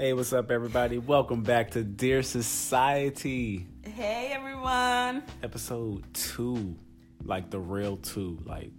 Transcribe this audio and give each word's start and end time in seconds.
Hey, 0.00 0.14
what's 0.14 0.32
up, 0.32 0.50
everybody? 0.50 0.96
Welcome 0.96 1.42
back 1.42 1.72
to 1.72 1.84
Dear 1.84 2.22
Society, 2.22 3.66
Hey 3.82 4.32
everyone. 4.32 5.22
episode 5.42 6.04
two, 6.14 6.74
like 7.22 7.50
the 7.50 7.58
real 7.58 7.98
two. 7.98 8.38
Like 8.46 8.70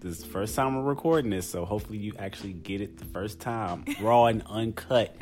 this 0.00 0.18
is 0.18 0.24
the 0.24 0.30
first 0.30 0.56
time 0.56 0.74
we're 0.74 0.82
recording 0.82 1.30
this, 1.30 1.48
so 1.48 1.64
hopefully 1.64 1.98
you 1.98 2.14
actually 2.18 2.54
get 2.54 2.80
it 2.80 2.98
the 2.98 3.04
first 3.04 3.38
time, 3.38 3.84
raw 4.00 4.24
and 4.26 4.42
uncut. 4.50 5.14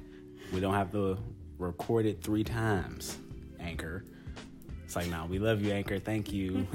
we 0.54 0.60
don't 0.60 0.72
have 0.72 0.90
to 0.92 1.18
record 1.58 2.06
it 2.06 2.22
three 2.22 2.42
times. 2.42 3.18
Anchor. 3.60 4.06
It's 4.86 4.96
like, 4.96 5.10
nah, 5.10 5.26
we 5.26 5.38
love 5.38 5.60
you, 5.60 5.72
Anchor. 5.72 5.98
Thank 5.98 6.32
you. 6.32 6.66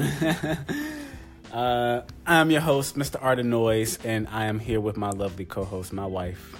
uh, 1.52 2.02
I'm 2.28 2.52
your 2.52 2.62
host, 2.62 2.96
Mr. 2.96 3.16
Art 3.20 3.44
Noise, 3.44 3.98
and 4.06 4.28
I 4.28 4.46
am 4.46 4.60
here 4.60 4.80
with 4.80 4.98
my 4.98 5.10
lovely 5.10 5.46
co-host, 5.46 5.94
my 5.94 6.06
wife. 6.06 6.56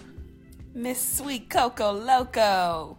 Miss 0.74 1.18
Sweet 1.18 1.50
Coco 1.50 1.92
Loco. 1.92 2.98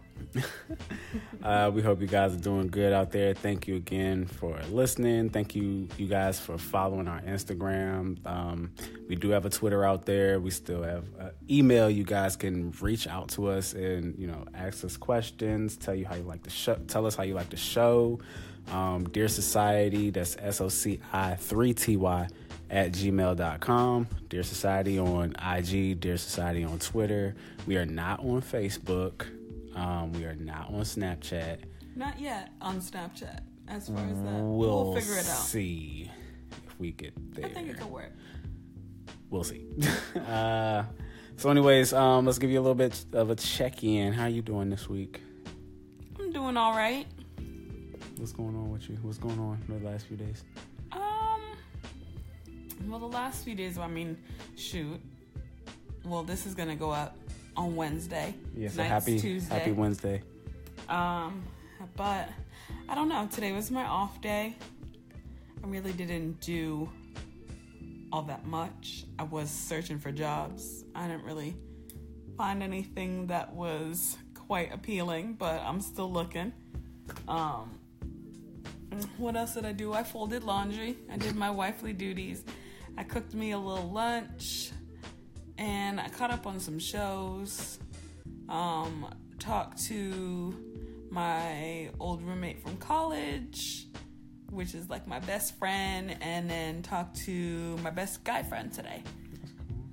Uh, 1.43 1.71
we 1.73 1.81
hope 1.81 1.99
you 1.99 2.07
guys 2.07 2.33
are 2.33 2.39
doing 2.39 2.67
good 2.67 2.93
out 2.93 3.11
there. 3.11 3.33
Thank 3.33 3.67
you 3.67 3.75
again 3.75 4.27
for 4.27 4.57
listening. 4.69 5.29
Thank 5.29 5.55
you, 5.55 5.87
you 5.97 6.07
guys, 6.07 6.39
for 6.39 6.57
following 6.57 7.07
our 7.07 7.19
Instagram. 7.21 8.23
Um, 8.27 8.71
we 9.09 9.15
do 9.15 9.31
have 9.31 9.45
a 9.45 9.49
Twitter 9.49 9.83
out 9.83 10.05
there. 10.05 10.39
We 10.39 10.51
still 10.51 10.83
have 10.83 11.05
email. 11.49 11.89
You 11.89 12.03
guys 12.03 12.35
can 12.35 12.71
reach 12.79 13.07
out 13.07 13.29
to 13.29 13.47
us 13.47 13.73
and 13.73 14.17
you 14.19 14.27
know 14.27 14.45
ask 14.53 14.85
us 14.85 14.95
questions. 14.97 15.77
Tell 15.77 15.95
you 15.95 16.05
how 16.05 16.15
you 16.15 16.23
like 16.23 16.43
the 16.43 16.51
show. 16.51 16.75
Tell 16.87 17.05
us 17.07 17.15
how 17.15 17.23
you 17.23 17.33
like 17.33 17.49
the 17.49 17.57
show. 17.57 18.19
Um, 18.71 19.09
Dear 19.09 19.27
Society. 19.27 20.11
That's 20.11 20.37
S 20.39 20.61
O 20.61 20.69
C 20.69 20.99
I 21.11 21.35
three 21.35 21.73
T 21.73 21.97
Y 21.97 22.27
at 22.71 22.93
gmail.com. 22.93 24.07
Dear 24.29 24.43
Society 24.43 24.97
on 24.97 25.35
IG. 25.35 25.99
Dear 25.99 26.17
Society 26.17 26.63
on 26.63 26.79
Twitter. 26.79 27.35
We 27.67 27.75
are 27.75 27.85
not 27.85 28.21
on 28.21 28.41
Facebook. 28.41 29.27
Um, 29.75 30.13
we 30.13 30.23
are 30.23 30.35
not 30.35 30.69
on 30.69 30.81
Snapchat. 30.81 31.59
Not 31.95 32.19
yet 32.19 32.49
on 32.61 32.79
Snapchat. 32.79 33.41
As 33.67 33.87
far 33.87 33.99
as 34.05 34.21
that, 34.23 34.33
We'll, 34.33 34.91
we'll, 34.91 34.95
figure 34.95 35.13
it 35.13 35.19
out. 35.19 35.37
see 35.37 36.09
if 36.65 36.79
we 36.79 36.91
get 36.91 37.13
there. 37.35 37.45
I 37.45 37.49
think 37.49 37.69
it 37.69 37.77
could 37.77 37.91
work. 37.91 38.11
We'll 39.29 39.43
see. 39.43 39.65
uh, 40.27 40.83
so, 41.37 41.49
anyways, 41.49 41.93
um, 41.93 42.25
let's 42.25 42.37
give 42.37 42.49
you 42.49 42.59
a 42.59 42.63
little 42.63 42.75
bit 42.75 43.05
of 43.13 43.29
a 43.29 43.35
check 43.35 43.83
in. 43.83 44.13
How 44.13 44.25
you 44.27 44.41
doing 44.41 44.69
this 44.69 44.89
week? 44.89 45.21
I'm 46.19 46.31
doing 46.31 46.57
all 46.57 46.73
right. 46.73 47.05
What's 48.17 48.33
going 48.33 48.55
on 48.55 48.71
with 48.71 48.89
you? 48.89 48.97
What's 49.01 49.17
going 49.17 49.39
on 49.39 49.61
the 49.67 49.79
last 49.85 50.07
few 50.07 50.17
days? 50.17 50.43
Well, 52.87 52.99
the 52.99 53.07
last 53.07 53.43
few 53.43 53.55
days. 53.55 53.77
I 53.77 53.87
mean, 53.87 54.17
shoot. 54.55 54.99
Well, 56.05 56.23
this 56.23 56.45
is 56.45 56.55
gonna 56.55 56.75
go 56.75 56.91
up 56.91 57.17
on 57.55 57.75
Wednesday. 57.75 58.35
Yeah, 58.55 58.69
so 58.69 58.83
happy 58.83 59.19
Tuesday. 59.19 59.53
Happy 59.53 59.71
Wednesday. 59.71 60.23
Um, 60.89 61.43
but 61.95 62.29
I 62.89 62.95
don't 62.95 63.09
know. 63.09 63.27
Today 63.31 63.51
was 63.51 63.71
my 63.71 63.85
off 63.85 64.21
day. 64.21 64.55
I 65.63 65.67
really 65.67 65.93
didn't 65.93 66.41
do 66.41 66.89
all 68.11 68.23
that 68.23 68.45
much. 68.45 69.05
I 69.19 69.23
was 69.23 69.49
searching 69.49 69.99
for 69.99 70.11
jobs. 70.11 70.83
I 70.95 71.07
didn't 71.07 71.23
really 71.23 71.55
find 72.37 72.63
anything 72.63 73.27
that 73.27 73.53
was 73.53 74.17
quite 74.33 74.73
appealing, 74.73 75.33
but 75.33 75.61
I'm 75.61 75.81
still 75.81 76.11
looking. 76.11 76.51
Um, 77.27 77.79
what 79.17 79.35
else 79.35 79.53
did 79.53 79.65
I 79.65 79.71
do? 79.71 79.93
I 79.93 80.03
folded 80.03 80.43
laundry. 80.43 80.97
I 81.11 81.17
did 81.17 81.35
my 81.35 81.49
wifely 81.49 81.93
duties. 81.93 82.43
I 82.97 83.03
cooked 83.03 83.33
me 83.33 83.51
a 83.51 83.57
little 83.59 83.89
lunch, 83.89 84.71
and 85.57 85.99
I 85.99 86.09
caught 86.09 86.31
up 86.31 86.45
on 86.45 86.59
some 86.59 86.79
shows. 86.79 87.79
Um, 88.49 89.07
talked 89.39 89.83
to 89.85 90.55
my 91.09 91.89
old 91.99 92.21
roommate 92.21 92.61
from 92.61 92.77
college, 92.77 93.87
which 94.49 94.75
is 94.75 94.89
like 94.89 95.07
my 95.07 95.19
best 95.19 95.57
friend, 95.57 96.17
and 96.21 96.49
then 96.49 96.81
talked 96.81 97.15
to 97.25 97.77
my 97.77 97.89
best 97.89 98.23
guy 98.23 98.43
friend 98.43 98.71
today. 98.71 99.03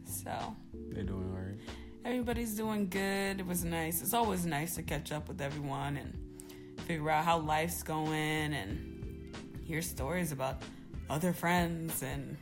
So 0.05 0.57
They're 0.91 1.05
doing 1.05 1.31
all 1.31 1.39
right. 1.39 1.59
everybody's 2.05 2.55
doing 2.55 2.89
good. 2.89 3.41
It 3.41 3.47
was 3.47 3.65
nice. 3.65 4.03
It's 4.03 4.15
always 4.15 4.45
nice 4.45 4.75
to 4.75 4.83
catch 4.83 5.13
up 5.13 5.29
with 5.29 5.41
everyone 5.41 5.97
and 5.97 6.13
figure 6.87 7.11
out 7.11 7.25
how 7.25 7.39
life's 7.39 7.83
going 7.83 8.53
and 8.55 9.35
hear 9.65 9.83
stories 9.83 10.33
about 10.33 10.63
other 11.11 11.33
friends 11.33 12.03
and 12.03 12.37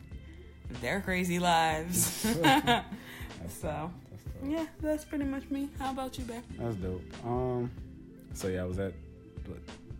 their 0.80 1.00
crazy 1.00 1.38
lives. 1.38 1.98
so, 3.48 3.90
That's 4.10 4.22
yeah, 4.44 4.66
that's 4.80 5.04
pretty 5.04 5.24
much 5.24 5.48
me. 5.50 5.68
How 5.78 5.90
about 5.90 6.18
you, 6.18 6.24
Bear? 6.24 6.42
That's 6.58 6.76
dope. 6.76 7.02
Um, 7.24 7.70
so 8.34 8.48
yeah, 8.48 8.62
I 8.62 8.64
was 8.64 8.78
at 8.78 8.92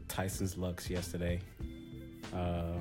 Tyson's 0.09 0.57
Lux 0.57 0.89
yesterday. 0.91 1.41
Uh, 2.35 2.79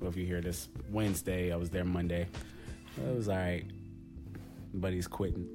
well, 0.00 0.10
if 0.10 0.16
you 0.16 0.26
hear 0.26 0.40
this 0.40 0.68
Wednesday, 0.90 1.52
I 1.52 1.56
was 1.56 1.70
there 1.70 1.84
Monday. 1.84 2.26
It 2.96 3.16
was 3.16 3.28
all 3.28 3.36
right. 3.36 3.64
Buddy's 4.74 5.06
quitting. 5.06 5.48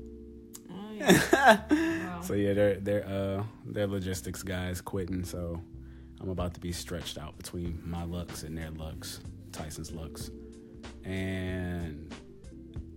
Oh, 0.71 0.91
yeah. 0.93 1.61
Wow. 1.69 2.21
So 2.21 2.33
yeah, 2.33 2.53
they're 2.53 2.75
they're 2.75 3.05
uh 3.05 3.43
they're 3.65 3.87
logistics 3.87 4.43
guys 4.43 4.81
quitting. 4.81 5.23
So 5.23 5.61
I'm 6.21 6.29
about 6.29 6.53
to 6.55 6.59
be 6.59 6.71
stretched 6.71 7.17
out 7.17 7.37
between 7.37 7.81
my 7.85 8.03
Lux 8.03 8.43
and 8.43 8.57
their 8.57 8.71
Lux, 8.71 9.21
Tyson's 9.51 9.91
Lux, 9.91 10.29
and 11.09 12.13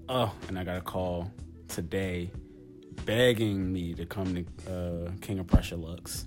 oh, 0.08 0.32
and 0.48 0.58
I 0.58 0.64
got 0.64 0.76
a 0.76 0.82
call 0.82 1.32
today 1.68 2.30
begging 3.06 3.72
me 3.72 3.94
to 3.94 4.04
come 4.04 4.34
to 4.34 4.72
uh, 4.72 5.10
King 5.22 5.38
of 5.38 5.46
Prussia 5.46 5.76
Lux. 5.76 6.26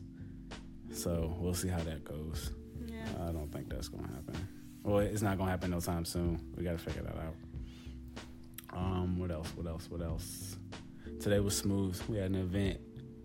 So 0.92 1.36
we'll 1.40 1.54
see 1.54 1.68
how 1.68 1.82
that 1.82 2.04
goes. 2.04 2.52
yeah. 2.88 3.06
I 3.28 3.32
don't 3.32 3.52
think 3.52 3.70
that's 3.70 3.88
gonna 3.88 4.08
happen. 4.08 4.48
Well, 4.84 5.00
it's 5.00 5.22
not 5.22 5.38
gonna 5.38 5.52
happen 5.52 5.72
no 5.72 5.80
time 5.80 6.06
soon. 6.06 6.40
We 6.58 6.64
gotta 6.64 6.78
figure 6.78 7.04
that 7.04 7.18
out. 7.18 7.36
Um, 8.74 9.20
what 9.20 9.30
else? 9.32 9.52
What 9.56 9.68
else? 9.68 9.88
What 9.90 10.02
else? 10.02 10.58
Today 11.20 11.40
was 11.40 11.56
smooth. 11.56 12.02
We 12.10 12.18
had 12.18 12.32
an 12.32 12.36
event, 12.36 12.80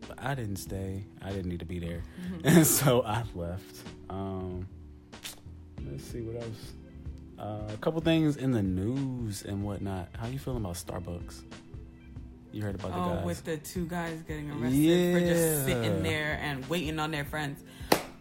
but 0.07 0.23
I 0.23 0.35
didn't 0.35 0.57
stay. 0.57 1.05
I 1.23 1.31
didn't 1.31 1.49
need 1.49 1.61
to 1.61 1.67
be 1.67 1.79
there, 1.79 2.03
and 2.45 2.67
so 2.67 3.03
I 3.05 3.25
left. 3.35 3.77
Um, 4.11 4.67
let's 5.91 6.05
see 6.05 6.21
what 6.21 6.43
else. 6.43 6.75
Uh, 7.41 7.73
a 7.73 7.77
couple 7.79 8.01
things 8.03 8.37
in 8.37 8.53
the 8.53 8.63
news 8.63 9.43
and 9.45 9.65
whatnot. 9.65 10.09
How 10.19 10.27
you 10.27 10.39
feeling 10.39 10.63
about 10.63 10.75
Starbucks? 10.75 11.41
You 12.53 12.63
heard 12.63 12.75
about 12.75 12.91
the 12.93 12.99
Oh, 12.99 13.15
guys? 13.15 13.25
with 13.25 13.45
the 13.45 13.57
two 13.57 13.87
guys 13.87 14.21
getting 14.29 14.51
arrested 14.51 15.15
for 15.15 15.21
just 15.21 15.65
sitting 15.65 16.03
there 16.03 16.39
and 16.43 16.69
waiting 16.69 16.99
on 16.99 17.11
their 17.13 17.25
friends. 17.25 17.63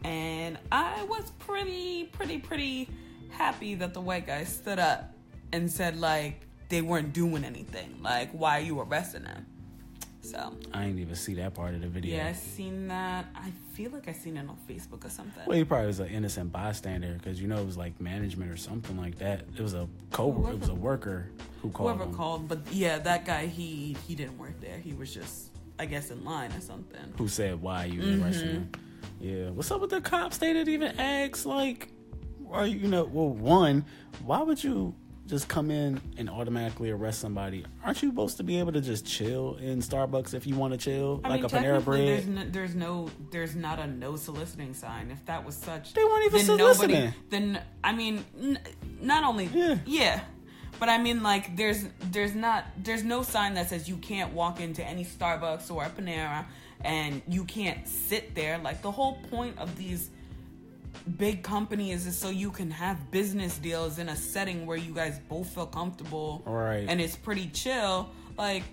And 0.05 0.57
I 0.71 1.03
was 1.03 1.31
pretty, 1.39 2.05
pretty, 2.05 2.37
pretty 2.37 2.89
happy 3.31 3.75
that 3.75 3.93
the 3.93 3.99
white 4.01 4.25
guy 4.25 4.45
stood 4.45 4.79
up 4.79 5.13
and 5.51 5.69
said, 5.69 5.99
like, 5.99 6.47
they 6.69 6.81
weren't 6.81 7.11
doing 7.11 7.43
anything. 7.43 8.01
Like, 8.01 8.31
why 8.31 8.59
are 8.59 8.63
you 8.63 8.79
arresting 8.79 9.23
them? 9.23 9.45
So, 10.21 10.53
I 10.73 10.83
didn't 10.85 10.99
even 10.99 11.15
see 11.15 11.33
that 11.35 11.53
part 11.53 11.73
of 11.73 11.81
the 11.81 11.87
video. 11.87 12.17
yeah, 12.17 12.27
I 12.27 12.33
seen 12.33 12.87
that. 12.89 13.27
I 13.35 13.51
feel 13.73 13.91
like 13.91 14.07
I 14.09 14.11
seen 14.11 14.35
it 14.37 14.41
on 14.49 14.57
Facebook 14.69 15.05
or 15.05 15.09
something. 15.09 15.43
Well, 15.45 15.57
he 15.57 15.63
probably 15.63 15.87
was 15.87 15.99
an 16.01 16.07
innocent 16.09 16.51
bystander 16.51 17.13
because 17.13 17.41
you 17.41 17.47
know 17.47 17.57
it 17.57 17.65
was 17.65 17.77
like 17.77 17.99
management 18.01 18.51
or 18.51 18.57
something 18.57 18.97
like 18.97 19.17
that. 19.19 19.45
It 19.55 19.61
was 19.61 19.73
a 19.73 19.87
co 20.11 20.31
Whoever- 20.31 20.53
it 20.53 20.59
was 20.59 20.69
a 20.69 20.75
worker 20.75 21.29
who 21.61 21.69
called 21.69 21.89
Whoever 21.91 22.09
him. 22.09 22.15
called, 22.15 22.47
but 22.49 22.59
yeah, 22.71 22.99
that 22.99 23.25
guy, 23.25 23.45
he 23.47 23.95
he 24.07 24.13
didn't 24.13 24.37
work 24.37 24.59
there. 24.59 24.77
He 24.77 24.93
was 24.93 25.13
just, 25.13 25.51
I 25.79 25.85
guess, 25.85 26.11
in 26.11 26.23
line 26.25 26.51
or 26.51 26.61
something. 26.61 27.13
Who 27.17 27.27
said 27.29 27.61
why 27.61 27.85
you 27.85 28.01
Mm-hmm. 28.01 28.23
arrested 28.23 28.47
him? 28.51 28.71
Yeah. 29.21 29.49
What's 29.51 29.71
up 29.71 29.79
with 29.81 29.89
the 29.89 30.01
cops? 30.01 30.37
They 30.37 30.51
didn't 30.53 30.73
even 30.73 30.99
ask 30.99 31.45
like, 31.45 31.89
are 32.51 32.67
you, 32.67 32.79
you 32.79 32.87
know? 32.89 33.05
Well, 33.05 33.29
one, 33.29 33.85
why 34.25 34.41
would 34.41 34.61
you 34.63 34.95
just 35.29 35.47
come 35.47 35.69
in 35.69 36.01
and 36.17 36.29
automatically 36.29 36.89
arrest 36.89 37.19
somebody? 37.19 37.63
Aren't 37.85 38.01
you 38.01 38.09
supposed 38.09 38.37
to 38.37 38.43
be 38.43 38.57
able 38.59 38.71
to 38.73 38.81
just 38.81 39.05
chill 39.05 39.57
in 39.61 39.79
Starbucks 39.79 40.33
if 40.33 40.47
you 40.47 40.55
want 40.55 40.73
to 40.73 40.77
chill, 40.79 41.21
I 41.23 41.29
like 41.29 41.41
mean, 41.41 41.45
a 41.45 41.49
Panera 41.49 41.85
Bread? 41.85 42.07
there's 42.07 42.25
no, 42.27 42.45
there's 42.49 42.75
no, 42.75 43.09
there's 43.31 43.55
not 43.55 43.79
a 43.79 43.85
no 43.87 44.15
soliciting 44.15 44.73
sign. 44.73 45.11
If 45.11 45.23
that 45.27 45.45
was 45.45 45.55
such, 45.55 45.93
They 45.93 46.03
weren't 46.03 46.25
even 46.25 46.37
then 46.47 46.57
soliciting. 46.57 46.95
nobody. 46.99 47.13
Then 47.29 47.61
I 47.83 47.93
mean, 47.93 48.25
n- 48.41 48.59
not 49.01 49.23
only 49.23 49.45
Yeah. 49.85 50.21
but 50.79 50.89
I 50.89 50.97
mean, 50.97 51.21
like, 51.21 51.55
there's, 51.55 51.85
there's 52.11 52.33
not, 52.33 52.65
there's 52.77 53.03
no 53.03 53.21
sign 53.21 53.53
that 53.53 53.69
says 53.69 53.87
you 53.87 53.97
can't 53.97 54.33
walk 54.33 54.59
into 54.59 54.83
any 54.83 55.05
Starbucks 55.05 55.69
or 55.71 55.83
a 55.83 55.89
Panera 55.89 56.45
and 56.81 57.21
you 57.27 57.43
can't 57.45 57.87
sit 57.87 58.33
there. 58.33 58.57
Like 58.57 58.81
the 58.81 58.91
whole 58.91 59.19
point 59.29 59.59
of 59.59 59.75
these 59.77 60.09
big 61.17 61.43
companies 61.43 62.05
is 62.05 62.17
so 62.17 62.29
you 62.29 62.51
can 62.51 62.69
have 62.71 63.11
business 63.11 63.57
deals 63.57 63.99
in 63.99 64.09
a 64.09 64.15
setting 64.15 64.65
where 64.65 64.77
you 64.77 64.93
guys 64.93 65.19
both 65.29 65.47
feel 65.49 65.65
comfortable, 65.65 66.43
Right. 66.45 66.85
And 66.87 66.99
it's 67.01 67.15
pretty 67.15 67.47
chill. 67.49 68.09
Like, 68.37 68.63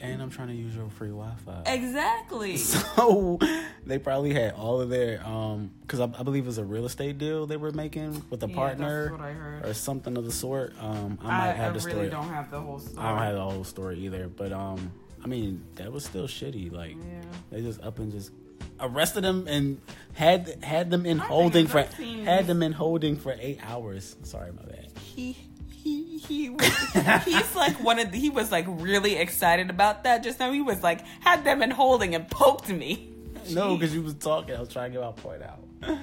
and 0.00 0.20
I'm 0.20 0.28
trying 0.30 0.48
to 0.48 0.54
use 0.54 0.74
your 0.74 0.88
free 0.90 1.08
Wi-Fi. 1.10 1.62
exactly. 1.66 2.56
So 2.96 3.38
they 3.86 3.98
probably 3.98 4.32
had 4.34 4.52
all 4.54 4.80
of 4.80 4.88
their 4.88 5.24
um 5.26 5.70
because 5.82 6.00
I, 6.00 6.04
I 6.18 6.22
believe 6.22 6.44
it 6.44 6.46
was 6.46 6.58
a 6.58 6.64
real 6.64 6.84
estate 6.86 7.18
deal 7.18 7.46
they 7.46 7.56
were 7.56 7.70
making 7.70 8.22
with 8.30 8.42
a 8.42 8.48
Yeah, 8.48 8.54
partner 8.54 9.02
that's 9.04 9.12
what 9.12 9.20
I 9.20 9.32
heard. 9.32 9.66
or 9.66 9.74
something 9.74 10.16
of 10.16 10.24
the 10.24 10.32
sort. 10.32 10.74
Um, 10.80 11.18
I 11.22 11.26
might 11.26 11.52
have 11.56 11.74
the 11.74 11.80
really 11.80 11.90
story. 11.92 12.08
don't 12.10 12.28
have 12.28 12.50
the 12.50 12.60
whole 12.60 12.78
story. 12.80 12.98
I 13.06 13.08
don't 13.10 13.18
have 13.18 13.34
the 13.34 13.42
whole 13.42 13.64
story 13.64 13.98
either, 14.00 14.28
but 14.28 14.52
um, 14.52 14.90
I 15.22 15.26
mean, 15.26 15.62
that 15.76 15.90
was 15.92 16.04
still 16.04 16.26
shitty. 16.26 16.72
Like 16.72 16.96
Yeah. 16.96 17.22
they 17.50 17.60
just 17.62 17.80
up 17.82 17.98
and 17.98 18.10
just 18.10 18.32
arrested 18.80 19.22
them 19.24 19.46
and 19.48 19.80
had 20.14 20.62
had 20.62 20.90
them 20.90 21.06
in 21.06 21.18
My 21.18 21.24
thing 21.24 21.32
holding 21.32 21.66
for 21.66 21.82
had 22.24 22.46
them 22.46 22.62
in 22.62 22.72
holding 22.72 23.16
for 23.16 23.34
eight 23.38 23.60
hours. 23.62 24.16
Sorry 24.22 24.50
about 24.50 24.68
that. 24.68 24.86
He 24.98 25.36
he 25.70 26.18
he 26.18 26.50
was, 26.50 27.24
he's 27.24 27.54
like 27.54 27.82
one 27.82 27.98
of 27.98 28.12
the, 28.12 28.18
he 28.18 28.30
was 28.30 28.50
like 28.50 28.66
really 28.68 29.16
excited 29.16 29.70
about 29.70 30.04
that 30.04 30.22
just 30.22 30.38
now. 30.40 30.52
He 30.52 30.62
was 30.62 30.82
like 30.82 31.06
had 31.20 31.44
them 31.44 31.62
in 31.62 31.70
holding 31.70 32.14
and 32.14 32.28
poked 32.30 32.68
me. 32.68 33.10
No, 33.50 33.76
because 33.76 33.94
you 33.94 34.02
was 34.02 34.14
talking. 34.14 34.56
I 34.56 34.60
was 34.60 34.70
trying 34.70 34.92
to 34.92 34.98
get 34.98 35.04
my 35.04 35.12
point 35.12 35.42
out. 35.42 35.98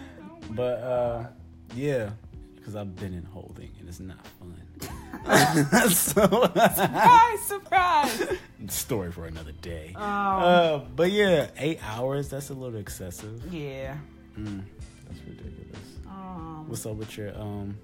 But 0.51 0.83
uh 0.83 1.27
yeah, 1.75 2.09
because 2.55 2.75
I've 2.75 2.95
been 2.95 3.13
in 3.13 3.23
holding 3.23 3.71
and 3.79 3.87
it's 3.87 3.99
not 3.99 4.25
fun. 4.39 4.55
so 5.89 6.21
Surprise, 6.25 7.41
surprise. 7.45 8.27
story 8.67 9.11
for 9.11 9.25
another 9.25 9.51
day. 9.61 9.93
Um, 9.95 10.03
Uh, 10.03 10.77
but 10.95 11.11
yeah, 11.11 11.47
eight 11.57 11.79
hours. 11.83 12.29
That's 12.29 12.49
a 12.49 12.53
little 12.53 12.79
excessive. 12.79 13.41
yeah. 13.53 13.97
Mm, 14.37 14.63
that's 15.07 15.19
ridiculous. 15.27 15.87
Um, 16.07 16.65
What's 16.69 16.85
up 16.85 16.95
with 16.95 17.15
your 17.17 17.37
um 17.37 17.77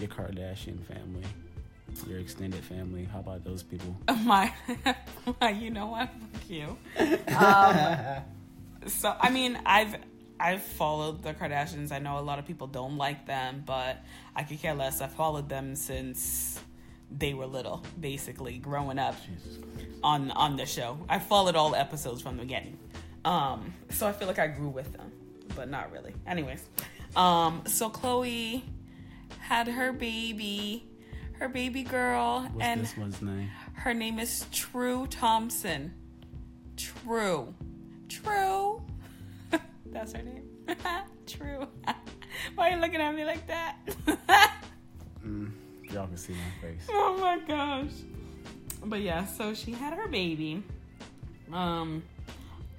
your 0.00 0.08
Kardashian 0.08 0.78
family, 0.86 1.24
your 2.06 2.18
extended 2.20 2.62
family? 2.64 3.04
How 3.04 3.18
about 3.20 3.44
those 3.44 3.62
people? 3.62 3.96
my, 4.24 4.52
my, 5.40 5.50
you 5.50 5.70
know 5.70 5.86
what? 5.86 6.08
Fuck 6.32 6.48
you. 6.48 6.76
Um, 7.36 8.22
so 8.86 9.14
I 9.20 9.30
mean, 9.30 9.58
I've 9.66 9.96
I've 10.40 10.62
followed 10.62 11.22
the 11.22 11.34
Kardashians. 11.34 11.90
I 11.92 11.98
know 11.98 12.18
a 12.18 12.20
lot 12.20 12.38
of 12.38 12.46
people 12.46 12.66
don't 12.66 12.96
like 12.96 13.26
them, 13.26 13.62
but 13.66 13.98
I 14.36 14.42
could 14.44 14.60
care 14.60 14.74
less. 14.74 15.00
I've 15.00 15.12
followed 15.12 15.48
them 15.48 15.74
since 15.74 16.60
they 17.10 17.34
were 17.34 17.46
little, 17.46 17.82
basically 18.00 18.58
growing 18.58 18.98
up 18.98 19.16
on 20.02 20.30
on 20.32 20.56
the 20.56 20.66
show. 20.66 20.98
I 21.08 21.18
followed 21.18 21.56
all 21.56 21.74
episodes 21.74 22.22
from 22.22 22.36
the 22.36 22.42
beginning, 22.42 22.78
um, 23.24 23.72
so 23.90 24.06
I 24.06 24.12
feel 24.12 24.28
like 24.28 24.38
I 24.38 24.46
grew 24.46 24.68
with 24.68 24.92
them, 24.92 25.10
but 25.56 25.68
not 25.68 25.90
really. 25.90 26.14
Anyways, 26.26 26.62
um, 27.16 27.62
so 27.66 27.88
Khloe 27.90 28.62
had 29.40 29.66
her 29.68 29.92
baby, 29.92 30.84
her 31.38 31.48
baby 31.48 31.82
girl, 31.82 32.42
What's 32.52 32.64
and 32.64 32.80
this 32.82 32.96
one's 32.96 33.22
name? 33.22 33.50
her 33.72 33.94
name 33.94 34.18
is 34.18 34.44
True 34.52 35.06
Thompson. 35.08 35.94
True. 36.76 37.54
True. 38.08 38.77
That's 39.92 40.12
her 40.12 40.22
name. 40.22 40.44
True. 41.26 41.66
Why 42.54 42.68
are 42.70 42.74
you 42.74 42.80
looking 42.80 43.00
at 43.00 43.14
me 43.14 43.24
like 43.24 43.46
that? 43.46 43.76
Mm, 45.26 45.50
y'all 45.92 46.06
can 46.06 46.16
see 46.16 46.32
my 46.32 46.68
face. 46.68 46.86
oh 46.90 47.18
my 47.20 47.38
gosh. 47.46 47.90
But 48.84 49.00
yeah, 49.00 49.26
so 49.26 49.52
she 49.52 49.72
had 49.72 49.92
her 49.94 50.08
baby. 50.08 50.62
Um 51.52 52.02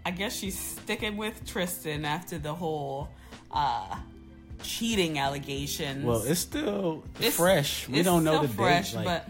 I 0.05 0.11
guess 0.11 0.35
she's 0.35 0.57
sticking 0.57 1.17
with 1.17 1.45
Tristan 1.45 2.05
after 2.05 2.39
the 2.39 2.53
whole 2.53 3.09
uh 3.51 3.97
cheating 4.63 5.19
allegations. 5.19 6.03
Well, 6.05 6.23
it's 6.23 6.39
still 6.39 7.03
It's- 7.19 7.35
fresh. 7.35 7.87
We 7.87 7.99
it's 7.99 8.05
don't 8.05 8.23
know 8.23 8.41
the 8.41 8.47
fresh, 8.47 8.93
date. 8.93 9.05
Like, 9.05 9.25
but 9.27 9.29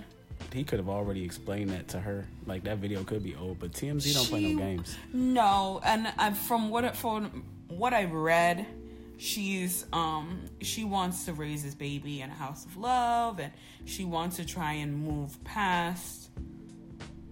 he 0.54 0.64
could 0.64 0.80
have 0.80 0.90
already 0.90 1.24
explained 1.24 1.72
that 1.72 1.88
to 1.90 2.00
her. 2.00 2.26
Like 2.46 2.64
that 2.66 2.78
video 2.78 3.04
could 3.04 3.24
be 3.24 3.36
old, 3.36 3.60
but 3.60 3.72
TMZ 3.72 4.14
don't 4.14 4.28
play 4.30 4.54
no 4.54 4.60
games. 4.60 4.96
No, 5.14 5.82
and 5.84 6.08
I, 6.18 6.32
from 6.32 6.70
what 6.70 6.84
it, 6.86 6.96
from 6.96 7.44
what 7.70 7.94
I've 7.94 8.12
read, 8.12 8.66
she's 9.18 9.86
um 9.94 10.46
she 10.62 10.84
wants 10.84 11.26
to 11.26 11.34
raise 11.34 11.64
this 11.64 11.76
baby 11.76 12.22
in 12.22 12.30
a 12.30 12.34
house 12.34 12.66
of 12.66 12.76
love, 12.78 13.40
and 13.40 13.52
she 13.86 14.04
wants 14.06 14.36
to 14.38 14.46
try 14.46 14.74
and 14.74 14.96
move 14.98 15.42
past 15.44 16.30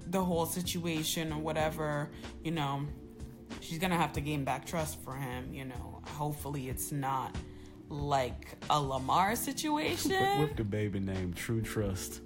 the 0.09 0.23
whole 0.23 0.45
situation 0.45 1.33
or 1.33 1.39
whatever. 1.39 2.09
You 2.43 2.51
know, 2.51 2.85
she's 3.59 3.79
gonna 3.79 3.97
have 3.97 4.13
to 4.13 4.21
gain 4.21 4.43
back 4.43 4.65
trust 4.65 5.01
for 5.03 5.15
him. 5.15 5.53
You 5.53 5.65
know, 5.65 6.01
hopefully 6.05 6.69
it's 6.69 6.91
not 6.91 7.35
like 7.89 8.55
a 8.69 8.79
Lamar 8.81 9.35
situation. 9.35 10.41
With, 10.41 10.55
the 10.55 10.63
baby 10.63 10.99
name 10.99 11.33
True 11.33 11.61
Trust. 11.61 12.21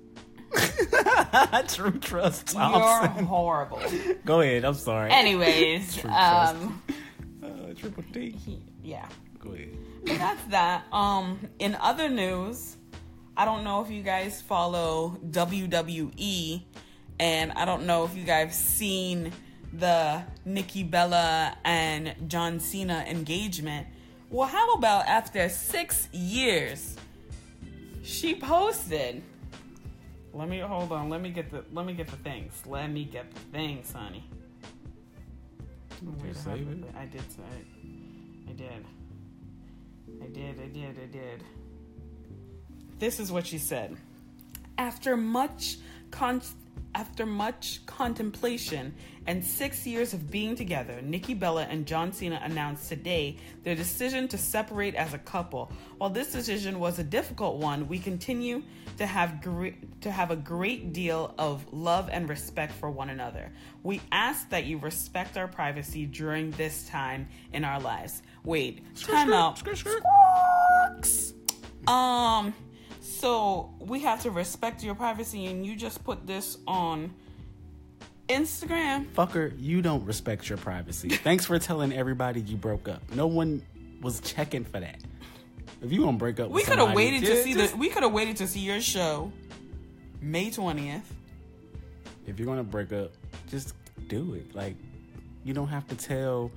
True 1.67 1.91
Trust. 1.99 2.53
You're 2.53 2.61
horrible. 2.63 3.81
Go 4.25 4.41
ahead. 4.41 4.65
I'm 4.65 4.73
sorry. 4.73 5.11
Anyways, 5.11 5.95
True 5.97 6.09
trust. 6.09 6.55
um, 6.55 6.81
Uh, 7.71 7.79
triple 7.79 8.03
T. 8.13 8.31
he- 8.31 8.63
yeah. 8.83 9.07
Go 9.39 9.51
ahead. 9.51 9.69
But 10.05 10.17
that's 10.17 10.43
that. 10.45 10.85
Um, 10.91 11.39
in 11.59 11.75
other 11.75 12.09
news, 12.09 12.77
I 13.35 13.45
don't 13.45 13.63
know 13.63 13.81
if 13.83 13.89
you 13.89 14.03
guys 14.03 14.41
follow 14.41 15.17
WWE, 15.31 16.63
and 17.19 17.51
I 17.53 17.65
don't 17.65 17.85
know 17.85 18.03
if 18.03 18.15
you 18.15 18.23
guys 18.23 18.55
seen 18.57 19.31
the 19.73 20.23
Nikki 20.45 20.83
Bella 20.83 21.55
and 21.63 22.13
John 22.27 22.59
Cena 22.59 23.05
engagement. 23.07 23.87
Well, 24.29 24.47
how 24.47 24.73
about 24.73 25.07
after 25.07 25.49
six 25.49 26.07
years, 26.11 26.95
she 28.03 28.35
posted. 28.35 29.23
Let 30.33 30.47
me 30.47 30.59
hold 30.59 30.91
on. 30.91 31.09
Let 31.09 31.21
me 31.21 31.29
get 31.29 31.51
the 31.51 31.63
let 31.73 31.85
me 31.85 31.93
get 31.93 32.07
the 32.07 32.15
things. 32.17 32.61
Let 32.65 32.89
me 32.89 33.03
get 33.05 33.33
the 33.33 33.39
things, 33.51 33.91
honey. 33.91 34.23
Save 36.33 36.67
it? 36.69 36.83
I 36.97 37.05
did 37.05 37.21
say 37.31 37.43
it. 37.59 38.49
I 38.49 38.53
did. 38.53 38.85
I 40.23 40.27
did, 40.27 40.59
I 40.59 40.67
did, 40.67 40.99
I 40.99 41.05
did. 41.05 41.43
This 42.99 43.19
is 43.19 43.31
what 43.31 43.45
she 43.45 43.57
said. 43.57 43.95
After 44.77 45.15
much 45.15 45.77
con- 46.09 46.41
after 46.95 47.25
much 47.25 47.85
contemplation 47.85 48.93
and 49.27 49.43
six 49.43 49.85
years 49.85 50.13
of 50.13 50.31
being 50.31 50.55
together, 50.55 51.01
Nikki 51.01 51.33
Bella 51.33 51.63
and 51.69 51.85
John 51.85 52.11
Cena 52.11 52.39
announced 52.43 52.89
today 52.89 53.37
their 53.63 53.75
decision 53.75 54.27
to 54.29 54.37
separate 54.37 54.95
as 54.95 55.13
a 55.13 55.17
couple. 55.17 55.71
While 55.97 56.09
this 56.09 56.31
decision 56.31 56.79
was 56.79 56.99
a 56.99 57.03
difficult 57.03 57.57
one, 57.57 57.87
we 57.87 57.99
continue 57.99 58.63
to 58.97 59.05
have 59.05 59.41
great 59.41 60.01
to 60.01 60.11
have 60.11 60.31
a 60.31 60.35
great 60.35 60.93
deal 60.93 61.33
of 61.37 61.65
love 61.71 62.09
and 62.11 62.27
respect 62.27 62.73
for 62.73 62.89
one 62.89 63.09
another. 63.09 63.51
We 63.83 64.01
ask 64.11 64.49
that 64.49 64.65
you 64.65 64.79
respect 64.79 65.37
our 65.37 65.47
privacy 65.47 66.05
during 66.05 66.51
this 66.51 66.87
time 66.89 67.27
in 67.53 67.63
our 67.63 67.79
lives. 67.79 68.21
Wait, 68.43 68.83
time 68.95 69.31
out. 69.31 69.59
Squawks. 69.59 71.33
Um, 71.87 72.53
so 73.21 73.69
we 73.79 73.99
have 73.99 74.23
to 74.23 74.31
respect 74.31 74.83
your 74.83 74.95
privacy, 74.95 75.45
and 75.45 75.63
you 75.65 75.75
just 75.75 76.03
put 76.03 76.25
this 76.25 76.57
on 76.67 77.13
Instagram. 78.27 79.05
Fucker, 79.13 79.53
you 79.59 79.83
don't 79.83 80.03
respect 80.05 80.49
your 80.49 80.57
privacy. 80.57 81.09
Thanks 81.09 81.45
for 81.45 81.59
telling 81.59 81.93
everybody 81.93 82.41
you 82.41 82.57
broke 82.57 82.89
up. 82.89 83.01
No 83.13 83.27
one 83.27 83.61
was 84.01 84.19
checking 84.21 84.63
for 84.65 84.79
that. 84.79 84.99
If 85.83 85.91
you 85.91 86.01
want 86.03 86.17
to 86.17 86.19
break 86.19 86.39
up, 86.39 86.49
We 86.49 86.63
could 86.63 86.79
have 86.79 86.95
waited 86.95 87.21
to 87.25 87.43
see 87.43 87.53
just- 87.53 87.73
the. 87.73 87.77
We 87.79 87.89
could 87.89 88.01
have 88.03 88.11
waited 88.11 88.37
to 88.37 88.47
see 88.47 88.61
your 88.61 88.81
show, 88.81 89.31
May 90.19 90.49
twentieth. 90.49 91.13
If 92.25 92.39
you're 92.39 92.47
gonna 92.47 92.63
break 92.63 92.91
up, 92.91 93.11
just 93.49 93.75
do 94.07 94.33
it. 94.33 94.55
Like, 94.55 94.75
you 95.43 95.53
don't 95.53 95.67
have 95.67 95.87
to 95.89 95.95
tell 95.95 96.49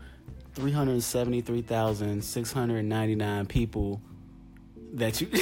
373,699 0.54 3.46
people 3.46 4.00
that 4.94 5.20
you. 5.20 5.28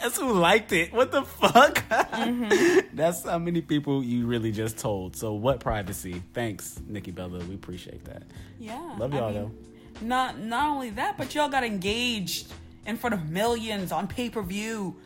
that's 0.00 0.18
who 0.18 0.32
liked 0.32 0.72
it. 0.72 0.92
What 0.92 1.12
the 1.12 1.22
fuck? 1.22 1.76
Mm-hmm. 1.88 2.80
that's 2.96 3.24
how 3.24 3.38
many 3.38 3.60
people 3.60 4.02
you 4.02 4.26
really 4.26 4.52
just 4.52 4.78
told. 4.78 5.16
So 5.16 5.32
what 5.34 5.60
privacy? 5.60 6.22
Thanks, 6.34 6.80
Nikki 6.86 7.10
Bella. 7.10 7.38
We 7.44 7.54
appreciate 7.54 8.04
that. 8.04 8.24
Yeah, 8.58 8.96
Love 8.98 9.14
y'all, 9.14 9.32
mean, 9.32 9.58
Not 10.00 10.38
not 10.38 10.68
only 10.68 10.90
that, 10.90 11.18
but 11.18 11.34
y'all 11.34 11.48
got 11.48 11.64
engaged 11.64 12.52
in 12.86 12.96
front 12.96 13.14
of 13.14 13.28
millions 13.28 13.92
on 13.92 14.06
pay 14.08 14.30
per 14.30 14.42
view. 14.42 14.96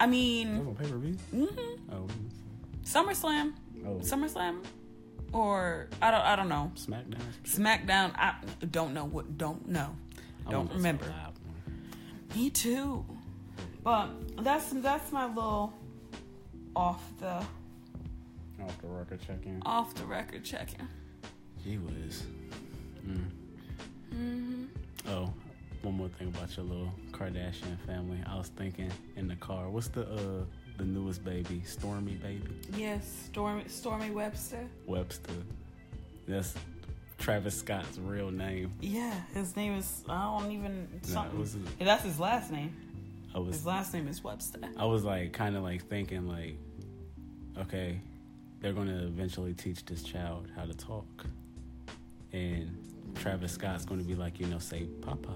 I 0.00 0.06
mean, 0.06 0.58
on 0.58 0.74
pay 0.74 0.90
per 0.90 0.96
view. 0.96 1.16
Mm-hmm. 1.34 1.94
Oh, 1.94 2.06
SummerSlam, 2.84 3.52
oh, 3.86 3.96
SummerSlam, 4.00 4.64
or 5.32 5.88
I 6.00 6.10
don't 6.10 6.20
I 6.20 6.36
don't 6.36 6.48
know. 6.48 6.72
SmackDown. 6.76 7.20
SmackDown. 7.44 8.12
I 8.16 8.34
don't 8.70 8.94
know 8.94 9.04
what. 9.04 9.38
Don't 9.38 9.68
know. 9.68 9.94
I 10.46 10.50
Don't 10.50 10.72
remember. 10.72 11.12
Me 12.34 12.50
too. 12.50 13.04
But 13.82 14.08
that's 14.44 14.70
that's 14.70 15.12
my 15.12 15.26
little 15.26 15.72
off 16.76 17.02
the 17.20 17.42
Off 18.62 18.80
the 18.82 18.88
record 18.88 19.20
check 19.26 19.46
in. 19.46 19.62
off 19.64 19.94
the 19.94 20.04
record 20.04 20.44
checking. 20.44 20.86
He 21.64 21.78
was. 21.78 22.24
Mm. 23.06 23.24
hmm 24.12 24.64
Oh, 25.08 25.32
one 25.82 25.94
more 25.96 26.08
thing 26.08 26.28
about 26.28 26.54
your 26.56 26.66
little 26.66 26.92
Kardashian 27.12 27.78
family. 27.86 28.18
I 28.26 28.36
was 28.36 28.48
thinking 28.48 28.90
in 29.16 29.28
the 29.28 29.36
car, 29.36 29.68
what's 29.70 29.88
the 29.88 30.02
uh 30.02 30.44
the 30.76 30.84
newest 30.84 31.24
baby? 31.24 31.62
Stormi 31.66 32.20
baby? 32.20 32.42
Yes, 32.76 33.28
Stormi 33.32 33.64
Stormi 33.66 34.12
Webster. 34.12 34.66
Webster. 34.86 35.32
That's 36.26 36.54
Travis 37.18 37.58
Scott's 37.58 37.98
real 37.98 38.30
name. 38.30 38.72
Yeah, 38.80 39.14
his 39.34 39.56
name 39.56 39.74
is 39.74 40.04
I 40.08 40.38
don't 40.40 40.50
even 40.52 40.88
No, 40.92 41.08
something. 41.08 41.36
it 41.36 41.40
was- 41.40 41.56
Yeah, 41.78 41.86
that's 41.86 42.04
his 42.04 42.20
last 42.20 42.50
name. 42.52 42.74
I 43.38 43.40
was 43.40 43.54
His 43.54 43.66
last 43.66 43.94
name 43.94 44.08
is 44.08 44.24
Webster. 44.24 44.58
I 44.76 44.84
was 44.84 45.04
like 45.04 45.32
kind 45.32 45.56
of 45.56 45.62
like 45.62 45.86
thinking 45.86 46.26
like 46.26 46.56
okay, 47.56 48.00
they're 48.60 48.72
going 48.72 48.88
to 48.88 49.04
eventually 49.04 49.54
teach 49.54 49.84
this 49.84 50.02
child 50.02 50.48
how 50.56 50.64
to 50.64 50.74
talk. 50.74 51.24
And 52.32 52.76
Travis 53.14 53.52
Scott's 53.52 53.84
going 53.84 54.00
to 54.00 54.06
be 54.06 54.14
like, 54.14 54.40
you 54.40 54.46
know, 54.46 54.58
say 54.58 54.86
Papa. 55.02 55.34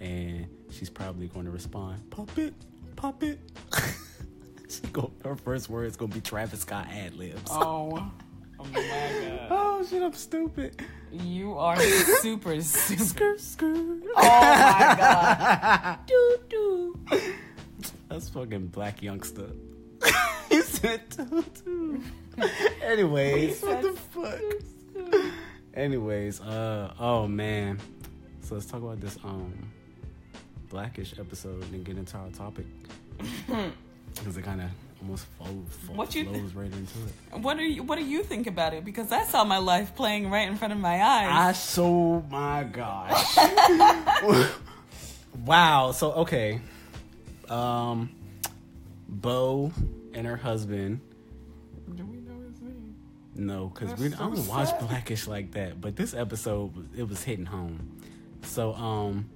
And 0.00 0.46
she's 0.70 0.90
probably 0.90 1.28
going 1.28 1.46
to 1.46 1.50
respond, 1.50 2.10
Pop 2.10 2.36
it, 2.38 2.54
pop 2.96 3.22
it. 3.22 3.38
she 4.68 4.80
go, 4.92 5.10
her 5.24 5.36
first 5.36 5.68
word 5.68 5.86
is 5.86 5.96
going 5.96 6.10
to 6.10 6.14
be 6.14 6.20
Travis 6.20 6.60
Scott 6.60 6.88
ad 6.90 7.14
libs. 7.14 7.50
Oh. 7.50 8.10
Oh 8.60 8.66
my 8.72 8.80
god. 8.80 9.46
Oh 9.52 9.86
shit, 9.88 10.02
I'm 10.02 10.12
stupid. 10.12 10.80
You 11.10 11.54
are 11.56 11.78
super 12.20 12.60
stupid. 12.60 13.04
Skirt, 13.04 13.40
skirt. 13.40 13.76
Oh 13.76 14.22
my 14.22 14.94
god. 14.98 15.98
Doo 16.06 16.36
doo. 16.50 17.00
That's 18.08 18.28
fucking 18.28 18.66
black 18.68 19.02
youngster. 19.02 19.50
he 20.50 20.60
said 20.60 21.08
doo 21.08 21.44
doo. 21.64 22.02
Anyways, 22.82 23.62
what 23.62 23.82
the 23.82 23.92
fuck? 23.92 24.40
Anyways, 25.74 26.40
uh, 26.42 26.92
oh 26.98 27.26
man. 27.26 27.78
So 28.42 28.54
let's 28.56 28.66
talk 28.66 28.82
about 28.82 29.00
this 29.00 29.16
um 29.24 29.52
blackish 30.68 31.14
episode 31.18 31.62
and 31.72 31.84
get 31.84 31.96
into 31.96 32.16
our 32.16 32.28
topic 32.30 32.66
because 34.14 34.36
it 34.36 34.42
kind 34.42 34.60
of 34.60 34.70
almost 35.00 35.26
flows, 35.38 35.50
flows, 35.84 35.96
What 35.96 36.14
you- 36.14 36.24
flows 36.24 36.54
right 36.54 36.66
into 36.72 36.98
it. 37.06 37.40
What 37.40 37.56
do 37.56 37.62
you 37.64 37.82
What 37.82 37.98
do 37.98 38.04
you 38.04 38.22
think 38.22 38.46
about 38.46 38.74
it? 38.74 38.84
Because 38.84 39.12
I 39.12 39.24
saw 39.24 39.44
my 39.44 39.58
life 39.58 39.94
playing 39.94 40.30
right 40.30 40.48
in 40.48 40.56
front 40.56 40.72
of 40.72 40.78
my 40.78 41.02
eyes. 41.02 41.28
I 41.30 41.52
so 41.52 42.24
my 42.30 42.64
gosh. 42.64 43.36
wow. 45.44 45.92
So 45.92 46.12
okay. 46.12 46.60
Um 47.48 48.10
Bo 49.08 49.72
and 50.14 50.26
her 50.26 50.36
husband. 50.36 51.00
do 51.94 52.04
we 52.06 52.18
know 52.18 52.40
his 52.48 52.60
name? 52.60 52.94
No, 53.34 53.68
because 53.68 53.98
we 53.98 54.10
so 54.10 54.16
I 54.16 54.18
don't 54.20 54.46
watch. 54.46 54.78
Blackish 54.80 55.26
like 55.26 55.52
that. 55.52 55.80
But 55.80 55.96
this 55.96 56.14
episode 56.14 56.72
it 56.96 57.08
was 57.08 57.22
hitting 57.22 57.46
home. 57.46 58.00
So 58.42 58.74
um 58.74 59.28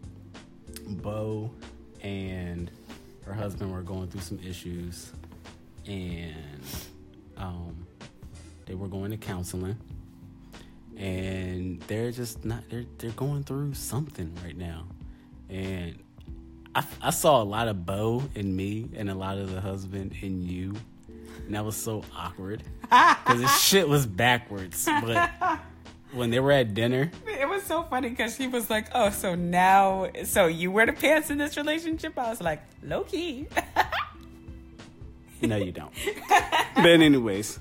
Bo 0.86 1.50
and 2.02 2.70
her 3.24 3.32
husband 3.32 3.72
were 3.72 3.80
going 3.82 4.08
through 4.08 4.20
some 4.20 4.38
issues 4.46 5.10
and 5.86 6.34
um 7.36 7.86
they 8.66 8.74
were 8.74 8.88
going 8.88 9.10
to 9.10 9.16
counseling 9.16 9.76
and 10.96 11.80
they're 11.82 12.10
just 12.12 12.44
not 12.44 12.62
they're 12.70 12.84
they're 12.98 13.10
going 13.10 13.42
through 13.42 13.74
something 13.74 14.32
right 14.44 14.56
now 14.56 14.86
and 15.50 15.98
I, 16.76 16.84
I 17.02 17.10
saw 17.10 17.42
a 17.42 17.44
lot 17.44 17.68
of 17.68 17.84
Bo 17.86 18.22
in 18.34 18.54
me 18.56 18.88
and 18.96 19.10
a 19.10 19.14
lot 19.14 19.38
of 19.38 19.52
the 19.52 19.60
husband 19.60 20.14
in 20.22 20.42
you 20.42 20.74
and 21.46 21.54
that 21.54 21.64
was 21.64 21.76
so 21.76 22.02
awkward 22.16 22.62
because 22.82 23.40
the 23.40 23.48
shit 23.48 23.88
was 23.88 24.06
backwards 24.06 24.86
but 24.86 25.30
when 26.12 26.30
they 26.30 26.40
were 26.40 26.52
at 26.52 26.74
dinner 26.74 27.10
It 27.26 27.48
was 27.48 27.64
so 27.64 27.82
funny 27.82 28.08
because 28.10 28.36
she 28.36 28.46
was 28.46 28.70
like, 28.70 28.88
"Oh, 28.94 29.10
so 29.10 29.34
now, 29.34 30.08
so 30.24 30.46
you 30.46 30.70
wear 30.70 30.86
the 30.86 30.92
pants 30.92 31.30
in 31.30 31.38
this 31.38 31.56
relationship?" 31.56 32.18
I 32.18 32.30
was 32.30 32.40
like, 32.40 32.62
"Low 32.82 33.02
key." 33.04 33.46
No, 35.42 35.56
you 35.56 35.72
don't. 35.72 35.92
but 36.74 36.86
anyways, 36.86 37.58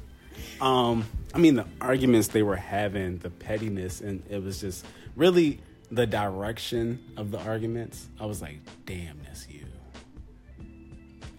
um, 0.62 1.06
I 1.34 1.38
mean 1.38 1.56
the 1.56 1.66
arguments 1.82 2.30
they 2.30 2.44
were 2.44 2.56
having, 2.56 3.18
the 3.18 3.30
pettiness, 3.30 4.02
and 4.02 4.24
it 4.30 4.42
was 4.44 4.62
just 4.62 4.86
really 5.16 5.60
the 5.92 6.06
direction 6.08 7.00
of 7.18 7.32
the 7.32 7.40
arguments. 7.40 8.08
I 8.20 8.26
was 8.26 8.42
like, 8.42 8.58
damn, 8.86 9.20
that's 9.24 9.48
you. 9.50 9.66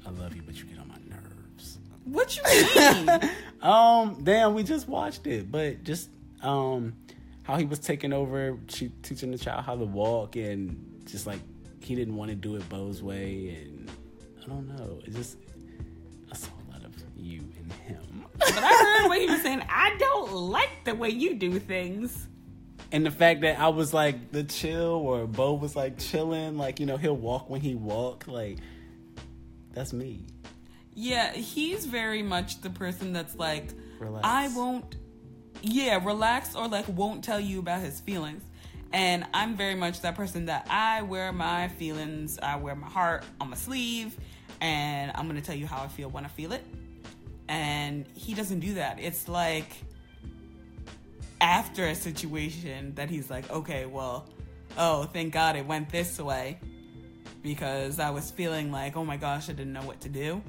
I 0.06 0.10
love 0.10 0.36
you, 0.36 0.42
but 0.42 0.56
you 0.56 0.64
get 0.64 0.78
on 0.78 0.88
my 0.88 0.98
nerves. 1.08 1.78
what 2.04 2.36
you 2.36 2.42
mean? 2.44 3.30
Um, 3.62 4.22
damn, 4.22 4.52
we 4.52 4.62
just 4.62 4.86
watched 4.88 5.26
it, 5.26 5.50
but 5.50 5.84
just 5.84 6.10
um, 6.42 6.92
how 7.44 7.56
he 7.56 7.64
was 7.64 7.78
taking 7.78 8.12
over, 8.12 8.58
she 8.68 8.88
teaching 9.02 9.30
the 9.30 9.38
child 9.38 9.64
how 9.64 9.74
to 9.74 9.86
walk, 9.86 10.36
and 10.36 11.02
just 11.06 11.26
like 11.26 11.40
he 11.80 11.94
didn't 11.94 12.14
want 12.14 12.28
to 12.28 12.34
do 12.34 12.56
it 12.56 12.68
Bo's 12.68 13.02
way, 13.02 13.56
and 13.58 13.90
I 14.42 14.46
don't 14.48 14.68
know, 14.68 14.98
it 15.06 15.14
just 15.14 15.38
you 17.24 17.40
and 17.58 17.72
him, 17.72 18.24
but 18.38 18.52
I 18.56 19.00
heard 19.00 19.08
what 19.08 19.18
he 19.20 19.26
was 19.26 19.42
saying. 19.42 19.62
I 19.68 19.96
don't 19.98 20.32
like 20.32 20.84
the 20.84 20.94
way 20.94 21.08
you 21.08 21.34
do 21.34 21.58
things. 21.58 22.28
and 22.92 23.04
the 23.04 23.10
fact 23.10 23.40
that 23.40 23.58
I 23.58 23.68
was 23.68 23.92
like 23.94 24.30
the 24.30 24.44
chill, 24.44 24.92
or 24.92 25.26
Bo 25.26 25.54
was 25.54 25.74
like 25.74 25.98
chilling, 25.98 26.56
like 26.58 26.80
you 26.80 26.86
know 26.86 26.96
he'll 26.96 27.16
walk 27.16 27.50
when 27.50 27.60
he 27.60 27.74
walk, 27.74 28.26
like 28.28 28.58
that's 29.72 29.92
me. 29.92 30.26
Yeah, 30.94 31.32
he's 31.32 31.86
very 31.86 32.22
much 32.22 32.60
the 32.60 32.70
person 32.70 33.12
that's 33.12 33.34
like, 33.34 33.68
Relax. 33.98 34.24
I 34.24 34.48
won't, 34.54 34.96
yeah, 35.62 35.98
relax 36.04 36.54
or 36.54 36.68
like 36.68 36.86
won't 36.88 37.24
tell 37.24 37.40
you 37.40 37.58
about 37.58 37.80
his 37.80 38.00
feelings. 38.00 38.42
And 38.92 39.26
I'm 39.34 39.56
very 39.56 39.74
much 39.74 40.02
that 40.02 40.14
person 40.14 40.46
that 40.46 40.68
I 40.70 41.02
wear 41.02 41.32
my 41.32 41.66
feelings, 41.66 42.38
I 42.40 42.54
wear 42.56 42.76
my 42.76 42.88
heart 42.88 43.24
on 43.40 43.50
my 43.50 43.56
sleeve, 43.56 44.16
and 44.60 45.10
I'm 45.16 45.26
gonna 45.26 45.40
tell 45.40 45.56
you 45.56 45.66
how 45.66 45.82
I 45.82 45.88
feel 45.88 46.08
when 46.10 46.24
I 46.24 46.28
feel 46.28 46.52
it. 46.52 46.62
And 47.48 48.06
he 48.14 48.34
doesn't 48.34 48.60
do 48.60 48.74
that. 48.74 48.98
It's 49.00 49.28
like 49.28 49.70
after 51.40 51.86
a 51.86 51.94
situation 51.94 52.94
that 52.94 53.10
he's 53.10 53.28
like, 53.30 53.50
okay, 53.50 53.86
well, 53.86 54.28
oh, 54.78 55.04
thank 55.04 55.32
God 55.32 55.56
it 55.56 55.66
went 55.66 55.90
this 55.90 56.18
way 56.18 56.58
because 57.42 57.98
I 57.98 58.10
was 58.10 58.30
feeling 58.30 58.72
like, 58.72 58.96
oh 58.96 59.04
my 59.04 59.16
gosh, 59.16 59.50
I 59.50 59.52
didn't 59.52 59.74
know 59.74 59.82
what 59.82 60.00
to 60.02 60.08
do. 60.08 60.42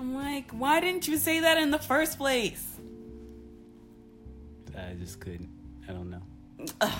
I'm 0.00 0.14
like, 0.14 0.50
why 0.52 0.80
didn't 0.80 1.06
you 1.06 1.18
say 1.18 1.40
that 1.40 1.58
in 1.58 1.70
the 1.70 1.78
first 1.78 2.16
place? 2.16 2.66
I 4.76 4.94
just 4.94 5.20
couldn't. 5.20 5.50
I 5.88 5.92
don't 5.92 6.10
know. 6.10 6.22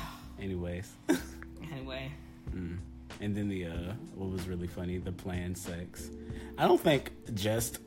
Anyways. 0.41 0.91
Anyway, 1.73 2.13
Mm. 2.55 2.79
And 3.21 3.37
then 3.37 3.49
the 3.49 3.67
uh, 3.67 3.93
what 4.15 4.31
was 4.31 4.47
really 4.47 4.67
funny, 4.67 4.99
the 4.99 5.13
planned 5.13 5.57
sex. 5.59 6.09
I 6.59 6.67
don't 6.69 6.81
think 6.81 7.11
just. 7.35 7.79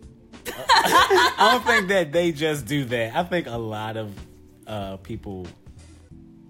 I 0.58 1.51
don't 1.54 1.66
think 1.66 1.88
that 1.89 2.12
they 2.12 2.32
just 2.32 2.66
do 2.66 2.86
that. 2.86 3.16
I 3.16 3.24
think 3.24 3.48
a 3.48 3.58
lot 3.58 3.98
of 3.98 4.13
uh, 4.66 4.98
people 4.98 5.48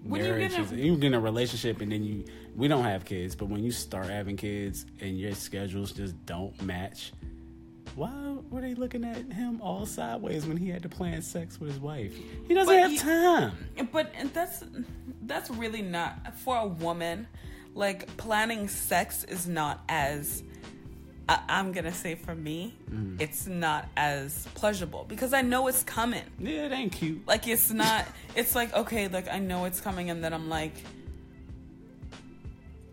When 0.02 0.20
you 0.24 0.26
get 0.38 0.52
marriages, 0.52 0.72
a- 0.72 0.76
you 0.76 0.96
get 0.96 1.04
in 1.08 1.14
a 1.14 1.20
relationship 1.20 1.80
and 1.80 1.90
then 1.92 2.04
you 2.04 2.24
we 2.56 2.66
don't 2.66 2.84
have 2.84 3.04
kids, 3.04 3.36
but 3.36 3.46
when 3.48 3.62
you 3.62 3.70
start 3.70 4.06
having 4.08 4.36
kids 4.36 4.84
and 5.00 5.16
your 5.18 5.32
schedules 5.34 5.92
just 5.92 6.14
don't 6.26 6.60
match, 6.60 7.12
why 7.94 8.36
were 8.50 8.60
they 8.60 8.74
looking 8.74 9.04
at 9.04 9.32
him 9.32 9.60
all 9.62 9.86
sideways 9.86 10.44
when 10.44 10.56
he 10.56 10.68
had 10.68 10.82
to 10.82 10.88
plan 10.88 11.22
sex 11.22 11.60
with 11.60 11.70
his 11.70 11.78
wife? 11.78 12.12
He 12.48 12.54
doesn't 12.54 12.74
have 12.76 12.90
he- 12.90 12.98
time. 12.98 13.52
but 13.92 14.10
and 14.16 14.32
that's 14.34 14.64
that's 15.22 15.50
really 15.50 15.82
not 15.82 16.36
for 16.38 16.56
a 16.56 16.66
woman. 16.66 17.26
Like 17.74 18.16
planning 18.16 18.66
sex 18.66 19.22
is 19.24 19.46
not 19.46 19.84
as 19.88 20.42
I, 21.28 21.40
I'm 21.48 21.72
gonna 21.72 21.92
say 21.92 22.14
for 22.14 22.34
me, 22.34 22.74
mm. 22.90 23.20
it's 23.20 23.46
not 23.46 23.88
as 23.96 24.46
pleasurable 24.54 25.04
because 25.06 25.32
I 25.34 25.42
know 25.42 25.68
it's 25.68 25.82
coming. 25.82 26.24
Yeah, 26.38 26.66
it 26.66 26.72
ain't 26.72 26.92
cute. 26.92 27.26
Like 27.26 27.46
it's 27.46 27.70
not. 27.70 28.06
It's 28.34 28.54
like 28.54 28.74
okay, 28.74 29.08
like 29.08 29.28
I 29.28 29.38
know 29.38 29.66
it's 29.66 29.80
coming, 29.80 30.08
and 30.10 30.24
then 30.24 30.32
I'm 30.32 30.48
like, 30.48 30.72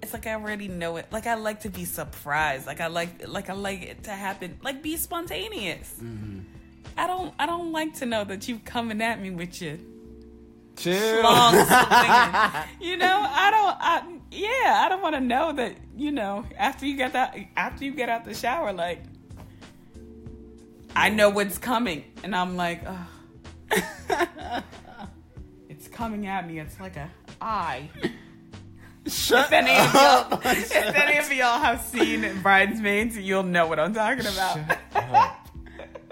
it's 0.02 0.14
like 0.14 0.28
I 0.28 0.34
already 0.34 0.68
know 0.68 0.98
it. 0.98 1.08
Like 1.12 1.28
I 1.28 1.36
like 1.36 1.62
to 1.62 1.70
be 1.70 1.86
surprised. 1.86 2.68
Like 2.68 2.82
I 2.82 2.88
like, 2.88 3.28
like 3.28 3.50
I 3.50 3.54
like 3.54 3.84
it 3.84 4.04
to 4.04 4.12
happen. 4.12 4.60
Like 4.62 4.84
be 4.84 4.98
spontaneous. 4.98 5.94
Mm-hmm. 6.02 6.40
I 6.98 7.08
don't. 7.08 7.34
I 7.40 7.46
don't 7.46 7.72
like 7.72 7.96
to 7.96 8.06
know 8.06 8.24
that 8.26 8.48
you 8.48 8.60
coming 8.60 9.02
at 9.02 9.22
me 9.22 9.32
with 9.32 9.62
your 9.62 9.78
Chill. 10.76 11.24
long. 11.24 11.54
You 12.82 12.98
know, 12.98 13.26
I 13.30 13.52
don't. 13.52 13.78
I 13.80 14.15
yeah, 14.36 14.84
I 14.86 14.90
don't 14.90 15.02
want 15.02 15.16
to 15.16 15.22
know 15.22 15.54
that. 15.54 15.78
You 15.98 16.12
know, 16.12 16.46
after 16.58 16.86
you 16.86 16.98
get 16.98 17.14
that, 17.14 17.38
after 17.56 17.86
you 17.86 17.94
get 17.94 18.10
out 18.10 18.26
the 18.26 18.34
shower, 18.34 18.74
like 18.74 19.02
I 20.96 21.10
know 21.10 21.30
what's 21.30 21.58
coming, 21.58 22.04
and 22.24 22.36
I'm 22.36 22.56
like, 22.56 22.84
Ugh. 22.86 23.08
it's 25.70 25.88
coming 25.88 26.28
at 26.28 26.48
me. 26.48 26.60
It's 26.60 26.80
like 26.80 26.98
a 26.98 27.10
eye. 27.42 27.90
Shut 29.08 29.46
If 29.46 29.52
any 29.52 29.72
of 29.72 29.94
y'all, 29.94 30.40
if 30.46 30.74
any 30.74 31.18
of 31.18 31.32
y'all 31.32 31.60
have 31.60 31.82
seen 31.82 32.42
Bridesmaids, 32.42 33.18
you'll 33.18 33.44
know 33.44 33.68
what 33.68 33.80
I'm 33.80 33.94
talking 33.94 34.26
about. 34.26 34.60
up. 34.96 35.50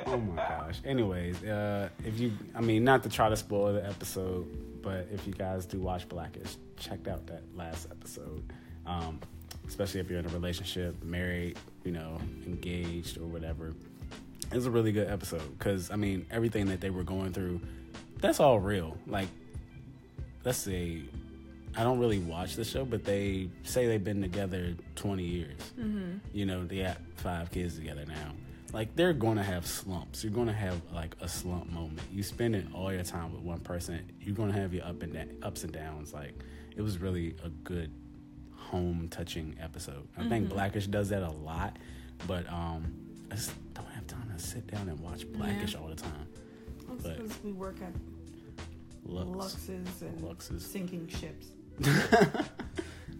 Oh 0.06 0.18
my 0.18 0.36
gosh. 0.36 0.82
Anyways, 0.86 1.44
uh, 1.44 1.90
if 2.06 2.20
you, 2.20 2.34
I 2.54 2.62
mean, 2.62 2.84
not 2.84 3.04
to 3.04 3.10
try 3.10 3.30
to 3.30 3.36
spoil 3.38 3.74
the 3.74 3.86
episode, 3.86 4.46
but 4.84 5.08
if 5.12 5.26
you 5.26 5.34
guys 5.34 5.66
do 5.66 5.80
watch 5.80 6.08
Blackish, 6.08 6.58
check 6.78 7.08
out 7.08 7.26
that 7.28 7.42
last 7.56 7.88
episode. 7.90 8.44
Um, 8.86 9.20
especially 9.68 10.02
if 10.02 10.10
you're 10.10 10.20
in 10.20 10.26
a 10.26 10.30
relationship, 10.30 11.02
married, 11.04 11.58
you 11.84 11.92
know, 11.92 12.20
engaged 12.46 13.18
or 13.18 13.26
whatever. 13.26 13.74
It's 14.52 14.66
a 14.66 14.72
really 14.72 14.92
good 14.92 15.10
episode 15.10 15.58
because 15.58 15.90
I 15.90 15.96
mean, 15.96 16.26
everything 16.30 16.68
that 16.68 16.82
they 16.82 16.90
were 16.90 17.04
going 17.04 17.32
through, 17.34 17.62
that's 18.20 18.40
all 18.40 18.60
real. 18.60 18.98
Like, 19.08 19.30
let's 20.44 20.60
say, 20.60 21.02
I 21.76 21.84
don't 21.84 21.98
really 21.98 22.20
watch 22.20 22.56
the 22.56 22.66
show, 22.66 22.86
but 22.86 23.04
they 23.04 23.50
say 23.64 23.88
they've 23.88 24.04
been 24.04 24.22
together 24.22 24.76
20 24.96 25.24
years. 25.24 25.60
Mm-hmm. 25.80 26.18
You 26.34 26.46
know, 26.46 26.66
they 26.66 26.78
have 26.80 27.00
five 27.16 27.50
kids 27.52 27.76
together 27.76 28.06
now. 28.06 28.34
Like 28.74 28.96
they're 28.96 29.14
going 29.14 29.38
to 29.38 29.44
have 29.44 29.66
slumps. 29.66 30.24
You're 30.24 30.34
going 30.34 30.48
to 30.48 30.54
have 30.54 30.82
like 30.94 31.16
a 31.22 31.28
slump 31.30 31.72
moment. 31.72 32.02
You 32.12 32.24
spend 32.24 32.56
it 32.56 32.66
all 32.74 32.92
your 32.92 33.04
time 33.04 33.32
with 33.32 33.42
one 33.42 33.60
person. 33.60 34.02
You're 34.20 34.36
going 34.36 34.52
to 34.52 34.60
have 34.60 34.74
your 34.74 34.84
up 34.86 35.02
and 35.04 35.14
da- 35.14 35.48
ups 35.48 35.64
and 35.64 35.72
downs. 35.72 36.14
Like 36.14 36.34
it 36.76 36.82
was 36.82 36.98
really 36.98 37.36
a 37.44 37.50
good 37.50 37.92
home 38.56 39.08
touching 39.12 39.56
episode. 39.62 40.08
I 40.18 40.28
think 40.28 40.50
Blackish 40.50 40.88
does 40.88 41.10
that 41.10 41.22
a 41.22 41.30
lot, 41.32 41.78
but 42.28 42.48
um, 42.52 42.94
I 43.32 43.36
just 43.36 43.52
don't 43.76 43.90
have 43.92 44.08
time 44.08 44.32
to 44.36 44.44
sit 44.44 44.66
down 44.68 44.90
and 44.90 45.00
watch 45.00 45.32
Blackish 45.32 45.76
all 45.76 45.88
the 45.88 45.96
time. 45.96 46.28
But- 47.02 47.18
because 47.18 47.38
we 47.44 47.52
work 47.54 47.78
at 47.82 47.94
Lux. 49.06 49.56
Luxes 49.56 50.02
and 50.02 50.22
Luxes. 50.22 50.62
sinking 50.62 51.08
ships. 51.08 51.48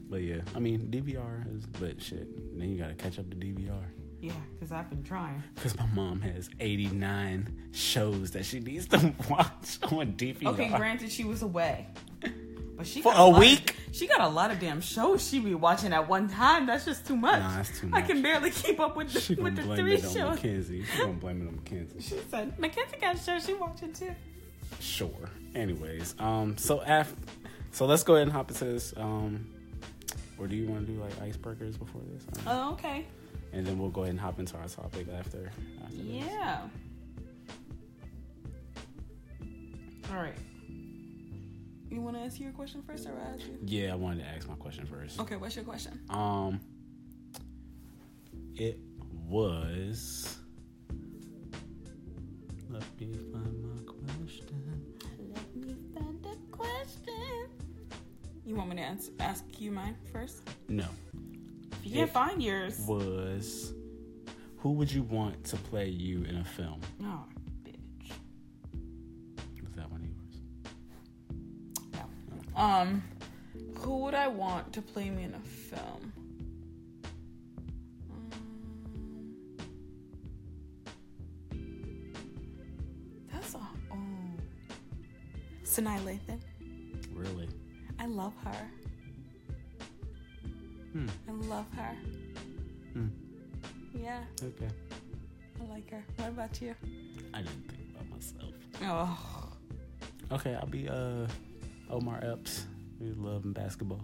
But 0.10 0.22
yeah, 0.22 0.42
I 0.54 0.60
mean 0.60 0.90
DVR 0.92 1.58
is, 1.58 1.66
but 1.66 2.00
shit. 2.00 2.28
Then 2.60 2.70
you 2.70 2.78
gotta 2.78 2.94
catch 2.94 3.18
up 3.18 3.28
to 3.32 3.36
DVR. 3.36 3.82
Yeah, 4.24 4.32
because 4.54 4.72
I've 4.72 4.90
been 4.90 5.04
trying. 5.04 5.44
Because 5.54 5.78
my 5.78 5.86
mom 5.88 6.22
has 6.22 6.50
89 6.62 7.50
shows 7.74 8.32
that 8.32 8.46
she 8.46 8.62
needs 8.62 8.88
to 8.88 8.98
watch 9.30 9.80
on 9.84 10.14
DVR. 10.14 10.48
Okay, 10.54 10.70
granted, 10.70 11.12
she 11.12 11.26
was 11.26 11.42
away. 11.42 11.88
But 12.78 12.88
she 12.88 13.02
For 13.02 13.12
got 13.12 13.20
a 13.20 13.24
lot 13.26 13.34
of- 13.34 13.40
week? 13.40 13.76
she 13.92 14.08
got 14.08 14.22
a 14.22 14.28
lot 14.30 14.50
of 14.50 14.60
damn 14.62 14.80
shows 14.82 15.28
she 15.28 15.40
be 15.40 15.54
watching 15.56 15.92
at 15.94 16.08
one 16.08 16.30
time. 16.30 16.66
That's 16.66 16.86
just 16.86 17.06
too 17.06 17.16
much. 17.18 17.40
Nah, 17.42 17.58
that's 17.58 17.80
too 17.80 17.88
much. 17.88 18.02
I 18.04 18.08
can 18.08 18.22
barely 18.22 18.50
keep 18.50 18.80
up 18.80 18.96
with 18.96 19.12
She 19.12 19.36
the, 19.36 19.42
gonna 19.44 19.56
with 19.62 19.68
the 19.68 19.76
three 19.76 19.94
it 19.96 20.06
on 20.06 20.14
shows. 20.14 20.36
Mackenzie. 20.36 20.84
She 20.86 20.98
gonna 21.00 21.14
blame 21.14 21.42
it 21.42 21.48
on 21.50 21.56
Mackenzie. 21.58 22.00
She 22.02 22.16
said, 22.32 22.58
Mackenzie 22.58 22.98
got 23.00 23.16
a 23.16 23.20
show 23.20 23.38
she 23.40 23.54
watching 23.56 23.92
too. 23.94 24.12
Sure. 24.80 25.30
Anyways, 25.54 26.16
um, 26.18 26.58
so 26.58 26.82
af- 26.86 27.14
so 27.72 27.86
let's 27.86 28.04
go 28.04 28.16
ahead 28.16 28.24
and 28.28 28.32
hop 28.32 28.50
into 28.50 28.66
this. 28.66 28.94
Um, 28.98 29.48
or 30.40 30.48
do 30.48 30.56
you 30.56 30.68
want 30.68 30.88
to 30.88 30.94
do 30.94 31.00
like 31.00 31.14
icebreakers 31.20 31.78
before 31.78 32.02
this? 32.14 32.24
Oh, 32.48 32.72
okay. 32.74 33.06
And 33.54 33.66
then 33.66 33.78
we'll 33.80 33.90
go 33.90 34.02
ahead 34.02 34.12
and 34.12 34.20
hop 34.20 34.40
into 34.40 34.58
our 34.58 34.68
topic 34.68 35.08
after. 35.18 35.52
after 35.84 35.96
this. 35.98 36.06
Yeah. 36.06 36.62
All 40.12 40.18
right. 40.22 40.36
You 41.90 42.02
want 42.02 42.16
to 42.18 42.24
ask 42.24 42.40
your 42.40 42.52
question 42.52 42.82
first, 42.82 43.08
or 43.08 43.12
I 43.12 43.34
ask 43.36 43.42
you? 43.46 43.58
Yeah, 43.66 43.94
I 43.94 43.96
wanted 43.96 44.24
to 44.24 44.30
ask 44.30 44.48
my 44.50 44.56
question 44.56 44.86
first. 44.88 45.20
Okay, 45.20 45.36
what's 45.36 45.56
your 45.56 45.64
question? 45.66 46.00
Um, 46.10 46.60
it 48.56 48.80
was. 49.28 50.38
Let 52.70 52.84
me 53.00 53.14
find 53.32 53.64
my 53.64 53.84
question. 53.86 54.92
Let 55.34 55.56
me 55.56 55.76
find 55.94 56.26
a 56.26 56.56
question. 56.56 57.50
You 58.46 58.56
want 58.56 58.70
me 58.72 58.76
to 58.78 58.82
ans- 58.82 59.12
ask 59.20 59.44
you 59.60 59.72
mine 59.72 59.96
first? 60.12 60.42
No, 60.68 60.88
Can't 61.92 62.12
find 62.12 62.42
yours. 62.42 62.80
was 62.88 63.74
who 64.58 64.72
would 64.72 64.92
you 64.92 65.04
want 65.04 65.44
to 65.44 65.58
play 65.58 65.90
you 65.90 66.24
in 66.24 66.38
a 66.38 66.44
film? 66.46 66.80
Oh, 67.04 67.26
bitch. 67.64 68.12
Was 69.62 69.74
that 69.76 69.92
one 69.92 70.02
of 70.02 70.08
yours? 70.08 70.38
No. 71.94 72.62
Um, 72.62 73.04
who 73.80 73.98
would 73.98 74.14
I 74.14 74.30
want 74.30 74.72
to 74.74 74.82
play 74.82 75.10
me 75.10 75.24
in 75.24 75.34
a 75.34 75.40
film? 75.40 76.14
Um, 78.10 79.36
that's 83.34 83.54
a 83.56 83.60
oh. 83.92 83.98
Sanaa 85.66 86.00
Lathan. 86.06 86.40
Really? 87.14 87.50
I 88.00 88.06
love 88.06 88.34
her. 88.46 88.72
Hmm. 90.94 91.08
I 91.28 91.32
love 91.48 91.66
her. 91.76 91.96
Hmm. 92.94 93.08
Yeah, 93.96 94.22
Okay. 94.42 94.70
I 95.62 95.74
like 95.74 95.90
her. 95.92 96.04
What 96.18 96.30
about 96.30 96.62
you? 96.62 96.76
I 97.34 97.38
didn't 97.42 97.68
think 97.70 97.90
about 97.96 98.10
myself. 98.10 98.54
Oh. 98.84 99.50
Okay, 100.32 100.56
I'll 100.56 100.68
be 100.68 100.88
uh 100.90 101.28
Omar 101.90 102.20
Epps. 102.24 102.66
We 103.00 103.12
love 103.12 103.44
and 103.46 103.54
basketball. 103.54 104.02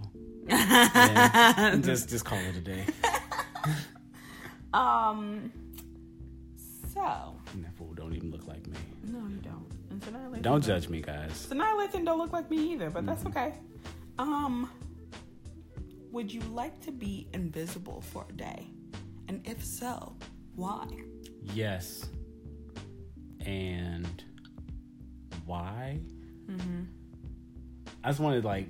Yeah, 0.47 1.75
just 1.81 2.09
just 2.09 2.25
call 2.25 2.39
it 2.39 2.55
a 2.55 2.61
day. 2.61 2.85
Um. 4.73 5.51
So. 6.93 7.35
And 7.53 7.63
that 7.65 7.73
fool 7.75 7.93
don't 7.95 8.13
even 8.13 8.29
look 8.31 8.45
like 8.47 8.67
me. 8.67 8.77
No, 9.03 9.17
you 9.27 9.37
don't. 9.37 9.65
And 9.89 9.99
Sanaa 10.01 10.29
Lathan 10.31 10.41
Don't 10.43 10.63
judge 10.63 10.89
me, 10.89 11.01
guys. 11.01 11.47
Sanaa 11.49 11.73
Lathan 11.75 12.05
don't 12.05 12.19
look 12.19 12.31
like 12.33 12.49
me 12.51 12.73
either, 12.73 12.91
but 12.91 13.03
that's 13.05 13.25
okay. 13.25 13.53
Um. 14.19 14.69
Would 16.11 16.33
you 16.33 16.41
like 16.41 16.79
to 16.85 16.91
be 16.91 17.27
invisible 17.33 18.01
for 18.01 18.25
a 18.29 18.33
day? 18.33 18.67
And 19.27 19.41
if 19.47 19.63
so, 19.63 20.15
why? 20.55 20.87
Yes. 21.53 22.09
And 23.45 24.23
why? 25.45 25.99
Mm-hmm. 26.49 26.81
I 28.03 28.09
just 28.09 28.19
wanted 28.19 28.43
like 28.45 28.67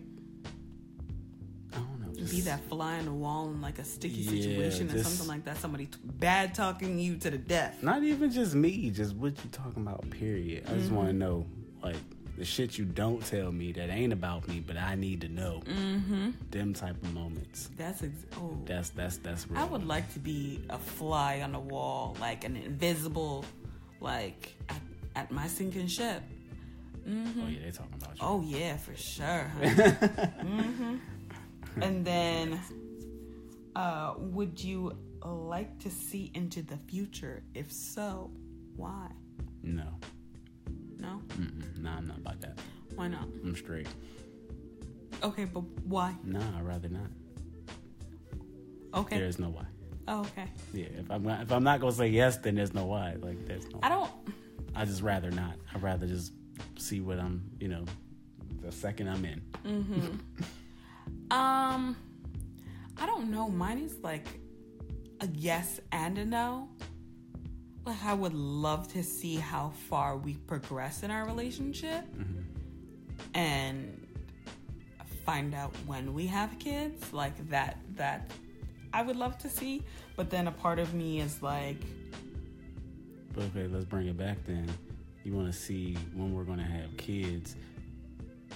I 1.73 1.78
don't 1.78 2.02
know. 2.02 2.13
Just, 2.13 2.32
Be 2.32 2.41
that 2.41 2.60
fly 2.67 2.99
on 2.99 3.06
the 3.06 3.13
wall 3.13 3.49
in 3.49 3.62
like 3.62 3.80
a 3.80 3.84
sticky 3.86 4.15
Yeah, 4.17 4.32
situation 4.32 4.89
or 4.89 4.93
just- 4.93 5.06
something 5.10 5.28
like 5.28 5.45
that. 5.45 5.58
Somebody 5.58 5.86
t- 5.86 5.97
bad 6.04 6.54
talking 6.54 6.99
you 6.99 7.15
to 7.17 7.30
the 7.32 7.38
death. 7.38 7.82
Not 7.82 8.04
even 8.04 8.32
just 8.32 8.54
me, 8.56 8.89
just 8.89 9.15
what 9.15 9.34
you 9.43 9.49
talking 9.52 9.82
about. 9.84 10.10
Period. 10.10 10.65
I 10.67 10.73
just 10.73 10.88
Mm-hmm. 10.88 10.95
want 10.95 11.08
to 11.10 11.13
know 11.13 11.45
like 11.84 11.95
the 12.39 12.45
shit 12.45 12.78
you 12.78 12.86
don't 12.86 13.23
tell 13.25 13.52
me 13.52 13.73
that 13.73 13.89
ain't 13.89 14.13
about 14.13 14.47
me, 14.47 14.63
but 14.65 14.78
I 14.78 14.95
need 14.95 15.19
to 15.21 15.28
know. 15.28 15.62
Mm-hmm. 15.65 16.30
Them 16.52 16.73
type 16.73 16.95
of 17.04 17.13
moments. 17.13 17.69
That's 17.78 18.02
ex- 18.02 18.25
oh. 18.38 18.58
That's 18.65 18.91
that's 18.91 19.17
that's 19.17 19.45
real. 19.49 19.60
I 19.60 19.65
would 19.65 19.86
like 19.86 20.12
to 20.13 20.19
be 20.19 20.63
a 20.69 20.78
fly 20.78 21.41
on 21.41 21.52
the 21.52 21.60
wall, 21.60 22.15
like 22.21 22.45
an 22.45 22.56
invisible, 22.56 23.43
like 23.99 24.56
at, 24.69 24.82
at 25.17 25.32
my 25.32 25.47
sinking 25.47 25.88
ship. 25.88 26.23
Mm-hmm. 27.06 27.41
Oh 27.43 27.47
yeah, 27.49 27.60
they 27.65 27.71
talking 27.71 27.93
about 28.02 28.15
you. 28.15 28.21
Oh 28.21 28.41
yeah, 28.41 28.78
for 28.78 28.95
sure. 28.95 29.43
hmm 30.39 30.95
And 31.82 32.06
then, 32.06 32.58
uh, 33.75 34.13
would 34.17 34.63
you 34.63 34.95
like 35.25 35.78
to 35.80 35.89
see 35.89 36.32
into 36.34 36.62
the 36.62 36.78
future? 36.88 37.43
If 37.54 37.69
so, 37.69 38.32
why? 38.78 39.12
No, 39.62 39.99
No, 41.00 41.22
Mm-mm. 41.30 41.82
nah, 41.82 41.98
I'm 41.98 42.08
not 42.08 42.18
about 42.18 42.42
that. 42.42 42.60
why 42.96 43.08
not? 43.08 43.24
I'm 43.44 43.56
straight. 43.56 43.88
Okay, 45.24 45.46
but 45.46 45.64
why? 45.86 46.14
Nah, 46.24 46.58
I'd 46.58 46.66
rather 46.66 46.90
not. 46.90 47.08
Okay. 48.94 49.18
There's 49.18 49.40
no 49.40 49.50
why. 49.50 49.66
Oh, 50.08 50.22
okay. 50.22 50.46
Yeah, 50.74 50.88
if 50.98 51.10
I'm 51.12 51.24
not, 51.24 51.42
if 51.42 51.52
I'm 51.52 51.64
not 51.64 51.80
gonna 51.80 51.92
say 51.94 52.08
yes, 52.08 52.38
then 52.38 52.56
there's 52.56 52.74
no 52.74 52.86
why. 52.86 53.16
Like 53.20 53.46
there's 53.46 53.68
no. 53.70 53.80
I 53.84 53.90
don't. 53.90 54.12
I 54.76 54.86
just 54.86 55.02
rather 55.02 55.30
not. 55.32 55.56
I'd 55.74 55.82
rather 55.84 56.08
just 56.08 56.34
see 56.78 57.00
what 57.00 57.20
I'm. 57.20 57.44
You 57.60 57.68
know, 57.70 57.86
the 58.62 58.72
second 58.72 59.08
I'm 59.10 59.24
in. 59.26 59.42
Mm-hmm. 59.66 60.06
um, 61.32 61.96
I 62.98 63.06
don't 63.06 63.30
know. 63.30 63.48
Mine 63.50 63.80
is 63.80 63.96
like 64.02 64.28
a 65.22 65.28
yes 65.34 65.80
and 65.92 66.18
a 66.18 66.26
no. 66.26 66.70
Like 67.89 68.06
I 68.06 68.13
would 68.13 68.36
love 68.36 68.88
to 68.93 69.02
see 69.02 69.38
how 69.38 69.71
far 69.89 70.15
we 70.15 70.36
progress 70.36 71.02
in 71.02 71.10
our 71.10 71.25
relationship, 71.25 72.06
mm-hmm. 72.15 72.41
and 73.34 74.06
find 75.25 75.56
out 75.56 75.75
when 75.88 76.13
we 76.13 76.28
have 76.28 76.60
kids. 76.60 77.12
Like 77.12 77.49
that. 77.49 77.80
That 77.95 78.30
I 78.93 79.02
would 79.02 79.15
love 79.15 79.39
to 79.39 79.49
see. 79.49 79.82
But 80.15 80.30
then 80.30 80.47
a 80.47 80.52
part 80.52 80.78
of 80.78 80.93
me 80.93 81.19
is 81.19 81.41
like, 81.41 81.82
But 83.34 83.45
okay, 83.45 83.65
let's 83.65 83.86
bring 83.86 84.06
it 84.06 84.17
back 84.17 84.38
then. 84.45 84.69
You 85.23 85.34
want 85.34 85.52
to 85.52 85.58
see 85.58 85.97
when 86.13 86.32
we're 86.32 86.43
gonna 86.43 86.62
have 86.62 86.95
kids? 86.97 87.56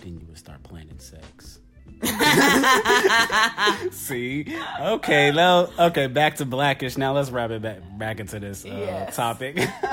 Then 0.02 0.20
you 0.20 0.28
would 0.28 0.38
start 0.38 0.62
planning 0.62 1.00
sex. 1.00 1.58
see, 3.92 4.46
okay, 4.82 5.32
now 5.32 5.70
okay, 5.80 6.08
back 6.08 6.36
to 6.38 6.46
blackish. 6.46 6.98
Now 6.98 7.14
let's 7.14 7.30
wrap 7.30 7.52
it 7.52 7.62
back 7.62 7.80
back 7.98 8.20
into 8.20 8.40
this 8.40 8.66
uh, 8.66 8.70
Yes. 8.70 9.16
topic. 9.16 9.60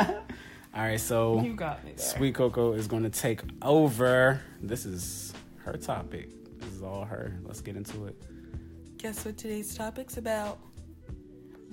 All 0.75 0.83
right, 0.83 1.01
so 1.01 1.41
you 1.43 1.55
got 1.55 1.85
me 1.85 1.93
there. 1.97 2.05
Sweet 2.05 2.35
Coco 2.35 2.73
is 2.73 2.87
going 2.87 3.03
to 3.03 3.11
take 3.11 3.41
over. 3.63 4.41
This 4.63 4.87
is 4.87 5.33
her 5.65 5.73
topic. 5.77 6.31
This 6.61 6.73
is 6.75 6.83
all 6.83 7.05
her. 7.05 7.37
Let's 7.45 7.61
get 7.61 7.75
into 7.77 8.07
it. 8.07 8.15
Guess 8.99 9.25
what 9.25 9.37
today's 9.37 9.75
topic's 9.77 10.17
about? 10.17 10.59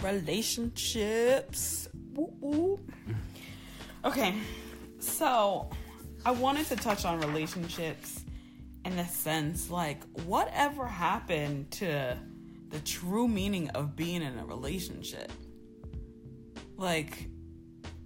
Relationships. 0.02 1.90
Whoop, 2.14 2.34
whoop. 2.40 2.92
Okay, 4.06 4.36
so 5.00 5.70
I 6.24 6.32
wanted 6.32 6.66
to 6.68 6.76
touch 6.78 7.04
on 7.04 7.20
relationships 7.20 8.24
in 8.88 8.96
the 8.96 9.06
sense 9.06 9.70
like, 9.70 10.02
whatever 10.26 10.88
happened 10.88 11.72
to 11.72 12.18
the 12.70 12.80
true 12.80 13.28
meaning 13.28 13.70
of 13.70 13.96
being 13.96 14.22
in 14.22 14.38
a 14.40 14.46
relationship? 14.46 15.32
Like, 16.76 17.28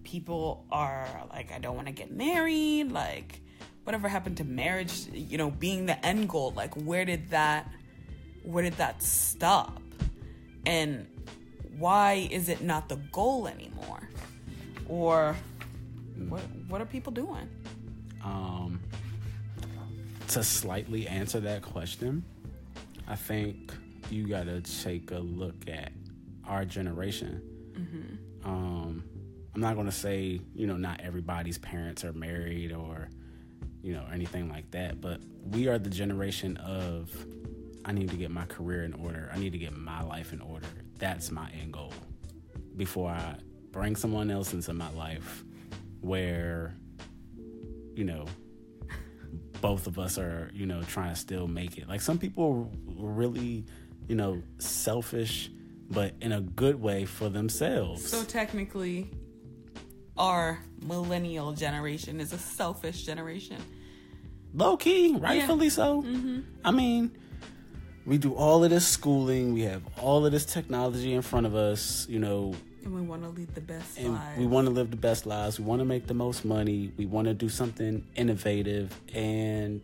people 0.03 0.65
are 0.71 1.07
like, 1.29 1.51
I 1.51 1.59
don't 1.59 1.75
want 1.75 1.87
to 1.87 1.93
get 1.93 2.11
married. 2.11 2.91
Like, 2.91 3.41
whatever 3.83 4.07
happened 4.07 4.37
to 4.37 4.43
marriage, 4.43 5.07
you 5.13 5.37
know, 5.37 5.51
being 5.51 5.85
the 5.85 6.05
end 6.05 6.29
goal? 6.29 6.51
Like, 6.55 6.73
where 6.75 7.05
did 7.05 7.29
that 7.29 7.71
where 8.43 8.63
did 8.63 8.73
that 8.73 9.03
stop? 9.03 9.79
And 10.65 11.07
why 11.77 12.27
is 12.31 12.49
it 12.49 12.61
not 12.61 12.89
the 12.89 12.95
goal 13.11 13.47
anymore? 13.47 14.09
or 14.91 15.35
what 16.27 16.41
what 16.67 16.81
are 16.81 16.85
people 16.85 17.11
doing? 17.11 17.49
Um, 18.23 18.79
to 20.31 20.43
slightly 20.43 21.07
answer 21.07 21.39
that 21.41 21.61
question, 21.61 22.23
I 23.07 23.15
think 23.15 23.73
you 24.09 24.27
got 24.27 24.45
to 24.45 24.61
take 24.61 25.11
a 25.11 25.19
look 25.19 25.67
at 25.67 25.91
our 26.47 26.65
generation. 26.65 27.41
Um, 28.45 29.03
I'm 29.53 29.61
not 29.61 29.75
going 29.75 29.87
to 29.87 29.91
say, 29.91 30.39
you 30.55 30.67
know, 30.67 30.77
not 30.77 31.01
everybody's 31.01 31.57
parents 31.57 32.03
are 32.05 32.13
married 32.13 32.71
or, 32.71 33.09
you 33.83 33.93
know, 33.93 34.05
anything 34.13 34.49
like 34.49 34.71
that, 34.71 35.01
but 35.01 35.19
we 35.51 35.67
are 35.67 35.77
the 35.77 35.89
generation 35.89 36.57
of 36.57 37.09
I 37.83 37.91
need 37.91 38.09
to 38.11 38.15
get 38.15 38.31
my 38.31 38.45
career 38.45 38.83
in 38.83 38.93
order. 38.93 39.29
I 39.33 39.39
need 39.39 39.51
to 39.51 39.57
get 39.57 39.75
my 39.75 40.01
life 40.03 40.33
in 40.33 40.41
order. 40.41 40.67
That's 40.97 41.31
my 41.31 41.49
end 41.61 41.73
goal 41.73 41.93
before 42.77 43.09
I 43.09 43.35
bring 43.71 43.95
someone 43.95 44.31
else 44.31 44.53
into 44.53 44.73
my 44.73 44.91
life 44.91 45.43
where, 46.01 46.75
you 47.95 48.05
know, 48.05 48.25
both 49.61 49.87
of 49.87 49.99
us 49.99 50.17
are, 50.17 50.49
you 50.53 50.65
know, 50.65 50.81
trying 50.83 51.13
to 51.13 51.19
still 51.19 51.47
make 51.47 51.77
it. 51.77 51.87
Like 51.87 52.01
some 52.01 52.17
people 52.17 52.69
are 52.99 53.05
really, 53.05 53.65
you 54.07 54.15
know, 54.15 54.41
selfish, 54.57 55.49
but 55.89 56.13
in 56.21 56.31
a 56.31 56.41
good 56.41 56.81
way 56.81 57.05
for 57.05 57.29
themselves. 57.29 58.07
So 58.07 58.23
technically, 58.23 59.11
our 60.17 60.59
millennial 60.81 61.53
generation 61.53 62.19
is 62.19 62.33
a 62.33 62.37
selfish 62.37 63.03
generation. 63.03 63.57
Low 64.53 64.77
key, 64.77 65.15
rightfully 65.15 65.69
so. 65.69 66.01
Mm-hmm. 66.01 66.41
I 66.65 66.71
mean, 66.71 67.17
we 68.05 68.17
do 68.17 68.33
all 68.33 68.63
of 68.63 68.69
this 68.69 68.87
schooling, 68.87 69.53
we 69.53 69.61
have 69.61 69.81
all 69.99 70.25
of 70.25 70.31
this 70.31 70.45
technology 70.45 71.13
in 71.13 71.21
front 71.21 71.45
of 71.45 71.55
us, 71.55 72.07
you 72.09 72.19
know, 72.19 72.53
And 72.83 72.95
we 72.95 73.01
want 73.01 73.23
to 73.23 73.29
lead 73.29 73.53
the 73.53 73.61
best 73.61 73.97
and 73.97 74.13
lives. 74.13 74.39
we 74.39 74.45
want 74.45 74.67
to 74.67 74.71
live 74.71 74.91
the 74.91 74.97
best 74.97 75.25
lives. 75.25 75.59
We 75.59 75.65
want 75.65 75.79
to 75.79 75.85
make 75.85 76.07
the 76.07 76.13
most 76.13 76.45
money. 76.45 76.91
We 76.97 77.05
want 77.05 77.27
to 77.27 77.33
do 77.33 77.49
something 77.49 78.05
innovative, 78.15 78.99
and 79.13 79.81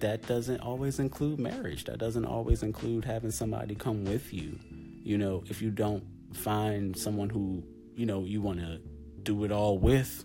that 0.00 0.26
doesn't 0.26 0.60
always 0.60 0.98
include 0.98 1.38
marriage. 1.38 1.84
That 1.84 1.98
doesn't 1.98 2.24
always 2.24 2.62
include 2.62 3.04
having 3.04 3.30
somebody 3.30 3.74
come 3.74 4.04
with 4.04 4.32
you. 4.32 4.58
You 5.02 5.18
know, 5.18 5.42
if 5.46 5.60
you 5.60 5.70
don't 5.70 6.04
find 6.32 6.96
someone 6.96 7.30
who 7.30 7.64
you 7.94 8.06
know 8.06 8.24
you 8.24 8.40
want 8.40 8.60
to 8.60 8.80
do 9.22 9.44
it 9.44 9.52
all 9.52 9.78
with, 9.78 10.24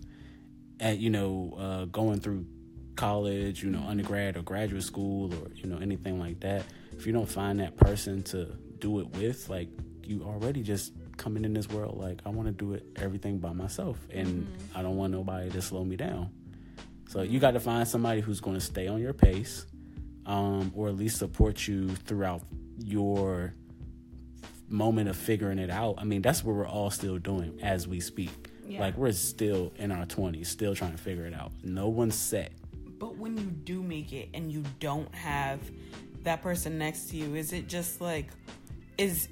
at 0.80 0.98
you 0.98 1.10
know, 1.10 1.56
uh, 1.58 1.84
going 1.86 2.20
through 2.20 2.46
college, 2.96 3.62
you 3.62 3.70
know, 3.70 3.82
undergrad 3.86 4.36
or 4.36 4.42
graduate 4.42 4.82
school, 4.82 5.32
or 5.34 5.48
you 5.54 5.66
know, 5.66 5.78
anything 5.78 6.18
like 6.18 6.40
that. 6.40 6.64
If 6.92 7.06
you 7.06 7.12
don't 7.12 7.28
find 7.28 7.58
that 7.60 7.76
person 7.76 8.22
to 8.24 8.56
do 8.78 9.00
it 9.00 9.08
with, 9.16 9.48
like 9.48 9.68
you 10.04 10.22
already 10.22 10.62
just 10.62 10.92
coming 11.16 11.44
in 11.44 11.54
this 11.54 11.68
world 11.68 11.98
like 11.98 12.20
I 12.26 12.30
want 12.30 12.48
to 12.48 12.52
do 12.52 12.74
it 12.74 12.86
everything 12.96 13.38
by 13.38 13.52
myself, 13.52 13.98
and 14.10 14.46
I 14.74 14.82
don't 14.82 14.96
want 14.96 15.12
nobody 15.12 15.50
to 15.50 15.62
slow 15.62 15.84
me 15.84 15.96
down. 15.96 16.30
So 17.08 17.22
you 17.22 17.38
got 17.38 17.52
to 17.52 17.60
find 17.60 17.86
somebody 17.86 18.20
who's 18.20 18.40
going 18.40 18.56
to 18.56 18.64
stay 18.64 18.88
on 18.88 19.00
your 19.00 19.12
pace, 19.12 19.66
um, 20.26 20.72
or 20.74 20.88
at 20.88 20.96
least 20.96 21.18
support 21.18 21.66
you 21.68 21.88
throughout 21.88 22.42
your 22.78 23.54
moment 24.68 25.08
of 25.08 25.16
figuring 25.16 25.58
it 25.58 25.70
out. 25.70 25.96
I 25.98 26.04
mean, 26.04 26.22
that's 26.22 26.42
what 26.42 26.56
we're 26.56 26.66
all 26.66 26.90
still 26.90 27.18
doing 27.18 27.60
as 27.62 27.86
we 27.86 28.00
speak. 28.00 28.30
Yeah. 28.66 28.80
Like 28.80 28.96
we're 28.96 29.12
still 29.12 29.72
in 29.76 29.92
our 29.92 30.06
twenties, 30.06 30.48
still 30.48 30.74
trying 30.74 30.92
to 30.92 30.98
figure 30.98 31.26
it 31.26 31.34
out. 31.34 31.52
No 31.62 31.88
one's 31.88 32.14
set. 32.14 32.52
But 32.98 33.16
when 33.16 33.36
you 33.36 33.44
do 33.44 33.82
make 33.82 34.12
it 34.12 34.30
and 34.32 34.50
you 34.50 34.64
don't 34.80 35.14
have 35.14 35.60
that 36.22 36.40
person 36.40 36.78
next 36.78 37.10
to 37.10 37.16
you, 37.16 37.34
is 37.34 37.52
it 37.52 37.68
just 37.68 38.00
like, 38.00 38.28
is 38.96 39.28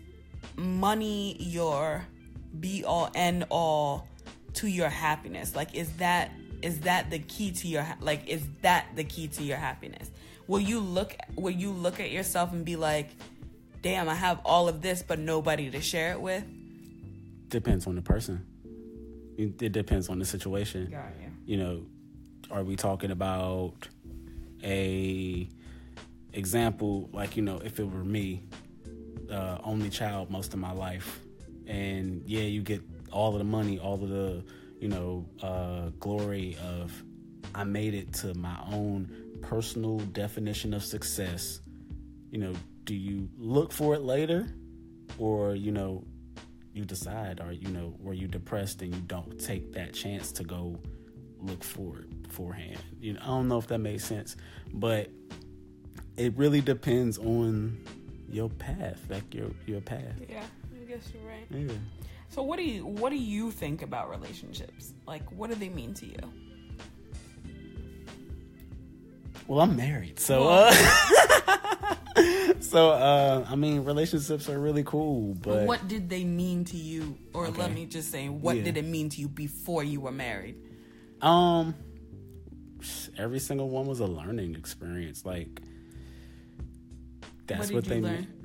money 0.57 1.37
your 1.38 2.05
be 2.59 2.85
all 2.85 3.11
end 3.14 3.46
all 3.50 4.07
to 4.55 4.68
your 4.68 4.88
happiness? 4.88 5.57
Like, 5.57 5.74
is 5.74 5.90
that 5.94 6.33
is 6.62 6.81
that 6.81 7.11
the 7.11 7.18
key 7.18 7.52
to 7.52 7.68
your 7.68 7.87
like? 8.00 8.28
Is 8.28 8.42
that 8.62 8.87
the 8.94 9.05
key 9.05 9.28
to 9.28 9.42
your 9.42 9.57
happiness? 9.57 10.11
Will 10.46 10.61
you 10.61 10.81
look 10.81 11.16
will 11.37 11.50
you 11.50 11.70
look 11.70 12.00
at 12.00 12.11
yourself 12.11 12.52
and 12.52 12.64
be 12.64 12.76
like, 12.76 13.11
damn, 13.83 14.09
I 14.09 14.14
have 14.14 14.40
all 14.44 14.68
of 14.68 14.83
this, 14.83 15.02
but 15.02 15.18
nobody 15.18 15.70
to 15.70 15.81
share 15.81 16.12
it 16.12 16.20
with? 16.20 16.44
Depends 17.48 17.87
on 17.87 17.96
the 17.96 18.02
person. 18.02 18.46
It 19.37 19.72
depends 19.72 20.09
on 20.09 20.18
the 20.18 20.24
situation. 20.24 20.90
Got 20.90 21.12
you. 21.20 21.31
you 21.46 21.57
know, 21.57 21.87
are 22.50 22.62
we 22.62 22.76
talking 22.76 23.11
about 23.11 23.88
a 24.62 25.48
example 26.33 27.11
like 27.12 27.37
you 27.37 27.42
know 27.42 27.61
if 27.64 27.78
it 27.78 27.90
were 27.90 28.05
me, 28.05 28.44
uh, 29.32 29.58
only 29.64 29.90
child 29.90 30.30
most 30.30 30.52
of 30.54 30.60
my 30.60 30.72
life, 30.72 31.20
and 31.66 32.22
yeah, 32.26 32.42
you 32.42 32.62
get 32.62 32.82
all 33.10 33.32
of 33.32 33.38
the 33.38 33.44
money, 33.44 33.78
all 33.78 33.94
of 33.94 34.08
the 34.08 34.44
you 34.78 34.88
know 34.88 35.26
uh, 35.42 35.90
glory 35.98 36.56
of 36.62 36.92
I 37.54 37.64
made 37.64 37.94
it 37.94 38.12
to 38.14 38.34
my 38.34 38.56
own 38.70 39.10
personal 39.42 39.98
definition 39.98 40.72
of 40.74 40.82
success. 40.84 41.60
You 42.30 42.38
know, 42.38 42.54
do 42.84 42.94
you 42.94 43.28
look 43.36 43.72
for 43.72 43.94
it 43.94 44.02
later, 44.02 44.54
or 45.18 45.54
you 45.54 45.72
know, 45.72 46.04
you 46.72 46.84
decide, 46.84 47.40
or 47.40 47.52
you 47.52 47.68
know, 47.68 47.94
were 47.98 48.14
you 48.14 48.28
depressed 48.28 48.82
and 48.82 48.94
you 48.94 49.00
don't 49.02 49.38
take 49.38 49.72
that 49.72 49.92
chance 49.92 50.32
to 50.32 50.44
go 50.44 50.80
look 51.38 51.62
for 51.62 51.98
it 52.00 52.22
beforehand? 52.22 52.78
You 53.00 53.14
know, 53.14 53.20
I 53.22 53.26
don't 53.26 53.48
know 53.48 53.58
if 53.58 53.66
that 53.68 53.78
makes 53.78 54.04
sense, 54.04 54.36
but 54.72 55.10
it 56.16 56.36
really 56.36 56.60
depends 56.60 57.18
on 57.18 57.78
your 58.32 58.48
path, 58.48 59.00
like 59.08 59.32
your 59.34 59.50
your 59.66 59.80
path. 59.80 60.14
Yeah, 60.28 60.42
I 60.80 60.84
guess 60.88 61.08
you're 61.14 61.22
right. 61.28 61.46
Yeah. 61.50 61.76
So 62.28 62.42
what 62.42 62.56
do 62.58 62.64
you 62.64 62.86
what 62.86 63.10
do 63.10 63.16
you 63.16 63.50
think 63.50 63.82
about 63.82 64.10
relationships? 64.10 64.94
Like 65.06 65.30
what 65.32 65.50
do 65.50 65.56
they 65.56 65.68
mean 65.68 65.94
to 65.94 66.06
you? 66.06 66.16
Well, 69.46 69.60
I'm 69.60 69.76
married, 69.76 70.18
so 70.20 70.48
uh, 70.48 70.72
so 72.60 72.90
uh, 72.90 73.44
I 73.48 73.56
mean, 73.56 73.84
relationships 73.84 74.48
are 74.48 74.58
really 74.58 74.84
cool, 74.84 75.34
but 75.34 75.66
what 75.66 75.88
did 75.88 76.08
they 76.08 76.24
mean 76.24 76.64
to 76.66 76.76
you? 76.76 77.18
Or 77.34 77.48
let 77.48 77.72
me 77.72 77.84
just 77.86 78.10
say, 78.10 78.28
what 78.28 78.56
Yeah. 78.56 78.64
did 78.64 78.76
it 78.78 78.84
mean 78.84 79.08
to 79.10 79.20
you 79.20 79.28
before 79.28 79.82
you 79.84 80.00
were 80.00 80.12
married? 80.12 80.56
Um, 81.20 81.74
every 83.18 83.40
single 83.40 83.68
one 83.68 83.86
was 83.86 84.00
a 84.00 84.06
learning 84.06 84.54
experience. 84.54 85.26
Like 85.26 85.60
that's 87.46 87.68
what 87.68 87.74
what, 87.76 87.85
they 87.85 88.00
learn? 88.00 88.26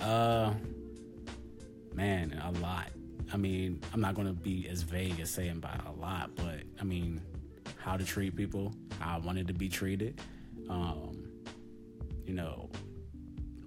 Uh, 0.00 0.52
man, 1.94 2.38
a 2.44 2.50
lot. 2.60 2.90
I 3.32 3.38
mean, 3.38 3.80
I'm 3.94 4.02
not 4.02 4.14
gonna 4.14 4.34
be 4.34 4.68
as 4.68 4.82
vague 4.82 5.18
as 5.20 5.30
saying 5.30 5.60
by 5.60 5.80
a 5.86 5.92
lot, 5.92 6.34
but 6.36 6.60
I 6.78 6.84
mean, 6.84 7.22
how 7.78 7.96
to 7.96 8.04
treat 8.04 8.36
people, 8.36 8.74
how 8.98 9.16
I 9.16 9.18
wanted 9.18 9.46
to 9.46 9.54
be 9.54 9.68
treated. 9.68 10.20
Um, 10.68 11.24
you 12.26 12.34
know, 12.34 12.68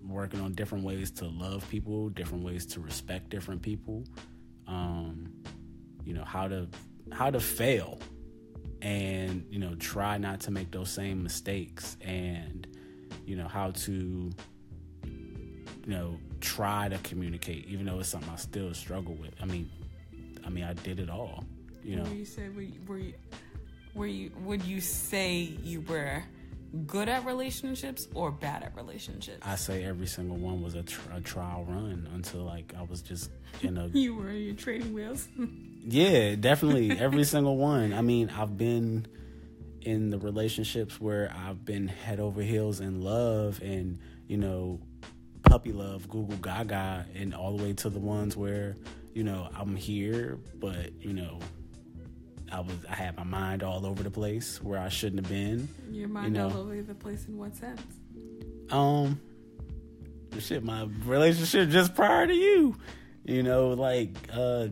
working 0.08 0.42
on 0.42 0.54
different 0.54 0.84
ways 0.84 1.12
to 1.12 1.26
love 1.26 1.68
people, 1.70 2.10
different 2.10 2.44
ways 2.44 2.66
to 2.68 2.82
respect 2.82 3.30
different 3.30 3.62
people. 3.62 4.04
Um, 4.68 5.32
you 6.06 6.14
know, 6.14 6.24
how 6.24 6.48
to 6.48 6.68
how 7.12 7.32
to 7.32 7.40
fail 7.40 8.00
and 8.82 9.46
you 9.50 9.60
know 9.60 9.76
try 9.76 10.18
not 10.18 10.40
to 10.42 10.52
make 10.52 10.72
those 10.72 10.90
same 10.90 11.24
mistakes 11.24 11.98
and 12.02 12.68
you 13.28 13.36
know 13.36 13.48
how 13.48 13.70
to 13.72 14.32
you 15.04 15.14
know 15.86 16.18
try 16.42 16.88
to 16.88 16.98
communicate 17.00 17.66
even 17.68 17.86
though 17.86 18.00
it's 18.00 18.10
something 18.10 18.30
i 18.32 18.36
still 18.36 18.74
struggle 18.74 19.14
with 19.16 19.32
i 19.42 19.46
mean 19.46 19.70
i 20.46 20.50
mean 20.50 20.64
i 20.64 20.74
did 20.74 21.00
it 21.00 21.10
all 21.10 21.44
you 21.84 21.96
know 21.96 22.04
Were 22.04 22.10
you 22.16 22.26
say 22.26 22.50
were 22.50 22.62
you, 22.62 22.80
were 22.88 22.98
you, 22.98 23.14
were 23.94 24.08
you 24.08 24.32
would 24.44 24.64
you 24.64 24.80
say 24.82 25.34
you 25.64 25.82
were 25.82 26.24
good 26.86 27.08
at 27.10 27.26
relationships 27.26 28.08
or 28.14 28.32
bad 28.32 28.64
at 28.64 28.76
relationships? 28.76 29.40
i 29.46 29.56
say 29.56 29.84
every 29.84 30.08
single 30.08 30.38
one 30.38 30.62
was 30.62 30.76
a, 30.76 30.84
tr- 30.84 31.12
a 31.14 31.22
trial 31.22 31.66
run 31.68 32.08
until 32.14 32.42
like 32.42 32.74
i 32.78 32.84
was 32.84 33.02
just 33.02 33.32
in 33.62 33.78
a 33.78 33.88
you 33.94 34.16
were 34.16 34.30
in 34.30 34.44
your 34.44 34.56
trading 34.56 34.94
wheels. 34.94 35.28
Yeah, 35.90 36.36
definitely. 36.36 37.00
Every 37.00 37.24
single 37.34 37.56
one. 37.56 37.94
I 37.94 38.02
mean, 38.02 38.30
I've 38.30 38.58
been 38.58 39.08
in 39.82 40.10
the 40.10 40.18
relationships 40.20 41.00
where 41.00 41.34
I've 41.36 41.64
been 41.64 41.88
head 41.88 42.20
over 42.20 42.42
heels 42.42 42.80
in 42.80 43.02
love 43.02 43.62
and, 43.62 44.00
you 44.28 44.38
know, 44.38 44.80
puppy 45.44 45.72
love, 45.72 46.10
Google 46.10 46.38
Gaga, 46.38 47.06
and 47.16 47.34
all 47.34 47.56
the 47.56 47.64
way 47.64 47.74
to 47.74 47.90
the 47.90 48.00
ones 48.00 48.36
where, 48.36 48.76
you 49.14 49.24
know, 49.24 49.50
I'm 49.56 49.76
here, 49.76 50.40
but, 50.60 50.92
you 51.02 51.14
know, 51.14 51.40
I 52.52 52.62
was 52.62 52.76
I 52.90 52.96
had 52.96 53.18
my 53.18 53.24
mind 53.24 53.64
all 53.64 53.86
over 53.86 54.04
the 54.04 54.12
place 54.12 54.62
where 54.62 54.80
I 54.80 54.90
shouldn't 54.90 55.26
have 55.26 55.30
been. 55.30 55.68
Your 55.92 56.08
mind 56.08 56.34
know. 56.34 56.50
all 56.50 56.58
over 56.58 56.82
the 56.82 56.96
place 56.96 57.26
in 57.28 57.38
what 57.38 57.56
sense? 57.56 57.82
Um 58.72 59.20
shit, 60.40 60.64
my 60.64 60.88
relationship 61.06 61.70
just 61.70 61.96
prior 61.96 62.28
to 62.28 62.34
you. 62.34 62.78
You 63.26 63.44
know, 63.44 63.70
like 63.70 64.16
uh 64.34 64.68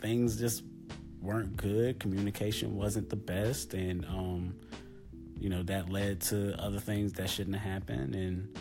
things 0.00 0.38
just 0.38 0.64
weren't 1.22 1.56
good. 1.56 1.98
Communication 2.00 2.76
wasn't 2.76 3.08
the 3.10 3.16
best 3.16 3.74
and 3.74 4.04
um 4.06 4.54
you 5.38 5.50
know, 5.50 5.62
that 5.64 5.90
led 5.90 6.20
to 6.22 6.58
other 6.58 6.78
things 6.80 7.12
that 7.14 7.28
shouldn't 7.28 7.56
have 7.56 7.72
happened 7.72 8.14
and 8.14 8.58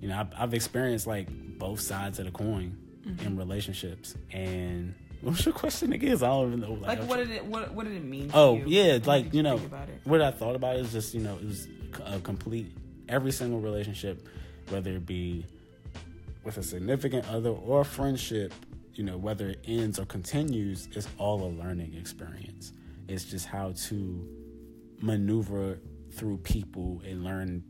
you 0.00 0.08
know, 0.08 0.18
I've, 0.20 0.28
I've 0.36 0.54
experienced 0.54 1.06
like 1.06 1.28
both 1.58 1.80
sides 1.80 2.18
of 2.18 2.26
the 2.26 2.30
coin 2.32 2.76
in 3.24 3.36
relationships 3.36 4.14
and 4.32 4.94
What's 5.22 5.44
your 5.46 5.54
question 5.54 5.92
again? 5.94 6.12
I 6.16 6.18
don't 6.18 6.48
even 6.48 6.60
know. 6.60 6.74
Like, 6.74 7.02
what 7.04 7.16
did 7.16 7.30
it 7.30 7.44
what 7.44 7.72
what 7.72 7.86
did 7.86 7.94
it 7.96 8.04
mean? 8.04 8.28
to 8.30 8.36
Oh 8.36 8.56
you? 8.56 8.64
yeah, 8.66 8.92
What 8.94 9.06
like 9.06 9.34
you 9.34 9.42
know, 9.42 9.56
it? 9.56 9.62
what 10.04 10.20
I 10.20 10.30
thought 10.30 10.54
about 10.56 10.76
is 10.76 10.92
just 10.92 11.14
you 11.14 11.20
know, 11.20 11.36
it 11.36 11.44
was 11.44 11.66
a 12.04 12.20
complete 12.20 12.72
every 13.08 13.32
single 13.32 13.58
relationship, 13.60 14.28
whether 14.68 14.90
it 14.90 15.06
be 15.06 15.46
with 16.44 16.58
a 16.58 16.62
significant 16.62 17.26
other 17.30 17.50
or 17.50 17.80
a 17.80 17.84
friendship, 17.84 18.52
you 18.96 19.04
know, 19.04 19.18
whether 19.18 19.50
it 19.50 19.64
ends 19.66 19.98
or 19.98 20.06
continues, 20.06 20.88
it's 20.92 21.06
all 21.18 21.44
a 21.44 21.52
learning 21.62 21.94
experience. 21.94 22.72
It's 23.08 23.24
just 23.24 23.46
how 23.46 23.72
to 23.88 24.28
maneuver 25.00 25.78
through 26.12 26.38
people 26.38 27.02
and 27.06 27.22
learn 27.22 27.62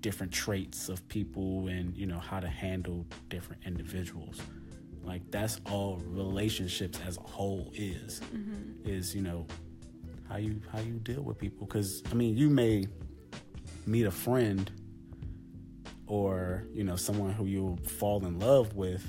different 0.00 0.32
traits 0.32 0.88
of 0.88 1.06
people 1.08 1.68
and 1.68 1.94
you 1.94 2.06
know 2.06 2.18
how 2.18 2.40
to 2.40 2.48
handle 2.48 3.06
different 3.28 3.62
individuals. 3.66 4.40
Like 5.04 5.30
that's 5.30 5.60
all 5.70 6.00
relationships 6.06 6.98
as 7.06 7.18
a 7.18 7.22
whole 7.22 7.70
is 7.74 8.20
mm-hmm. 8.34 8.88
is 8.88 9.14
you 9.14 9.20
know 9.20 9.46
how 10.30 10.36
you 10.36 10.62
how 10.72 10.80
you 10.80 10.94
deal 10.94 11.22
with 11.22 11.38
people. 11.38 11.66
Because 11.66 12.02
i 12.10 12.14
mean 12.14 12.36
you 12.36 12.48
may 12.48 12.86
meet 13.86 14.06
a 14.06 14.10
friend 14.10 14.70
or 16.06 16.64
you 16.72 16.84
know 16.84 16.96
someone 16.96 17.32
who 17.32 17.44
you'll 17.44 17.76
fall 17.76 18.24
in 18.24 18.38
love 18.38 18.74
with 18.74 19.04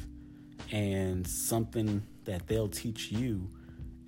and 0.71 1.27
something 1.27 2.01
that 2.25 2.47
they'll 2.47 2.67
teach 2.67 3.11
you 3.11 3.47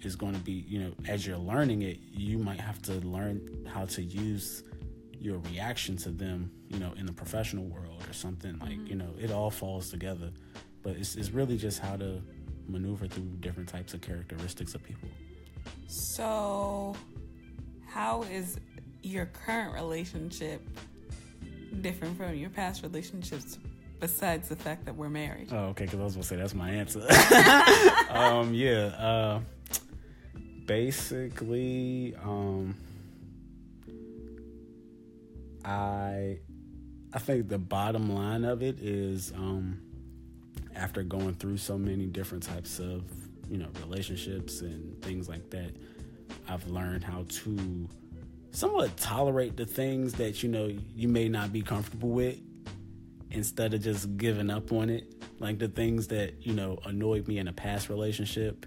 is 0.01 0.15
going 0.15 0.33
to 0.33 0.39
be 0.39 0.65
you 0.67 0.79
know 0.79 0.93
as 1.07 1.25
you're 1.25 1.37
learning 1.37 1.81
it 1.81 1.97
you 2.11 2.37
might 2.37 2.59
have 2.59 2.81
to 2.81 2.93
learn 3.07 3.65
how 3.71 3.85
to 3.85 4.01
use 4.01 4.63
your 5.19 5.39
reaction 5.39 5.95
to 5.95 6.09
them 6.09 6.51
you 6.67 6.79
know 6.79 6.93
in 6.97 7.05
the 7.05 7.13
professional 7.13 7.63
world 7.65 8.03
or 8.09 8.13
something 8.13 8.57
like 8.59 8.71
mm-hmm. 8.71 8.87
you 8.87 8.95
know 8.95 9.09
it 9.19 9.31
all 9.31 9.49
falls 9.49 9.89
together 9.89 10.29
but 10.81 10.95
it's, 10.97 11.15
it's 11.15 11.29
really 11.29 11.57
just 11.57 11.79
how 11.79 11.95
to 11.95 12.21
maneuver 12.67 13.07
through 13.07 13.23
different 13.39 13.69
types 13.69 13.93
of 13.93 14.01
characteristics 14.01 14.75
of 14.75 14.83
people 14.83 15.07
So, 15.87 16.95
how 17.87 18.23
is 18.23 18.59
your 19.03 19.27
current 19.27 19.73
relationship 19.73 20.61
different 21.81 22.17
from 22.17 22.35
your 22.35 22.49
past 22.49 22.83
relationships? 22.83 23.59
Besides 24.03 24.49
the 24.49 24.57
fact 24.57 24.83
that 24.83 24.97
we're 24.97 25.07
married, 25.07 25.47
Oh, 25.49 25.67
okay. 25.67 25.85
Because 25.85 26.01
I 26.01 26.03
was 26.03 26.13
gonna 26.15 26.25
say 26.25 26.35
that's 26.35 26.53
my 26.53 26.69
answer. 26.69 26.99
um, 28.09 28.53
yeah. 28.53 28.87
Uh, 28.87 29.39
basically, 30.65 32.13
um, 32.21 32.75
I, 35.63 36.39
I 37.13 37.19
think 37.19 37.47
the 37.47 37.57
bottom 37.57 38.13
line 38.13 38.43
of 38.43 38.61
it 38.61 38.81
is, 38.81 39.31
um, 39.37 39.79
after 40.75 41.01
going 41.01 41.35
through 41.35 41.55
so 41.55 41.77
many 41.77 42.05
different 42.05 42.43
types 42.43 42.79
of, 42.79 43.05
you 43.49 43.57
know, 43.57 43.69
relationships 43.79 44.59
and 44.59 45.01
things 45.01 45.29
like 45.29 45.49
that, 45.51 45.71
I've 46.49 46.67
learned 46.67 47.05
how 47.05 47.23
to 47.25 47.87
somewhat 48.51 48.97
tolerate 48.97 49.55
the 49.55 49.65
things 49.65 50.11
that 50.15 50.43
you 50.43 50.49
know 50.49 50.69
you 50.93 51.07
may 51.07 51.29
not 51.29 51.53
be 51.53 51.61
comfortable 51.61 52.09
with 52.09 52.37
instead 53.33 53.73
of 53.73 53.81
just 53.81 54.15
giving 54.17 54.49
up 54.49 54.71
on 54.71 54.89
it. 54.89 55.13
Like 55.39 55.59
the 55.59 55.67
things 55.67 56.07
that, 56.07 56.45
you 56.45 56.53
know, 56.53 56.79
annoyed 56.85 57.27
me 57.27 57.37
in 57.39 57.47
a 57.47 57.53
past 57.53 57.89
relationship. 57.89 58.65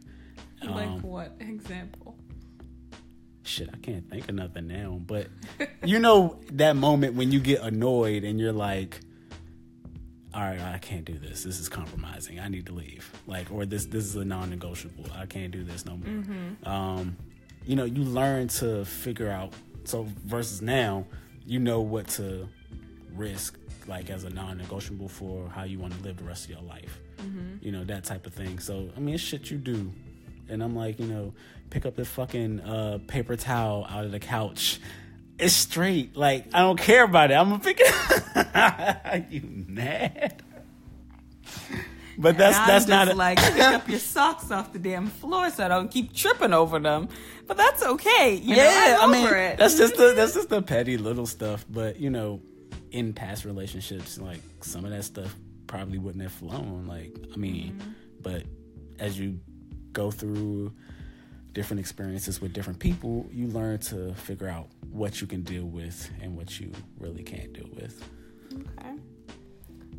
like 0.62 0.88
Um, 0.88 1.02
what 1.02 1.36
example? 1.40 2.16
shit, 3.42 3.70
I 3.72 3.76
can't 3.78 4.10
think 4.10 4.28
of 4.28 4.34
nothing 4.34 4.66
now. 4.66 5.00
But 5.06 5.28
you 5.84 5.98
know 5.98 6.40
that 6.52 6.76
moment 6.76 7.14
when 7.14 7.32
you 7.32 7.40
get 7.40 7.62
annoyed 7.62 8.24
and 8.24 8.38
you're 8.40 8.52
like, 8.52 9.00
all 10.34 10.42
right, 10.42 10.60
I 10.60 10.78
can't 10.78 11.04
do 11.04 11.18
this. 11.18 11.44
This 11.44 11.60
is 11.60 11.68
compromising. 11.68 12.38
I 12.40 12.48
need 12.48 12.66
to 12.66 12.72
leave. 12.72 13.10
Like, 13.26 13.50
or 13.50 13.64
this 13.64 13.86
this 13.86 14.04
is 14.04 14.16
a 14.16 14.24
non-negotiable. 14.24 15.06
I 15.14 15.26
can't 15.26 15.50
do 15.50 15.64
this 15.64 15.86
no 15.86 15.96
more. 15.96 16.24
Um, 16.72 17.16
you 17.64 17.76
know, 17.76 17.84
you 17.84 18.02
learn 18.02 18.48
to 18.48 18.84
figure 18.84 19.30
out. 19.30 19.52
So 19.84 20.06
versus 20.24 20.60
now, 20.60 21.06
you 21.46 21.58
know 21.60 21.80
what 21.80 22.08
to 22.08 22.48
risk, 23.16 23.58
like 23.86 24.10
as 24.10 24.24
a 24.24 24.30
non-negotiable 24.30 25.08
for 25.08 25.48
how 25.48 25.64
you 25.64 25.78
want 25.78 25.96
to 25.96 26.02
live 26.02 26.16
the 26.18 26.24
rest 26.24 26.44
of 26.44 26.50
your 26.50 26.62
life. 26.62 27.00
You 27.60 27.72
know 27.72 27.82
that 27.84 28.04
type 28.04 28.26
of 28.26 28.34
thing. 28.34 28.58
So 28.58 28.90
I 28.96 29.00
mean, 29.00 29.14
it's 29.14 29.24
shit 29.24 29.50
you 29.50 29.58
do. 29.58 29.92
And 30.48 30.62
I'm 30.62 30.76
like, 30.76 31.00
you 31.00 31.06
know, 31.06 31.34
pick 31.70 31.84
up 31.84 31.96
the 31.96 32.04
fucking 32.04 32.60
uh, 32.60 32.98
paper 33.08 33.36
towel 33.36 33.84
out 33.88 34.04
of 34.04 34.12
the 34.12 34.20
couch. 34.20 34.78
It's 35.38 35.54
straight. 35.54 36.16
Like 36.16 36.46
I 36.54 36.60
don't 36.60 36.78
care 36.78 37.04
about 37.04 37.30
it. 37.30 37.34
I'm 37.34 37.50
gonna 37.50 37.62
pick 37.62 37.78
it. 37.80 39.26
you 39.30 39.42
mad? 39.66 40.42
But 42.18 42.38
that's 42.38 42.56
And 42.56 42.62
I'm 42.62 42.68
that's 42.68 42.84
just 42.86 42.88
not 42.88 43.08
a, 43.08 43.14
like 43.14 43.38
pick 43.38 43.60
up 43.60 43.88
your 43.88 43.98
socks 44.14 44.50
off 44.50 44.72
the 44.72 44.78
damn 44.78 45.08
floor 45.08 45.50
so 45.50 45.64
I 45.64 45.68
don't 45.68 45.90
keep 45.90 46.14
tripping 46.14 46.52
over 46.52 46.78
them. 46.78 47.08
But 47.46 47.56
that's 47.56 47.82
okay. 47.82 48.34
You 48.34 48.56
know, 48.56 48.62
yeah. 48.62 48.98
I'm 49.00 49.10
I 49.10 49.12
mean, 49.12 49.26
it. 49.26 49.58
that's 49.58 49.76
just 49.76 49.96
the 49.96 50.14
that's 50.14 50.34
just 50.34 50.48
the 50.48 50.62
petty 50.62 50.96
little 50.96 51.26
stuff. 51.26 51.64
But 51.68 52.00
you 52.00 52.10
know, 52.10 52.40
in 52.96 53.12
past 53.12 53.44
relationships, 53.44 54.18
like 54.18 54.40
some 54.62 54.86
of 54.86 54.90
that 54.90 55.04
stuff 55.04 55.36
probably 55.66 55.98
wouldn't 55.98 56.22
have 56.22 56.32
flown. 56.32 56.86
Like 56.86 57.14
I 57.32 57.36
mean, 57.36 57.74
mm-hmm. 57.74 57.90
but 58.22 58.44
as 58.98 59.20
you 59.20 59.38
go 59.92 60.10
through 60.10 60.72
different 61.52 61.80
experiences 61.80 62.40
with 62.40 62.54
different 62.54 62.78
people, 62.78 63.28
you 63.30 63.48
learn 63.48 63.78
to 63.78 64.14
figure 64.14 64.48
out 64.48 64.68
what 64.90 65.20
you 65.20 65.26
can 65.26 65.42
deal 65.42 65.64
with 65.64 66.10
and 66.22 66.34
what 66.34 66.58
you 66.58 66.72
really 66.98 67.22
can't 67.22 67.52
deal 67.52 67.68
with. 67.74 68.02
Okay. 68.52 68.94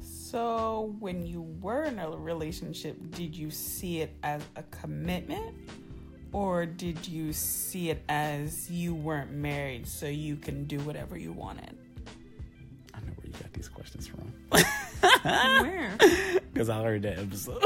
So, 0.01 0.95
when 0.99 1.25
you 1.25 1.41
were 1.61 1.83
in 1.83 1.99
a 1.99 2.09
relationship, 2.09 2.97
did 3.11 3.35
you 3.35 3.51
see 3.51 4.01
it 4.01 4.15
as 4.23 4.41
a 4.55 4.63
commitment? 4.63 5.55
Or 6.33 6.65
did 6.65 7.07
you 7.07 7.31
see 7.31 7.89
it 7.91 8.03
as 8.09 8.69
you 8.69 8.93
weren't 8.93 9.31
married 9.31 9.87
so 9.87 10.07
you 10.07 10.35
can 10.35 10.65
do 10.65 10.79
whatever 10.79 11.17
you 11.17 11.31
wanted? 11.31 11.77
Got 13.41 13.53
these 13.53 13.69
questions 13.69 14.07
from 14.07 14.33
Where? 15.21 15.95
because 16.53 16.69
I 16.69 16.81
heard 16.83 17.03
that 17.03 17.19
episode. 17.19 17.63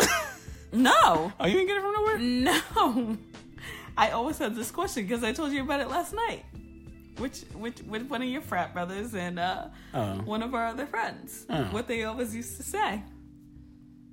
No. 0.74 1.32
oh, 1.40 1.46
you 1.46 1.54
didn't 1.54 1.68
get 1.68 1.78
it 1.78 1.82
from 1.82 1.94
nowhere? 1.94 2.18
No. 2.20 3.18
I 3.98 4.12
always 4.12 4.38
had 4.38 4.56
this 4.56 4.72
question 4.72 5.04
because 5.06 5.24
I 5.24 5.34
told 5.34 5.52
you 5.52 5.62
about 5.64 5.82
it 5.82 5.90
last 5.90 6.14
night. 6.14 6.44
Which, 7.18 7.42
which, 7.54 7.82
with 7.84 8.04
one 8.10 8.22
of 8.22 8.30
your 8.30 8.42
frat 8.42 8.74
brothers 8.74 9.14
and 9.14 9.38
uh, 9.38 9.68
Oh. 9.94 10.14
one 10.24 10.42
of 10.42 10.56
our 10.56 10.68
other 10.68 10.86
friends. 10.86 11.46
Oh. 11.50 11.64
What 11.66 11.88
they 11.88 12.06
always 12.06 12.34
used 12.36 12.56
to 12.58 12.64
say. 12.64 13.04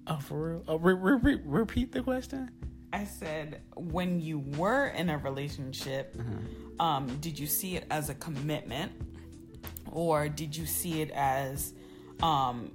Oh, 0.09 0.19
for 0.19 0.51
real? 0.51 0.65
Oh, 0.67 0.77
re- 0.79 0.95
re- 0.95 1.19
re- 1.37 1.43
repeat 1.45 1.93
the 1.93 2.03
question. 2.03 2.51
I 2.93 3.05
said, 3.05 3.61
when 3.77 4.19
you 4.21 4.41
were 4.57 4.87
in 4.89 5.11
a 5.11 5.19
relationship, 5.19 6.17
Mm-hmm. 6.17 6.81
um, 6.81 7.19
did 7.21 7.39
you 7.39 7.47
see 7.47 7.77
it 7.77 7.85
as 7.91 8.09
a 8.11 8.15
commitment, 8.15 8.91
or 9.93 10.29
did 10.29 10.57
you 10.57 10.67
see 10.67 11.03
it 11.03 11.11
as 11.13 11.73
um, 12.23 12.71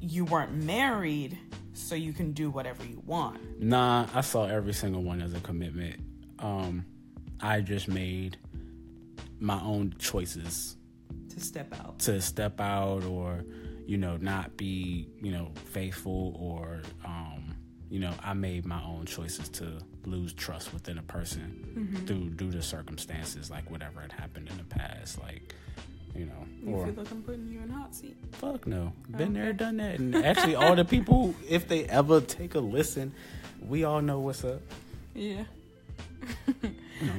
you 0.00 0.24
weren't 0.24 0.52
married, 0.64 1.38
so 1.72 1.94
you 1.94 2.12
can 2.12 2.32
do 2.32 2.50
whatever 2.50 2.84
you 2.84 3.02
want? 3.06 3.60
Nah, 3.62 4.06
I 4.14 4.20
saw 4.22 4.46
every 4.46 4.72
single 4.74 5.02
one 5.02 5.22
as 5.22 5.34
a 5.34 5.40
commitment. 5.40 6.00
Um, 6.38 6.84
I 7.40 7.60
just 7.60 7.88
made 7.88 8.36
my 9.40 9.60
own 9.62 9.94
choices 9.98 10.76
To 11.30 11.40
step 11.40 11.72
out. 11.80 11.98
to 12.00 12.20
step 12.20 12.60
out 12.60 13.04
or, 13.04 13.44
you 13.86 13.96
know, 13.96 14.16
not 14.16 14.56
be, 14.56 15.08
you 15.22 15.30
know, 15.30 15.52
faithful 15.66 16.34
or, 16.38 16.82
um, 17.04 17.54
you 17.90 18.00
know, 18.00 18.12
I 18.22 18.34
made 18.34 18.66
my 18.66 18.82
own 18.82 19.06
choices 19.06 19.48
to 19.50 19.78
lose 20.04 20.32
trust 20.32 20.72
within 20.74 20.98
a 20.98 21.02
person 21.02 22.02
through 22.06 22.30
due 22.30 22.50
to 22.50 22.60
circumstances 22.62 23.50
like 23.50 23.70
whatever 23.70 24.00
had 24.00 24.12
happened 24.12 24.48
in 24.50 24.56
the 24.58 24.64
past, 24.64 25.20
like, 25.20 25.54
you 26.18 26.26
know, 26.26 26.44
You 26.64 26.74
or 26.74 26.86
feel 26.86 26.94
like 26.94 27.10
I'm 27.10 27.22
putting 27.22 27.48
you 27.52 27.60
in 27.60 27.70
hot 27.70 27.94
seat? 27.94 28.16
Fuck 28.32 28.66
no. 28.66 28.92
Been 29.08 29.32
there, 29.34 29.52
done 29.52 29.76
that. 29.78 29.98
And 29.98 30.14
actually, 30.16 30.54
all 30.56 30.74
the 30.74 30.84
people, 30.84 31.34
if 31.48 31.68
they 31.68 31.84
ever 31.84 32.20
take 32.20 32.54
a 32.54 32.60
listen, 32.60 33.12
we 33.66 33.84
all 33.84 34.02
know 34.02 34.18
what's 34.20 34.44
up. 34.44 34.60
Yeah. 35.14 35.44
No, 37.00 37.12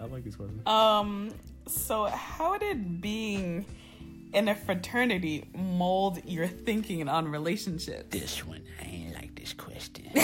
I 0.00 0.04
like 0.04 0.24
this 0.24 0.36
questions. 0.36 0.66
Um. 0.66 1.30
So, 1.66 2.04
how 2.04 2.58
did 2.58 3.00
being 3.00 3.64
in 4.34 4.48
a 4.48 4.54
fraternity 4.54 5.48
mold 5.54 6.20
your 6.26 6.46
thinking 6.46 7.08
on 7.08 7.28
relationships? 7.28 8.04
This 8.10 8.44
one, 8.44 8.62
I 8.82 8.84
ain't 8.84 9.14
like 9.14 9.34
this 9.34 9.54
question. 9.54 10.10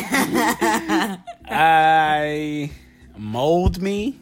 I 1.47 2.71
mold 3.17 3.81
me. 3.81 4.19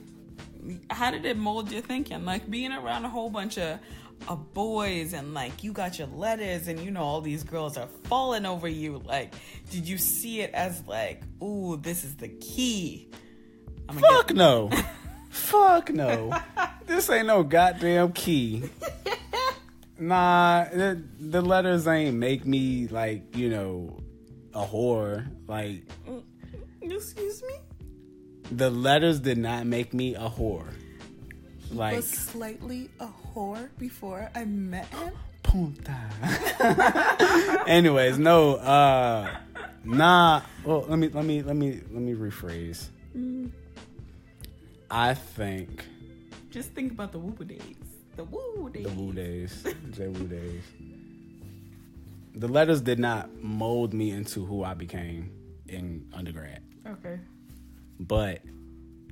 How 0.90 1.10
did 1.10 1.24
it 1.24 1.36
mold 1.36 1.70
your 1.70 1.82
thinking? 1.82 2.24
Like 2.24 2.48
being 2.50 2.72
around 2.72 3.04
a 3.04 3.08
whole 3.08 3.30
bunch 3.30 3.58
of, 3.58 3.78
of 4.26 4.52
boys 4.52 5.12
and 5.12 5.34
like 5.34 5.62
you 5.62 5.72
got 5.72 5.98
your 5.98 6.08
letters 6.08 6.68
and 6.68 6.80
you 6.80 6.90
know 6.90 7.02
all 7.02 7.20
these 7.20 7.44
girls 7.44 7.76
are 7.76 7.88
falling 8.04 8.46
over 8.46 8.68
you. 8.68 9.02
Like, 9.04 9.34
did 9.70 9.88
you 9.88 9.98
see 9.98 10.40
it 10.40 10.52
as 10.54 10.82
like, 10.86 11.22
ooh, 11.42 11.76
this 11.76 12.04
is 12.04 12.16
the 12.16 12.28
key? 12.28 13.10
Fuck 13.92 14.34
no. 14.34 14.70
Fuck 15.30 15.90
no. 15.90 16.32
This 16.86 17.08
ain't 17.10 17.26
no 17.26 17.42
goddamn 17.42 18.12
key. 18.12 18.64
Nah, 20.00 20.64
the, 20.72 21.02
the 21.18 21.42
letters 21.42 21.88
ain't 21.88 22.16
make 22.16 22.46
me 22.46 22.86
like, 22.86 23.36
you 23.36 23.48
know, 23.48 23.98
a 24.54 24.64
whore. 24.64 25.26
Like, 25.48 25.86
mm, 26.06 26.22
excuse 26.80 27.42
me. 27.42 27.54
The 28.50 28.70
letters 28.70 29.20
did 29.20 29.38
not 29.38 29.66
make 29.66 29.92
me 29.92 30.14
a 30.14 30.28
whore. 30.28 30.68
Like 31.70 31.96
was 31.96 32.08
slightly 32.08 32.88
a 32.98 33.06
whore 33.06 33.68
before 33.78 34.30
I 34.34 34.44
met 34.44 34.86
him. 34.86 35.12
Punta. 35.42 35.96
Anyways, 37.66 38.18
no, 38.18 38.56
uh 38.56 39.36
nah. 39.84 40.42
Well, 40.64 40.84
let 40.88 40.98
me 40.98 41.08
let 41.08 41.24
me 41.24 41.42
let 41.42 41.56
me 41.56 41.80
let 41.90 42.02
me 42.02 42.14
rephrase. 42.14 42.88
Mm. 43.16 43.50
I 44.90 45.14
think. 45.14 45.84
Just 46.50 46.72
think 46.72 46.92
about 46.92 47.12
the 47.12 47.18
woo 47.18 47.44
days. 47.44 47.60
The 48.16 48.24
woo 48.24 48.70
days. 48.72 48.84
The 48.84 48.90
woo 48.90 49.12
days. 49.12 49.62
the 49.62 50.10
woo 50.10 50.26
days. 50.26 50.62
The 52.34 52.48
letters 52.48 52.80
did 52.80 52.98
not 52.98 53.42
mold 53.42 53.92
me 53.92 54.10
into 54.10 54.46
who 54.46 54.64
I 54.64 54.74
became 54.74 55.30
in 55.66 56.08
undergrad. 56.14 56.62
Okay. 56.86 57.18
But 58.00 58.42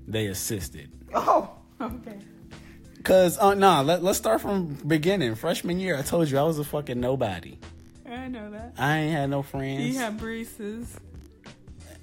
they 0.07 0.27
assisted. 0.27 0.91
Oh, 1.15 1.51
okay. 1.81 2.19
Cause 3.03 3.39
uh, 3.39 3.55
nah, 3.55 3.83
let, 3.83 4.03
let's 4.03 4.19
start 4.19 4.41
from 4.41 4.75
beginning. 4.87 5.35
Freshman 5.37 5.79
year, 5.79 5.97
I 5.97 6.03
told 6.03 6.29
you 6.29 6.39
I 6.39 6.43
was 6.43 6.59
a 6.59 6.65
fucking 6.65 6.99
nobody. 6.99 7.59
I 8.09 8.29
know 8.29 8.51
that. 8.51 8.75
I 8.79 8.99
ain't 8.99 9.13
had 9.13 9.31
no 9.31 9.43
friends. 9.43 9.83
You 9.83 9.99
had 9.99 10.19
braces. 10.19 10.99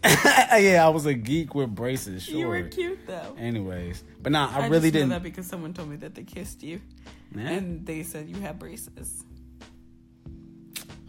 yeah, 0.05 0.83
I 0.85 0.89
was 0.89 1.05
a 1.05 1.13
geek 1.13 1.55
with 1.55 1.73
braces. 1.73 2.23
Sure. 2.23 2.37
You 2.37 2.47
were 2.47 2.63
cute 2.63 2.99
though. 3.07 3.35
Anyways, 3.37 4.03
but 4.21 4.33
nah, 4.33 4.49
I, 4.53 4.63
I 4.63 4.67
really 4.67 4.91
didn't. 4.91 5.09
that 5.09 5.23
because 5.23 5.47
someone 5.47 5.73
told 5.73 5.89
me 5.89 5.95
that 5.97 6.13
they 6.13 6.23
kissed 6.23 6.61
you, 6.61 6.81
and 7.37 7.85
they 7.85 8.03
said 8.03 8.27
you 8.27 8.35
had 8.41 8.59
braces. 8.59 9.23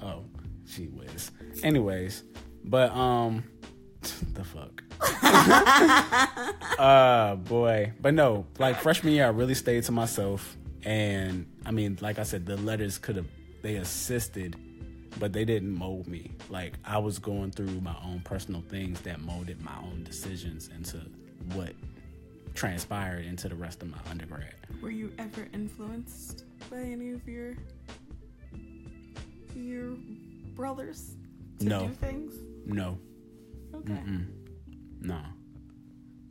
Oh, 0.01 0.25
she 0.65 0.85
whiz. 0.85 1.33
Anyways, 1.65 2.23
but 2.65 2.93
um, 2.93 3.43
the 4.35 4.45
fuck. 4.45 4.84
uh 6.79 7.37
boy. 7.37 7.93
But 8.01 8.14
no, 8.14 8.47
like 8.59 8.81
freshman 8.81 9.12
year 9.12 9.27
I 9.27 9.31
really 9.31 9.55
stayed 9.55 9.85
to 9.85 9.93
myself 9.93 10.57
and 10.85 11.47
I 11.64 11.71
mean, 11.71 11.99
like 12.01 12.19
I 12.19 12.25
said, 12.25 12.47
the 12.47 12.57
letters 12.57 12.99
could 12.99 13.17
have 13.17 13.27
they 13.62 13.77
assisted, 13.77 14.57
but 15.19 15.33
they 15.33 15.45
didn't 15.45 15.73
mold 15.73 16.07
me. 16.07 16.33
Like 16.51 16.75
I 16.85 16.99
was 16.99 17.19
going 17.19 17.51
through 17.51 17.81
my 17.81 17.97
own 18.05 18.21
personal 18.21 18.61
things 18.61 19.01
that 19.03 19.21
molded 19.21 19.61
my 19.62 19.77
own 19.83 20.05
decisions 20.05 20.69
into 20.77 20.99
what 21.55 21.73
transpired 22.55 23.25
into 23.25 23.49
the 23.49 23.55
rest 23.55 23.83
of 23.83 23.90
my 23.90 23.99
undergrad. 24.11 24.55
Were 24.81 24.90
you 24.90 25.12
ever 25.19 25.49
influenced 25.53 26.45
by 26.71 26.79
any 26.79 27.11
of 27.12 27.27
your 27.27 27.55
your 29.55 29.97
brothers 30.55 31.17
to 31.61 31.67
no. 31.67 31.88
do 31.88 31.95
things? 31.95 32.35
No. 32.67 32.99
Okay. 33.75 33.93
Mm-mm. 33.93 34.27
No. 35.05 35.21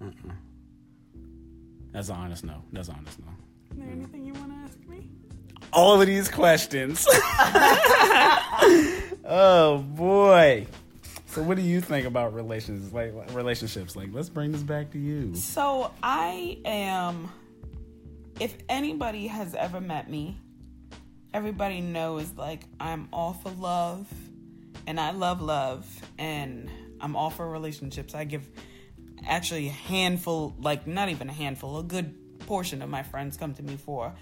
Uh-uh. 0.01 0.33
That's 1.91 2.09
an 2.09 2.15
honest 2.15 2.43
no. 2.43 2.63
That's 2.71 2.89
an 2.89 2.95
honest 2.97 3.19
no. 3.19 3.27
Is 3.71 3.77
there 3.77 3.89
anything 3.89 4.25
you 4.25 4.33
want 4.33 4.51
to 4.51 4.57
ask 4.57 4.77
me? 4.87 5.09
All 5.71 6.01
of 6.01 6.07
these 6.07 6.29
questions. 6.29 7.05
oh 9.25 9.85
boy. 9.95 10.67
So 11.27 11.41
what 11.41 11.57
do 11.57 11.63
you 11.63 11.81
think 11.81 12.05
about 12.05 12.33
relations 12.33 12.91
like 12.93 13.13
relationships? 13.33 13.95
Like 13.95 14.09
let's 14.11 14.29
bring 14.29 14.51
this 14.51 14.63
back 14.63 14.91
to 14.91 14.99
you. 14.99 15.35
So 15.35 15.91
I 16.01 16.57
am 16.65 17.31
if 18.39 18.57
anybody 18.69 19.27
has 19.27 19.53
ever 19.53 19.79
met 19.79 20.09
me, 20.09 20.37
everybody 21.33 21.81
knows 21.81 22.31
like 22.35 22.63
I'm 22.79 23.07
all 23.13 23.33
for 23.33 23.51
love 23.51 24.07
and 24.87 24.99
I 24.99 25.11
love 25.11 25.41
love 25.41 25.87
and 26.17 26.69
I'm 27.03 27.17
all 27.17 27.29
for 27.29 27.47
relationships. 27.49 28.15
I 28.15 28.23
give 28.23 28.47
actually 29.27 29.67
a 29.67 29.71
handful, 29.71 30.55
like 30.57 30.87
not 30.87 31.09
even 31.09 31.29
a 31.29 31.33
handful, 31.33 31.77
a 31.77 31.83
good 31.83 32.39
portion 32.39 32.81
of 32.81 32.89
my 32.89 33.03
friends 33.03 33.35
come 33.37 33.53
to 33.55 33.63
me 33.63 33.75
for 33.75 34.13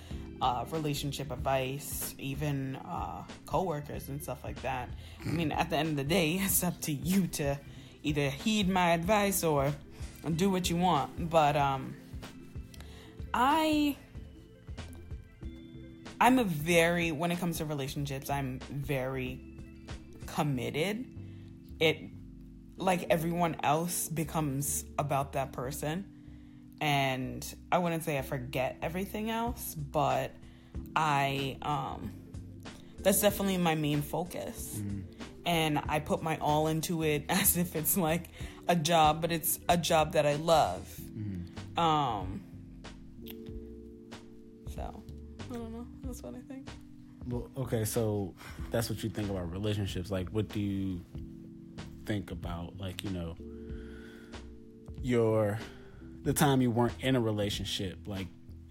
uh, 0.42 0.66
relationship 0.72 1.32
advice, 1.32 2.16
even 2.18 2.76
uh, 2.78 3.24
coworkers 3.46 4.10
and 4.10 4.22
stuff 4.22 4.44
like 4.44 4.60
that. 4.64 4.90
I 5.24 5.30
mean, 5.30 5.52
at 5.52 5.70
the 5.70 5.78
end 5.78 5.90
of 5.90 5.96
the 5.98 6.04
day, 6.04 6.34
it's 6.42 6.64
up 6.64 6.82
to 6.82 6.92
you 6.92 7.28
to 7.28 7.60
either 8.04 8.30
heed 8.30 8.68
my 8.68 8.92
advice 8.94 9.44
or 9.44 9.72
do 10.36 10.50
what 10.50 10.70
you 10.70 10.78
want. 10.78 11.30
But 11.30 11.56
um, 11.56 11.96
I, 13.32 13.96
I'm 16.20 16.40
a 16.40 16.44
very 16.44 17.12
when 17.12 17.32
it 17.32 17.40
comes 17.40 17.60
to 17.60 17.66
relationships, 17.66 18.32
I'm 18.32 18.60
very 18.72 19.40
committed. 20.26 21.06
It 21.80 22.11
like 22.82 23.08
everyone 23.10 23.56
else 23.64 24.10
becomes 24.10 24.86
about 24.98 25.34
that 25.34 25.54
person. 25.54 26.06
And 26.80 27.46
I 27.72 27.78
wouldn't 27.78 28.04
say 28.04 28.18
I 28.18 28.24
forget 28.24 28.78
everything 28.82 29.30
else, 29.30 29.76
but 29.76 30.32
I 30.96 31.58
um 31.62 32.12
that's 33.00 33.22
definitely 33.22 33.58
my 33.58 33.76
main 33.76 34.02
focus. 34.02 34.80
Mm. 34.80 35.04
And 35.46 35.82
I 35.88 36.00
put 36.00 36.22
my 36.22 36.38
all 36.38 36.68
into 36.68 37.04
it 37.04 37.26
as 37.30 37.58
if 37.58 37.76
it's 37.76 37.98
like 37.98 38.30
a 38.68 38.76
job, 38.76 39.22
but 39.22 39.32
it's 39.32 39.60
a 39.70 39.78
job 39.78 40.14
that 40.14 40.26
I 40.26 40.36
love. 40.36 40.90
Mm. 41.16 41.78
Um 41.78 42.42
so 44.74 45.04
I 45.50 45.54
don't 45.54 45.72
know. 45.72 45.88
That's 46.04 46.24
what 46.24 46.34
I 46.36 46.40
think. 46.42 46.68
Well, 47.28 47.52
okay, 47.56 47.86
so 47.86 48.34
that's 48.72 48.90
what 48.90 49.04
you 49.04 49.10
think 49.10 49.30
about 49.30 49.52
relationships. 49.52 50.10
Like, 50.10 50.30
what 50.30 50.50
do 50.50 50.60
you 50.60 51.02
think 52.12 52.30
about 52.30 52.78
like 52.78 53.06
you 53.06 53.10
know 53.10 53.38
your 55.02 55.58
the 56.24 56.34
time 56.34 56.62
you 56.62 56.70
weren't 56.70 56.94
in 57.00 57.16
a 57.16 57.22
relationship 57.22 57.98
like 58.06 58.28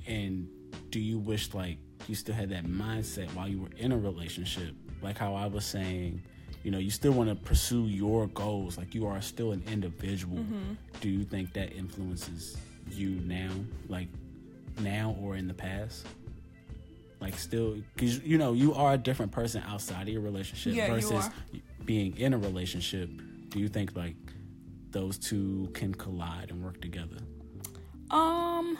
and 0.06 0.46
do 0.90 1.00
you 1.00 1.18
wish 1.18 1.54
like 1.54 1.78
you 2.06 2.14
still 2.14 2.34
had 2.34 2.50
that 2.50 2.66
mindset 2.66 3.32
while 3.34 3.48
you 3.48 3.62
were 3.62 3.70
in 3.78 3.92
a 3.92 3.96
relationship? 3.96 4.74
Like 5.00 5.16
how 5.16 5.34
i 5.34 5.46
was 5.46 5.64
saying 5.64 6.22
you 6.64 6.70
know 6.70 6.76
you 6.76 6.90
still 6.90 7.12
want 7.12 7.30
to 7.30 7.34
pursue 7.34 7.86
your 7.86 8.26
goals 8.28 8.76
like 8.76 8.94
you 8.94 9.06
are 9.06 9.22
still 9.22 9.52
an 9.52 9.62
individual. 9.72 10.36
Mm-hmm. 10.36 10.74
do 11.00 11.08
you 11.08 11.24
think 11.24 11.54
that 11.54 11.72
influences 11.72 12.58
you 12.90 13.10
now 13.24 13.52
like 13.88 14.08
now 14.80 15.16
or 15.18 15.36
in 15.36 15.48
the 15.48 15.54
past? 15.54 16.06
Like 17.22 17.38
still 17.38 17.78
because 17.94 18.18
you 18.18 18.36
know 18.36 18.52
you 18.52 18.74
are 18.74 18.92
a 18.92 18.98
different 18.98 19.32
person 19.32 19.62
outside 19.66 20.02
of 20.02 20.08
your 20.08 20.20
relationship 20.20 20.74
yeah, 20.74 20.92
versus 20.92 21.30
being 21.86 22.16
in 22.18 22.34
a 22.34 22.38
relationship 22.38 23.10
do 23.50 23.58
you 23.58 23.68
think 23.68 23.96
like 23.96 24.16
those 24.90 25.18
two 25.18 25.70
can 25.74 25.94
collide 25.94 26.50
and 26.50 26.62
work 26.62 26.80
together 26.80 27.18
um 28.10 28.78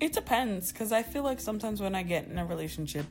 it 0.00 0.12
depends 0.12 0.72
because 0.72 0.92
i 0.92 1.02
feel 1.02 1.22
like 1.22 1.40
sometimes 1.40 1.80
when 1.80 1.94
i 1.94 2.02
get 2.02 2.26
in 2.26 2.38
a 2.38 2.44
relationship 2.44 3.06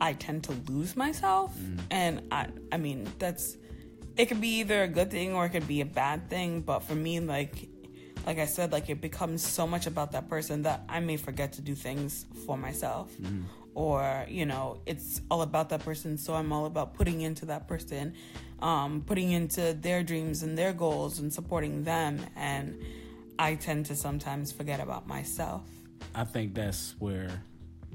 i 0.00 0.12
tend 0.12 0.42
to 0.44 0.52
lose 0.70 0.96
myself 0.96 1.56
mm. 1.56 1.78
and 1.90 2.22
i 2.30 2.46
i 2.72 2.76
mean 2.76 3.06
that's 3.18 3.56
it 4.16 4.26
could 4.26 4.40
be 4.40 4.58
either 4.58 4.82
a 4.82 4.88
good 4.88 5.10
thing 5.10 5.32
or 5.32 5.46
it 5.46 5.50
could 5.50 5.68
be 5.68 5.80
a 5.80 5.86
bad 5.86 6.28
thing 6.28 6.60
but 6.60 6.80
for 6.80 6.94
me 6.94 7.20
like 7.20 7.68
like 8.26 8.38
I 8.40 8.44
said, 8.44 8.72
like 8.72 8.90
it 8.90 9.00
becomes 9.00 9.42
so 9.42 9.66
much 9.66 9.86
about 9.86 10.12
that 10.12 10.28
person 10.28 10.60
that 10.62 10.82
I 10.86 11.00
may 11.00 11.16
forget 11.16 11.54
to 11.54 11.62
do 11.62 11.74
things 11.74 12.26
for 12.44 12.58
myself. 12.58 13.10
Mm 13.16 13.44
or 13.78 14.26
you 14.28 14.44
know 14.44 14.80
it's 14.86 15.20
all 15.30 15.42
about 15.42 15.68
that 15.68 15.84
person 15.84 16.18
so 16.18 16.34
i'm 16.34 16.52
all 16.52 16.66
about 16.66 16.94
putting 16.94 17.20
into 17.20 17.46
that 17.46 17.68
person 17.68 18.12
um, 18.60 19.04
putting 19.06 19.30
into 19.30 19.72
their 19.72 20.02
dreams 20.02 20.42
and 20.42 20.58
their 20.58 20.72
goals 20.72 21.20
and 21.20 21.32
supporting 21.32 21.84
them 21.84 22.18
and 22.34 22.76
i 23.38 23.54
tend 23.54 23.86
to 23.86 23.94
sometimes 23.94 24.50
forget 24.50 24.80
about 24.80 25.06
myself 25.06 25.62
i 26.16 26.24
think 26.24 26.54
that's 26.54 26.96
where 26.98 27.30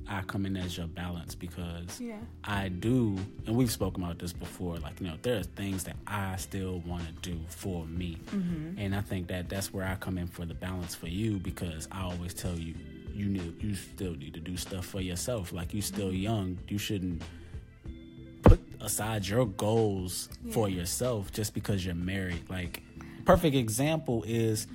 I 0.05 0.21
come 0.21 0.45
in 0.45 0.57
as 0.57 0.77
your 0.77 0.87
balance 0.87 1.33
because 1.33 2.01
yeah. 2.01 2.17
I 2.43 2.67
do, 2.67 3.17
and 3.47 3.55
we've 3.55 3.71
spoken 3.71 4.03
about 4.03 4.19
this 4.19 4.33
before. 4.33 4.75
Like 4.75 4.99
you 4.99 5.07
know, 5.07 5.15
there 5.21 5.39
are 5.39 5.43
things 5.43 5.85
that 5.85 5.95
I 6.05 6.35
still 6.35 6.79
want 6.85 7.05
to 7.05 7.13
do 7.29 7.39
for 7.47 7.85
me, 7.85 8.17
mm-hmm. 8.25 8.77
and 8.77 8.93
I 8.93 8.99
think 8.99 9.27
that 9.27 9.47
that's 9.47 9.73
where 9.73 9.87
I 9.87 9.95
come 9.95 10.17
in 10.17 10.27
for 10.27 10.43
the 10.45 10.55
balance 10.55 10.93
for 10.93 11.07
you 11.07 11.39
because 11.39 11.87
I 11.89 12.01
always 12.01 12.33
tell 12.33 12.55
you 12.55 12.75
you 13.13 13.27
need 13.27 13.61
you 13.61 13.75
still 13.75 14.15
need 14.15 14.33
to 14.33 14.39
do 14.39 14.57
stuff 14.57 14.85
for 14.85 15.01
yourself. 15.01 15.53
Like 15.53 15.73
you're 15.73 15.81
still 15.81 16.11
young, 16.11 16.57
you 16.67 16.77
shouldn't 16.77 17.21
put 18.41 18.59
aside 18.81 19.27
your 19.27 19.45
goals 19.45 20.29
yeah. 20.43 20.53
for 20.53 20.69
yourself 20.69 21.31
just 21.31 21.53
because 21.53 21.85
you're 21.85 21.95
married. 21.95 22.49
Like 22.49 22.83
perfect 23.25 23.55
example 23.55 24.23
is 24.27 24.67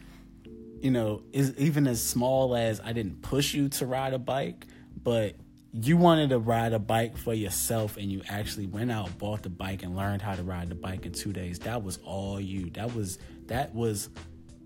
you 0.80 0.90
know, 0.90 1.22
is 1.32 1.54
even 1.58 1.86
as 1.86 2.02
small 2.02 2.54
as 2.54 2.80
I 2.80 2.92
didn't 2.92 3.22
push 3.22 3.52
you 3.54 3.68
to 3.70 3.86
ride 3.86 4.14
a 4.14 4.18
bike, 4.18 4.66
but 5.02 5.34
you 5.72 5.96
wanted 5.96 6.30
to 6.30 6.38
ride 6.38 6.72
a 6.72 6.78
bike 6.78 7.16
for 7.16 7.34
yourself 7.34 7.96
and 7.96 8.10
you 8.10 8.22
actually 8.28 8.66
went 8.66 8.90
out, 8.90 9.18
bought 9.18 9.42
the 9.42 9.50
bike 9.50 9.82
and 9.82 9.96
learned 9.96 10.22
how 10.22 10.34
to 10.34 10.42
ride 10.42 10.68
the 10.68 10.74
bike 10.74 11.04
in 11.04 11.12
2 11.12 11.32
days. 11.32 11.58
That 11.60 11.82
was 11.82 11.98
all 12.04 12.40
you. 12.40 12.70
That 12.70 12.94
was 12.94 13.18
that 13.46 13.74
was 13.74 14.08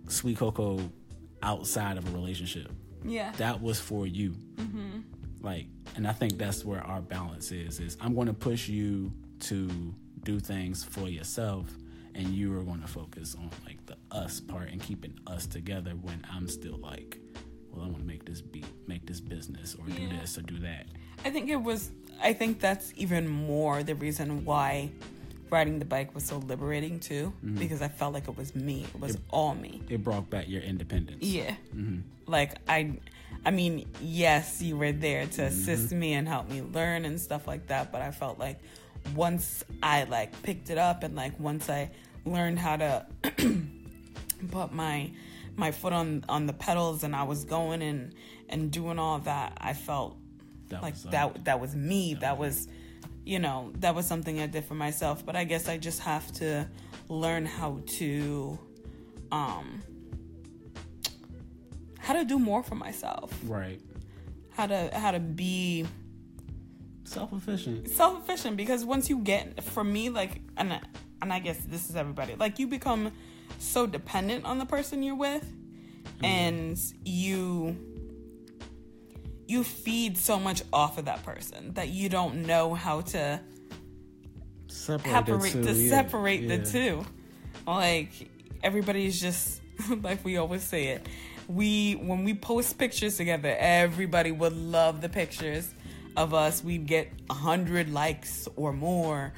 Sweet 0.09 0.39
Coco 0.39 0.81
outside 1.43 1.97
of 1.97 2.09
a 2.09 2.11
relationship. 2.13 2.71
Yeah. 3.05 3.33
That 3.33 3.61
was 3.61 3.81
for 3.81 4.07
you. 4.07 4.33
Mm-hmm. 4.57 5.01
Like, 5.41 5.67
and 5.97 6.07
I 6.07 6.13
think 6.13 6.39
that's 6.39 6.65
where 6.65 6.81
our 6.81 7.01
balance 7.01 7.51
is. 7.53 7.81
Is 7.81 7.97
I'm 8.01 8.15
going 8.15 8.29
to 8.29 8.35
push 8.35 8.69
you 8.69 9.13
to 9.41 9.95
do 10.23 10.39
things 10.39 10.85
for 10.85 11.09
yourself, 11.09 11.67
and 12.15 12.29
you 12.29 12.57
are 12.59 12.63
going 12.63 12.81
to 12.81 12.89
focus 12.89 13.35
on 13.35 13.51
like 13.67 13.85
the 13.87 13.97
us 14.17 14.41
part 14.41 14.71
and 14.71 14.81
keeping 14.81 15.19
us 15.27 15.47
together 15.47 15.93
when 16.01 16.25
I'm 16.33 16.49
still 16.49 16.79
like, 16.79 17.19
well, 17.71 17.85
I 17.85 17.89
want 17.89 17.99
to 17.99 18.05
make 18.05 18.25
this 18.25 18.41
beat, 18.41 18.67
make 18.87 19.07
this 19.07 19.21
business, 19.21 19.75
or 19.75 19.87
do 19.87 20.09
this 20.09 20.39
or 20.39 20.43
do 20.43 20.59
that. 20.61 20.87
I 21.25 21.31
think 21.31 21.51
it 21.51 21.57
was. 21.57 21.91
I 22.23 22.33
think 22.35 22.61
that's 22.61 22.93
even 22.97 23.27
more 23.29 23.83
the 23.83 23.97
reason 23.97 24.45
why 24.45 24.93
riding 25.53 25.79
the 25.79 25.85
bike 25.85 26.15
was 26.15 26.25
so 26.25 26.39
liberating 26.39 26.99
too, 26.99 27.33
mm-hmm. 27.45 27.59
because 27.59 27.83
I 27.83 27.89
felt 27.89 28.15
like 28.15 28.27
it 28.27 28.37
was 28.37 28.55
me. 28.55 28.87
It 28.95 29.01
was 29.01 29.19
all 29.31 29.55
me. 29.55 29.83
It 29.89 30.03
brought 30.03 30.31
back 30.31 30.49
your 30.49 30.63
independence. 30.63 31.23
Yeah. 31.23 31.55
Mm-hmm. 31.77 32.01
Like 32.27 32.57
I 32.69 32.99
I 33.45 33.51
mean, 33.51 33.89
yes, 34.01 34.63
you 34.63 34.77
were 34.77 34.93
there 34.93 35.27
to 35.27 35.43
mm-hmm. 35.43 35.43
assist 35.43 35.93
me 35.93 36.15
and 36.15 36.27
help 36.27 36.49
me 36.49 36.63
learn 36.63 37.05
and 37.05 37.21
stuff 37.21 37.47
like 37.47 37.67
that, 37.69 37.93
but 37.93 38.01
I 38.01 38.11
felt 38.11 38.39
like 38.39 38.59
once 39.15 39.65
I 39.83 40.05
like 40.05 40.43
picked 40.43 40.71
it 40.71 40.79
up 40.79 41.03
and 41.03 41.15
like 41.15 41.39
once 41.39 41.69
I 41.69 41.91
learned 42.25 42.59
how 42.59 42.77
to 42.77 43.07
put 44.51 44.73
my 44.73 45.11
my 45.57 45.71
foot 45.71 45.93
on 45.93 46.25
on 46.29 46.47
the 46.47 46.53
pedals 46.53 47.05
and 47.05 47.15
I 47.15 47.25
was 47.25 47.45
going 47.45 47.83
and 47.83 48.15
and 48.49 48.71
doing 48.71 48.99
all 48.99 49.19
that, 49.21 49.59
I 49.61 49.75
felt 49.75 50.17
That 50.69 50.83
like 50.83 50.95
was, 50.95 51.07
uh, 51.07 51.11
that 51.11 51.45
that 51.45 51.61
was 51.61 51.75
me. 51.75 52.15
That 52.15 52.39
was 52.39 52.69
you 53.25 53.39
know, 53.39 53.73
that 53.79 53.95
was 53.95 54.07
something 54.07 54.41
I 54.41 54.47
did 54.47 54.65
for 54.65 54.75
myself, 54.75 55.25
but 55.25 55.37
I 55.37 55.45
guess 55.45 55.69
I 55.69 55.79
just 55.79 56.01
have 56.01 56.31
to 56.35 56.69
learn 57.09 57.47
how 57.47 57.81
to 57.99 58.59
um 59.31 59.83
how 61.99 62.15
to 62.15 62.25
do 62.25 62.39
more 62.39 62.63
for 62.63 62.75
myself. 62.75 63.33
Right. 63.47 63.81
How 64.51 64.67
to 64.67 64.91
how 64.93 65.13
to 65.13 65.21
be 65.21 65.87
Self 67.05 67.33
efficient. 67.33 67.89
self-efficient 67.89 68.57
because 68.57 68.85
once 68.85 69.11
you 69.11 69.19
get 69.19 69.63
for 69.63 69.85
me 69.85 70.09
like 70.09 70.41
and 70.57 70.81
and 71.21 71.33
I 71.33 71.41
guess 71.41 71.59
this 71.59 71.91
is 71.91 71.97
everybody 71.97 72.35
like 72.37 72.59
you 72.59 72.67
become 72.67 73.13
so 73.59 73.87
dependent 73.87 74.45
on 74.47 74.59
the 74.59 74.65
person 74.67 75.03
you're 75.03 75.15
with 75.17 75.45
and 76.23 76.79
you 77.05 77.77
you 79.47 79.65
feed 79.65 80.17
so 80.17 80.39
much 80.39 80.63
off 80.73 80.99
of 80.99 81.07
that 81.07 81.25
person 81.25 81.75
that 81.75 81.89
you 81.89 82.09
don't 82.09 82.47
know 82.47 82.75
how 82.75 83.01
to 83.01 83.41
Separate, 84.73 85.03
the 85.05 85.11
separate 85.11 85.53
two, 85.53 85.63
to 85.63 85.73
yeah, 85.75 85.91
separate 85.91 86.49
the 86.49 86.57
yeah. 86.57 86.65
two. 86.65 87.07
Like 87.67 88.31
everybody's 88.63 89.21
just 89.21 89.61
like 90.03 90.25
we 90.25 90.39
always 90.39 90.63
say 90.63 90.89
it. 90.89 91.07
We 91.47 91.95
when 91.95 92.25
we 92.25 92.35
post 92.35 92.79
pictures 92.79 93.17
together, 93.17 93.55
everybody 93.59 94.33
would 94.33 94.57
love 94.57 95.01
the 95.01 95.09
pictures 95.09 95.75
of 96.17 96.33
us. 96.35 96.65
We'd 96.65 96.87
get 96.87 97.13
a 97.29 97.35
hundred 97.35 97.93
likes 97.93 98.49
or 98.57 98.73
more, 98.73 99.33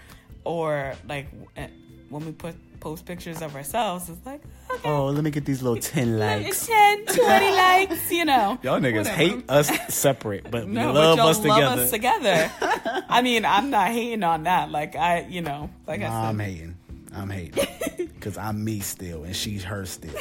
or 0.45 0.95
like 1.09 1.27
eh, 1.57 1.69
when 2.09 2.25
we 2.25 2.33
put 2.33 2.55
post 2.81 3.05
pictures 3.05 3.43
of 3.43 3.57
ourselves, 3.57 4.09
it's 4.09 4.25
like 4.25 4.43
okay, 4.75 4.89
Oh, 4.89 5.07
let 5.07 5.25
me 5.25 5.31
get 5.31 5.45
these 5.45 5.63
little 5.63 5.81
10 5.81 6.19
likes. 6.19 6.67
10, 6.67 7.07
20 7.07 7.17
likes, 7.53 8.11
you 8.11 8.25
know. 8.25 8.59
Y'all 8.63 8.81
niggas 8.81 8.99
Whatever. 8.99 9.17
hate 9.17 9.51
us 9.51 9.71
separate, 9.95 10.51
but 10.51 10.69
No, 10.69 10.93
love 10.93 11.17
but 11.17 11.23
y'all 11.23 11.29
us 11.29 11.45
love 11.45 11.57
together. 11.57 11.83
us 11.83 11.91
together. 11.91 13.05
I 13.09 13.23
mean, 13.23 13.45
I'm 13.45 13.71
not 13.71 13.89
hating 13.91 14.23
on 14.23 14.45
that. 14.45 14.71
Like 14.71 14.97
I, 14.97 15.27
you 15.29 15.43
know, 15.43 15.71
like 15.87 16.01
I 16.01 16.05
said. 16.05 16.11
I'm 16.13 16.39
hating. 16.39 16.77
I'm 17.15 17.31
hating. 17.31 17.67
Because 18.25 18.39
I'm 18.39 18.65
me 18.65 18.81
still, 18.81 19.25
and 19.25 19.37
she's 19.37 19.63
her 19.65 19.85
still. 19.85 20.15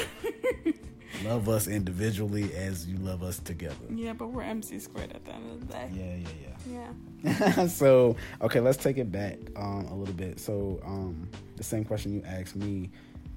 love 1.23 1.47
us 1.47 1.67
individually 1.67 2.53
as 2.53 2.85
you 2.85 2.97
love 2.97 3.23
us 3.23 3.39
together. 3.39 3.75
Yeah, 3.89 4.11
but 4.11 4.27
we're 4.27 4.41
MC 4.43 4.77
squared 4.79 5.13
at 5.13 5.23
the 5.23 5.31
end 5.33 5.51
of 5.51 5.67
the 5.67 5.73
day. 5.73 5.89
Yeah, 5.93 6.15
yeah, 6.15 6.91
yeah. 7.25 7.53
Yeah. 7.55 7.67
so 7.67 8.15
okay 8.41 8.59
let's 8.59 8.77
take 8.77 8.97
it 8.97 9.09
back 9.11 9.37
um, 9.55 9.85
a 9.91 9.95
little 9.95 10.13
bit 10.13 10.39
so 10.39 10.81
um, 10.85 11.29
the 11.57 11.63
same 11.63 11.83
question 11.85 12.13
you 12.13 12.23
asked 12.25 12.55
me 12.55 12.89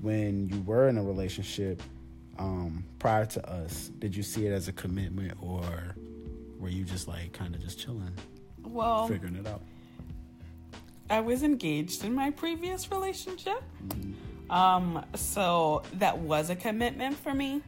when 0.07 0.48
you 0.48 0.61
were 0.62 0.88
in 0.88 0.98
a 0.98 1.02
relationship 1.02 1.82
um, 2.38 2.84
prior 3.00 3.26
to 3.26 3.50
us 3.50 3.90
did 3.98 4.14
you 4.14 4.22
see 4.22 4.46
it 4.46 4.52
as 4.52 4.68
a 4.68 4.72
commitment 4.72 5.36
or 5.40 5.96
were 6.61 6.68
you 6.68 6.84
just 6.84 7.09
like 7.09 7.32
kind 7.32 7.54
of 7.57 7.61
just 7.61 7.78
chilling 7.78 8.14
Well, 8.62 9.09
figuring 9.09 9.34
it 9.34 9.46
out 9.48 9.62
I 11.09 11.20
was 11.20 11.42
engaged 11.42 12.04
in 12.04 12.14
my 12.14 12.30
previous 12.30 12.90
relationship. 12.90 13.62
Um, 14.50 15.04
so 15.14 15.82
that 15.94 16.18
was 16.18 16.50
a 16.50 16.57
commitment 16.57 17.16
for 17.16 17.32
me. 17.32 17.62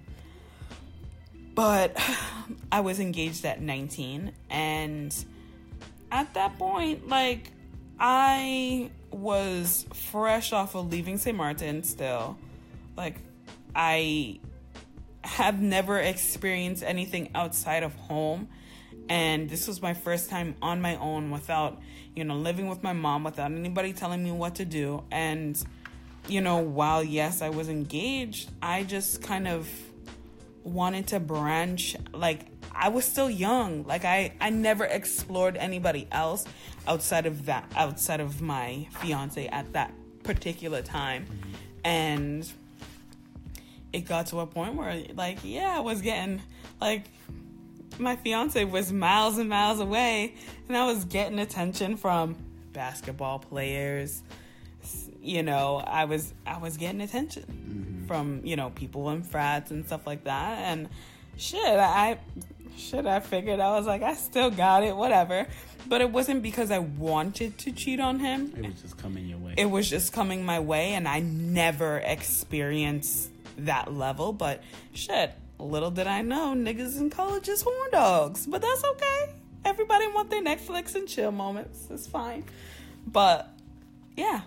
But 1.55 1.97
I 2.73 2.81
was 2.81 2.99
engaged 2.99 3.45
at 3.45 3.61
19 3.61 4.33
and 4.51 5.25
at 6.11 6.33
that 6.35 6.59
point 6.59 7.09
like 7.09 7.53
I 8.01 8.91
was 9.11 9.87
fresh 9.93 10.53
off 10.53 10.75
of 10.75 10.91
leaving 10.91 11.19
St. 11.19 11.37
Martin 11.37 11.83
still. 11.83 12.37
Like 12.97 13.17
I 13.75 14.41
have 15.23 15.61
never 15.61 15.99
experienced 15.99 16.83
anything 16.83 17.31
outside 17.35 17.83
of 17.83 17.95
home 17.95 18.49
and 19.09 19.49
this 19.49 19.67
was 19.67 19.81
my 19.83 19.95
first 19.95 20.31
time 20.31 20.55
on 20.63 20.81
my 20.81 20.97
own 20.97 21.31
without 21.31 21.81
you 22.15 22.25
know 22.25 22.37
living 22.37 22.69
with 22.69 22.83
my 22.83 22.93
mom 22.93 23.25
without 23.25 23.51
anybody 23.53 23.93
telling 23.93 24.23
me 24.23 24.31
what 24.31 24.55
to 24.57 24.65
do 24.65 25.03
and 25.11 25.63
you 26.29 26.41
know 26.41 26.59
while 26.59 27.03
yes 27.03 27.43
I 27.43 27.51
was 27.51 27.69
engaged 27.69 28.51
I 28.63 28.85
just 28.85 29.23
kind 29.23 29.49
of 29.49 29.69
wanted 30.63 31.09
to 31.09 31.21
branch 31.21 31.97
like 32.13 32.47
I 32.79 32.89
was 32.89 33.05
still 33.05 33.29
young. 33.29 33.85
Like 33.85 34.05
I 34.05 34.33
I 34.41 34.51
never 34.51 34.85
explored 34.85 35.57
anybody 35.57 36.07
else 36.13 36.45
outside 36.87 37.27
of 37.27 37.47
that 37.47 37.71
outside 37.77 38.21
of 38.21 38.41
my 38.41 38.87
fiance 39.01 39.47
at 39.49 39.73
that 39.73 39.93
particular 40.23 40.81
time. 40.81 41.27
Mm-hmm. 41.27 41.53
And 41.85 42.53
it 43.93 44.03
got 44.03 44.27
to 44.29 44.41
a 44.41 44.47
point 44.47 44.75
where 44.75 45.03
like 45.15 45.39
yeah 45.43 45.75
i 45.77 45.81
was 45.81 46.03
getting 46.03 46.43
like 46.81 47.05
my 47.99 48.15
fiance 48.17 48.63
was 48.65 48.93
miles 48.93 49.39
and 49.39 49.49
miles 49.49 49.81
away. 49.81 50.35
And 50.69 50.77
i 50.77 50.87
was 50.87 51.05
getting 51.05 51.41
attention 51.41 51.97
from 51.97 52.37
basketball 52.73 53.41
players. 53.41 54.23
You 55.21 55.43
know 55.43 55.83
i 55.85 56.05
was 56.05 56.33
i 56.47 56.59
was 56.59 56.77
getting 56.77 57.01
attention 57.01 57.43
mm-hmm. 57.43 58.07
from 58.07 58.43
you 58.45 58.55
know 58.55 58.71
people 58.71 59.11
in 59.11 59.25
frats 59.25 59.73
and 59.73 59.85
stuff 59.85 60.07
like 60.07 60.25
that. 60.25 60.59
And 60.59 60.89
shit 61.37 61.65
i 61.65 62.19
shit 62.77 63.07
i 63.07 63.21
figured 63.21 63.61
i 63.61 63.71
was 63.71 63.87
like 63.87 64.03
i 64.03 64.15
still 64.15 64.51
got 64.51 64.83
it 64.83 64.95
whatever 64.97 65.47
but 65.87 66.01
it 66.01 66.11
wasn't 66.11 66.43
because 66.43 66.71
i 66.71 66.79
wanted 66.79 67.57
to 67.59 67.73
cheat 67.73 68.01
on 68.01 68.19
him 68.21 68.53
it 68.57 68.67
was 68.67 68.83
just 68.83 68.99
coming 68.99 69.27
your 69.27 69.39
way 69.39 69.55
it 69.57 69.69
was 69.69 69.91
just 69.91 70.13
coming 70.13 70.45
my 70.45 70.61
way 70.61 70.95
and 70.95 71.09
I 71.09 71.19
never 71.19 71.99
experienced 71.99 73.31
that 73.59 73.93
level. 73.93 74.33
But 74.33 74.63
shit, 74.95 75.33
little 75.59 75.91
did 75.91 76.07
I 76.07 76.23
know 76.23 76.55
niggas 76.57 76.97
in 76.99 77.11
college 77.11 77.49
is 77.49 77.63
horn 77.63 77.91
dogs. 77.91 78.47
But 78.47 78.63
that's 78.63 78.85
okay. 78.85 79.33
Everybody 79.65 80.07
want 80.15 80.31
their 80.31 80.43
Netflix 80.43 80.95
and 80.95 81.09
chill 81.09 81.33
moments. 81.33 81.89
It's 81.91 82.07
fine. 82.07 82.45
But 83.07 83.49
yeah. 84.17 84.43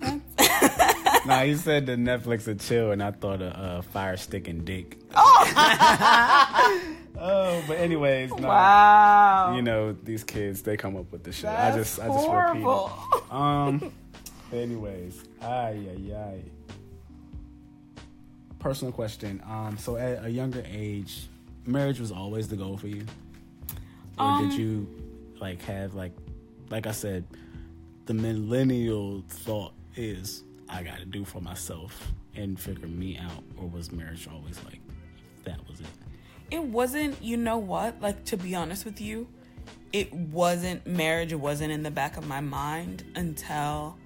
nah 1.26 1.42
you 1.42 1.56
said 1.56 1.86
the 1.86 1.92
netflix 1.96 2.46
and 2.46 2.60
chill 2.60 2.90
and 2.92 3.02
i 3.02 3.10
thought 3.10 3.42
of 3.42 3.52
uh, 3.52 3.82
fire 3.82 4.16
stick 4.16 4.48
and 4.48 4.64
dick. 4.64 4.98
Oh. 7.20 7.64
But 7.66 7.78
anyways 7.78 8.30
no. 8.30 8.46
Wow. 8.46 9.54
you 9.56 9.62
know 9.62 9.92
these 10.04 10.22
kids 10.22 10.62
they 10.62 10.76
come 10.76 10.96
up 10.96 11.10
with 11.10 11.24
the 11.24 11.32
shit. 11.32 11.42
That's 11.50 11.74
i 11.74 11.78
just 11.78 11.98
i 12.00 12.06
just 12.06 12.28
repeat 12.28 12.62
it. 12.62 13.32
um 13.32 13.92
anyways 14.52 15.24
ay 15.42 15.80
ay 15.96 16.14
ay. 16.14 16.38
Personal 18.60 18.92
question. 18.92 19.42
Um 19.48 19.76
so 19.78 19.96
at 19.96 20.24
a 20.24 20.30
younger 20.30 20.62
age 20.64 21.26
marriage 21.66 21.98
was 21.98 22.12
always 22.12 22.46
the 22.46 22.56
goal 22.56 22.76
for 22.76 22.86
you? 22.86 23.04
Or 24.18 24.24
Um, 24.26 24.48
did 24.48 24.56
you 24.58 24.86
like 25.40 25.60
have 25.62 25.94
like 25.94 26.12
like 26.70 26.86
i 26.86 26.92
said 26.92 27.24
the 28.06 28.14
millennial 28.14 29.22
thought 29.28 29.72
is 29.96 30.44
i 30.68 30.82
gotta 30.82 31.04
do 31.04 31.24
for 31.24 31.40
myself 31.40 32.12
and 32.34 32.58
figure 32.58 32.88
me 32.88 33.18
out 33.18 33.42
or 33.56 33.66
was 33.68 33.90
marriage 33.90 34.28
always 34.32 34.62
like 34.64 34.80
that 35.44 35.58
was 35.68 35.80
it? 35.80 35.86
It 36.50 36.62
wasn't 36.62 37.22
you 37.22 37.36
know 37.36 37.58
what? 37.58 38.00
Like 38.00 38.24
to 38.26 38.36
be 38.36 38.54
honest 38.54 38.84
with 38.84 39.00
you 39.00 39.28
it 39.92 40.12
wasn't 40.12 40.86
marriage 40.86 41.32
wasn't 41.34 41.72
in 41.72 41.82
the 41.82 41.90
back 41.90 42.16
of 42.16 42.26
my 42.26 42.40
mind 42.40 43.04
until 43.14 43.96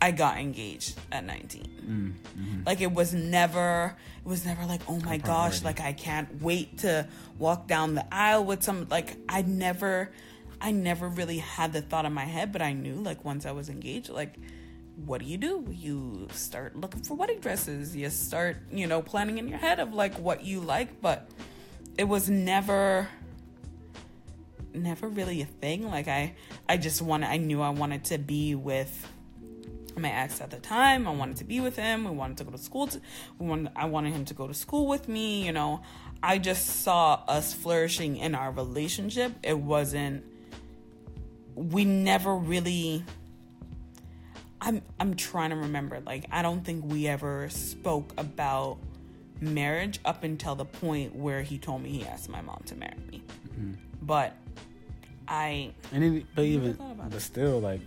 i 0.00 0.10
got 0.10 0.38
engaged 0.38 0.98
at 1.10 1.24
19 1.24 1.62
mm-hmm. 1.62 2.62
like 2.64 2.80
it 2.80 2.90
was 2.90 3.12
never 3.12 3.96
it 4.24 4.28
was 4.28 4.46
never 4.46 4.64
like 4.64 4.80
oh 4.88 4.98
my 5.00 5.18
gosh 5.18 5.62
like 5.62 5.80
i 5.80 5.92
can't 5.92 6.40
wait 6.40 6.78
to 6.78 7.06
walk 7.38 7.66
down 7.68 7.94
the 7.94 8.14
aisle 8.14 8.44
with 8.44 8.62
some 8.62 8.86
like 8.90 9.16
i 9.28 9.42
never 9.42 10.10
i 10.62 10.70
never 10.70 11.08
really 11.08 11.38
had 11.38 11.72
the 11.72 11.82
thought 11.82 12.06
in 12.06 12.12
my 12.12 12.24
head 12.24 12.52
but 12.52 12.62
i 12.62 12.72
knew 12.72 12.94
like 12.94 13.24
once 13.24 13.44
i 13.44 13.52
was 13.52 13.68
engaged 13.68 14.08
like 14.08 14.36
what 15.04 15.20
do 15.20 15.26
you 15.26 15.36
do 15.36 15.66
you 15.70 16.26
start 16.32 16.76
looking 16.76 17.02
for 17.02 17.14
wedding 17.14 17.40
dresses 17.40 17.94
you 17.94 18.08
start 18.08 18.56
you 18.70 18.86
know 18.86 19.02
planning 19.02 19.36
in 19.38 19.48
your 19.48 19.58
head 19.58 19.78
of 19.80 19.92
like 19.92 20.14
what 20.18 20.44
you 20.44 20.60
like 20.60 21.00
but 21.02 21.28
it 21.98 22.04
was 22.04 22.30
never 22.30 23.08
never 24.74 25.08
really 25.08 25.42
a 25.42 25.46
thing. 25.46 25.88
Like 25.88 26.08
I 26.08 26.34
I 26.68 26.76
just 26.76 27.02
wanted 27.02 27.28
I 27.28 27.36
knew 27.36 27.60
I 27.60 27.70
wanted 27.70 28.04
to 28.06 28.18
be 28.18 28.54
with 28.54 29.08
my 29.96 30.10
ex 30.10 30.40
at 30.40 30.50
the 30.50 30.58
time. 30.58 31.06
I 31.06 31.10
wanted 31.10 31.36
to 31.38 31.44
be 31.44 31.60
with 31.60 31.76
him. 31.76 32.04
We 32.04 32.10
wanted 32.10 32.38
to 32.38 32.44
go 32.44 32.50
to 32.50 32.58
school. 32.58 32.86
To, 32.88 33.00
we 33.38 33.46
wanted, 33.46 33.72
I 33.76 33.86
wanted 33.86 34.12
him 34.12 34.24
to 34.26 34.34
go 34.34 34.46
to 34.46 34.54
school 34.54 34.86
with 34.86 35.08
me. 35.08 35.44
You 35.44 35.52
know, 35.52 35.82
I 36.22 36.38
just 36.38 36.82
saw 36.82 37.22
us 37.28 37.52
flourishing 37.52 38.16
in 38.16 38.34
our 38.34 38.50
relationship. 38.50 39.32
It 39.42 39.58
wasn't. 39.58 40.24
We 41.54 41.84
never 41.84 42.34
really. 42.34 43.04
I'm 44.60 44.82
I'm 45.00 45.14
trying 45.14 45.50
to 45.50 45.56
remember. 45.56 46.00
Like 46.00 46.26
I 46.30 46.42
don't 46.42 46.64
think 46.64 46.84
we 46.84 47.08
ever 47.08 47.48
spoke 47.50 48.12
about 48.16 48.78
marriage 49.40 49.98
up 50.04 50.22
until 50.24 50.54
the 50.54 50.64
point 50.64 51.14
where 51.16 51.42
he 51.42 51.58
told 51.58 51.82
me 51.82 51.90
he 51.90 52.06
asked 52.06 52.28
my 52.28 52.40
mom 52.40 52.62
to 52.66 52.76
marry 52.76 52.98
me. 53.10 53.22
Mm-hmm. 53.48 53.72
But 54.02 54.34
I. 55.26 55.72
And 55.92 56.02
then, 56.02 56.26
but 56.34 56.44
even, 56.44 56.78
but 57.10 57.20
still, 57.20 57.60
like 57.60 57.80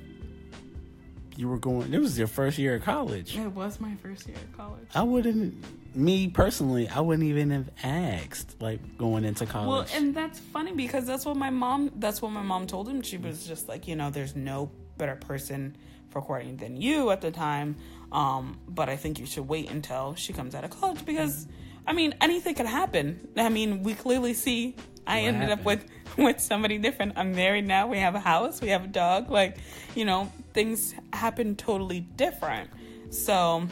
you 1.38 1.48
were 1.48 1.58
going. 1.58 1.94
It 1.94 2.00
was 2.00 2.18
your 2.18 2.28
first 2.28 2.58
year 2.58 2.76
of 2.76 2.84
college. 2.84 3.38
It 3.38 3.52
was 3.52 3.80
my 3.80 3.96
first 3.96 4.28
year 4.28 4.38
of 4.38 4.58
college. 4.58 4.88
I 4.94 5.04
wouldn't, 5.04 5.64
me 5.96 6.28
personally, 6.28 6.88
I 6.88 7.00
wouldn't 7.00 7.28
even 7.28 7.52
have 7.52 7.70
asked 7.84 8.62
like 8.62 8.98
going 8.98 9.24
into 9.24 9.46
college. 9.46 9.90
Well, 9.92 10.00
and 10.00 10.14
that's 10.16 10.40
funny 10.40 10.74
because 10.74 11.06
that's 11.06 11.26
what 11.26 11.38
my 11.38 11.50
mom. 11.50 11.92
That's 11.96 12.22
what 12.22 12.32
my 12.32 12.42
mom 12.42 12.68
told 12.68 12.88
him. 12.88 13.02
She 13.02 13.18
was 13.18 13.48
just 13.48 13.68
like, 13.68 13.88
you 13.88 13.96
know, 13.96 14.10
there's 14.10 14.36
no 14.36 14.72
better 14.98 15.16
person 15.16 15.76
for 16.10 16.22
courting 16.22 16.58
than 16.58 16.80
you 16.80 17.12
at 17.12 17.22
the 17.22 17.32
time. 17.32 17.76
Um, 18.12 18.60
but 18.68 18.90
I 18.90 18.96
think 18.96 19.20
you 19.20 19.26
should 19.26 19.48
wait 19.48 19.70
until 19.70 20.16
she 20.16 20.34
comes 20.34 20.56
out 20.56 20.64
of 20.64 20.70
college 20.70 21.06
because, 21.06 21.48
I 21.86 21.94
mean, 21.94 22.16
anything 22.22 22.56
could 22.56 22.66
happen. 22.66 23.28
I 23.36 23.50
mean, 23.50 23.84
we 23.84 23.94
clearly 23.94 24.34
see. 24.34 24.76
I 25.08 25.22
what 25.22 25.28
ended 25.28 25.50
happened? 25.50 25.60
up 25.60 25.66
with 25.66 25.86
with 26.18 26.40
somebody 26.40 26.78
different. 26.78 27.14
I'm 27.18 27.34
married 27.34 27.68
now. 27.68 27.88
We 27.88 28.00
have 28.00 28.16
a 28.16 28.20
house. 28.20 28.62
We 28.62 28.70
have 28.70 28.86
a 28.86 28.88
dog. 28.88 29.30
Like, 29.30 29.58
you 29.94 30.06
know, 30.06 30.32
things 30.54 30.96
happen 31.14 31.56
totally 31.56 32.00
different. 32.00 32.70
So 33.12 33.68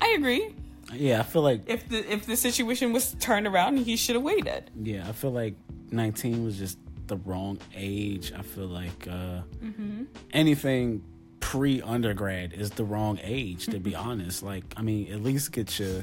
I 0.00 0.14
agree. 0.16 0.54
Yeah, 0.94 1.20
I 1.20 1.22
feel 1.22 1.42
like 1.42 1.62
if 1.66 1.88
the 1.88 2.12
if 2.12 2.26
the 2.26 2.36
situation 2.36 2.92
was 2.92 3.14
turned 3.14 3.46
around, 3.46 3.78
he 3.78 3.96
should 3.96 4.16
have 4.16 4.24
waited. 4.24 4.70
Yeah, 4.80 5.08
I 5.08 5.12
feel 5.12 5.32
like 5.32 5.54
19 5.90 6.44
was 6.44 6.58
just 6.58 6.78
the 7.06 7.16
wrong 7.16 7.58
age. 7.74 8.32
I 8.36 8.42
feel 8.42 8.66
like 8.66 9.06
uh, 9.08 9.42
mm-hmm. 9.62 10.04
anything 10.32 11.02
pre 11.40 11.82
undergrad 11.82 12.52
is 12.52 12.70
the 12.70 12.84
wrong 12.84 13.18
age. 13.22 13.66
To 13.66 13.78
be 13.78 13.94
honest, 14.08 14.42
like 14.42 14.64
I 14.76 14.82
mean, 14.82 15.12
at 15.12 15.22
least 15.22 15.52
get 15.52 15.78
your 15.78 16.02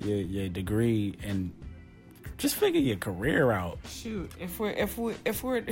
your, 0.00 0.18
your 0.18 0.48
degree 0.48 1.16
and 1.22 1.52
just 2.38 2.56
figure 2.56 2.80
your 2.80 2.96
career 2.96 3.52
out. 3.52 3.78
Shoot, 3.86 4.30
if 4.40 4.58
we're 4.58 4.70
if 4.70 4.96
we 4.96 5.14
if 5.24 5.42
we're, 5.42 5.64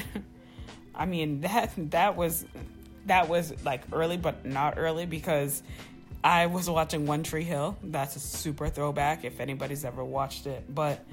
I 0.94 1.06
mean 1.06 1.40
that 1.42 1.72
that 1.90 2.16
was 2.16 2.44
that 3.06 3.28
was 3.28 3.54
like 3.64 3.82
early, 3.92 4.16
but 4.16 4.44
not 4.44 4.74
early 4.76 5.06
because 5.06 5.62
I 6.22 6.46
was 6.46 6.68
watching 6.68 7.06
One 7.06 7.22
Tree 7.22 7.44
Hill. 7.44 7.76
That's 7.82 8.16
a 8.16 8.20
super 8.20 8.68
throwback 8.68 9.24
if 9.24 9.40
anybody's 9.40 9.84
ever 9.84 10.04
watched 10.04 10.46
it. 10.46 10.64
But 10.72 11.04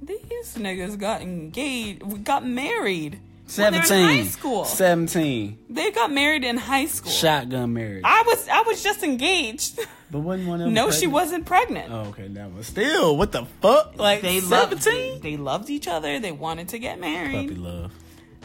these 0.00 0.56
niggas 0.56 0.98
got 0.98 1.22
engaged, 1.22 2.02
we 2.02 2.18
got 2.18 2.44
married. 2.46 3.20
17 3.48 3.82
high 3.82 4.24
school. 4.24 4.64
17 4.64 5.58
they 5.70 5.92
got 5.92 6.10
married 6.10 6.42
in 6.42 6.56
high 6.56 6.86
school. 6.86 7.12
Shotgun 7.12 7.72
marriage. 7.74 8.02
I 8.04 8.24
was 8.26 8.48
i 8.48 8.62
was 8.62 8.82
just 8.82 9.02
engaged. 9.02 9.78
But 10.08 10.20
wasn't 10.20 10.48
one 10.48 10.60
of 10.60 10.66
them 10.66 10.74
no 10.74 10.82
pregnant? 10.82 11.00
she 11.00 11.06
wasn't 11.08 11.46
pregnant. 11.46 11.92
Oh 11.92 12.10
okay 12.10 12.28
that 12.28 12.54
was 12.54 12.68
still 12.68 13.16
what 13.16 13.32
the 13.32 13.44
fuck? 13.60 13.98
Like 13.98 14.22
they 14.22 14.38
17 14.40 15.10
loved, 15.10 15.22
they 15.22 15.36
loved 15.36 15.70
each 15.70 15.88
other. 15.88 16.20
They 16.20 16.30
wanted 16.32 16.68
to 16.70 16.78
get 16.78 17.00
married. 17.00 17.48
Puppy 17.48 17.60
love. 17.60 17.92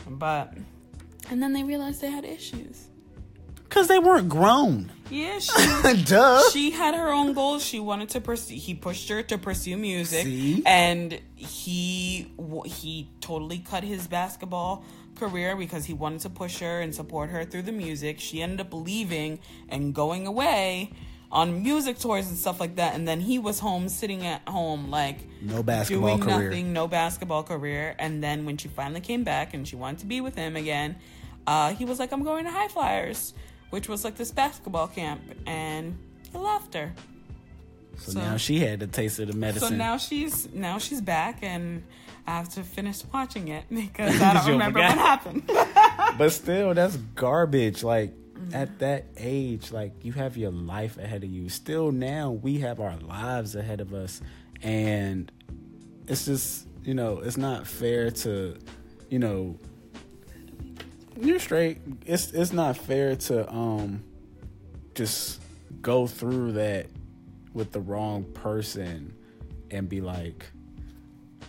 But 0.07 0.55
and 1.30 1.41
then 1.41 1.53
they 1.53 1.64
realized 1.64 2.01
they 2.01 2.09
had 2.09 2.26
issues 2.26 2.88
because 3.72 3.88
they 3.88 3.99
weren't 3.99 4.28
grown. 4.28 4.91
Yeah, 5.09 5.39
she, 5.39 6.03
Duh. 6.05 6.41
she 6.51 6.72
had 6.72 6.93
her 6.93 7.07
own 7.09 7.32
goals. 7.34 7.65
She 7.65 7.80
wanted 7.80 8.09
to 8.09 8.22
pursue. 8.22 8.55
He 8.55 8.74
pushed 8.74 9.07
her 9.09 9.24
to 9.24 9.38
pursue 9.38 9.78
music, 9.78 10.24
See? 10.24 10.61
and 10.65 11.19
he 11.36 12.32
he 12.65 13.09
totally 13.22 13.59
cut 13.59 13.84
his 13.84 14.07
basketball 14.07 14.84
career 15.15 15.55
because 15.55 15.86
he 15.86 15.93
wanted 15.93 16.19
to 16.22 16.30
push 16.30 16.59
her 16.59 16.82
and 16.82 16.93
support 16.93 17.30
her 17.30 17.45
through 17.45 17.61
the 17.63 17.72
music. 17.72 18.19
She 18.19 18.41
ended 18.41 18.59
up 18.61 18.74
leaving 18.74 19.39
and 19.69 19.93
going 19.93 20.28
away 20.28 20.91
on 21.32 21.63
music 21.63 21.97
tours 21.97 22.28
and 22.28 22.38
stuff 22.38 22.59
like 22.59 22.76
that. 22.76 22.93
And 22.93 23.07
then 23.07 23.22
he 23.22 23.39
was 23.39 23.59
home, 23.59 23.88
sitting 23.88 24.26
at 24.26 24.45
home, 24.49 24.89
like 24.89 25.19
no 25.41 25.63
basketball 25.63 26.17
doing 26.17 26.30
career. 26.30 26.49
nothing, 26.49 26.74
no 26.74 26.88
basketball 26.89 27.43
career. 27.43 27.95
And 27.99 28.22
then 28.24 28.45
when 28.45 28.57
she 28.57 28.67
finally 28.67 28.99
came 29.01 29.24
back 29.24 29.53
and 29.53 29.65
she 29.67 29.76
wanted 29.78 29.99
to 29.99 30.05
be 30.07 30.19
with 30.22 30.36
him 30.36 30.55
again, 30.57 30.95
uh, 31.47 31.74
he 31.74 31.86
was 31.86 31.99
like, 31.99 32.11
"I'm 32.13 32.24
going 32.24 32.45
to 32.45 32.51
High 32.51 32.67
Flyers." 32.69 33.34
Which 33.72 33.89
was 33.89 34.03
like 34.03 34.15
this 34.15 34.32
basketball 34.32 34.88
camp, 34.88 35.22
and 35.47 35.97
he 36.32 36.38
left 36.38 36.76
her. 36.76 36.93
So, 37.97 38.11
so 38.11 38.19
now 38.19 38.38
she 38.38 38.59
had 38.59 38.80
to 38.82 38.88
taste 38.88 39.19
of 39.19 39.28
the 39.28 39.34
medicine. 39.34 39.69
So 39.69 39.76
now 39.76 39.97
she's 39.97 40.51
now 40.53 40.78
she's 40.78 41.01
back, 41.01 41.39
and 41.41 41.84
I 42.28 42.32
have 42.32 42.49
to 42.49 42.63
finish 42.63 43.03
watching 43.13 43.47
it 43.47 43.65
because 43.74 44.22
I 44.22 44.34
don't 44.36 44.47
remember 44.47 44.80
what 44.80 44.91
happened. 44.91 45.43
but 46.17 46.30
still, 46.32 46.74
that's 46.74 46.97
garbage. 47.15 47.84
Like 47.84 48.11
mm-hmm. 48.11 48.55
at 48.55 48.80
that 48.80 49.05
age, 49.17 49.72
like 49.72 49.93
you 50.03 50.13
have 50.13 50.38
your 50.38 50.51
life 50.51 50.97
ahead 50.97 51.24
of 51.24 51.30
you. 51.30 51.49
Still, 51.49 51.91
now 51.91 52.32
we 52.32 52.59
have 52.59 52.80
our 52.80 52.97
lives 52.97 53.55
ahead 53.55 53.82
of 53.82 53.93
us, 53.93 54.22
and 54.61 55.32
it's 56.07 56.26
just 56.26 56.67
you 56.84 56.93
know 56.93 57.19
it's 57.19 57.38
not 57.38 57.67
fair 57.67 58.11
to 58.11 58.57
you 59.09 59.19
know 59.19 59.57
you're 61.22 61.39
straight. 61.39 61.80
It's 62.05 62.32
it's 62.32 62.53
not 62.53 62.78
fair 62.78 63.15
to 63.15 63.49
um 63.51 64.03
just 64.95 65.41
go 65.82 66.07
through 66.07 66.53
that 66.53 66.88
with 67.53 67.72
the 67.72 67.80
wrong 67.80 68.24
person 68.34 69.13
and 69.72 69.88
be 69.88 70.01
like, 70.01 70.45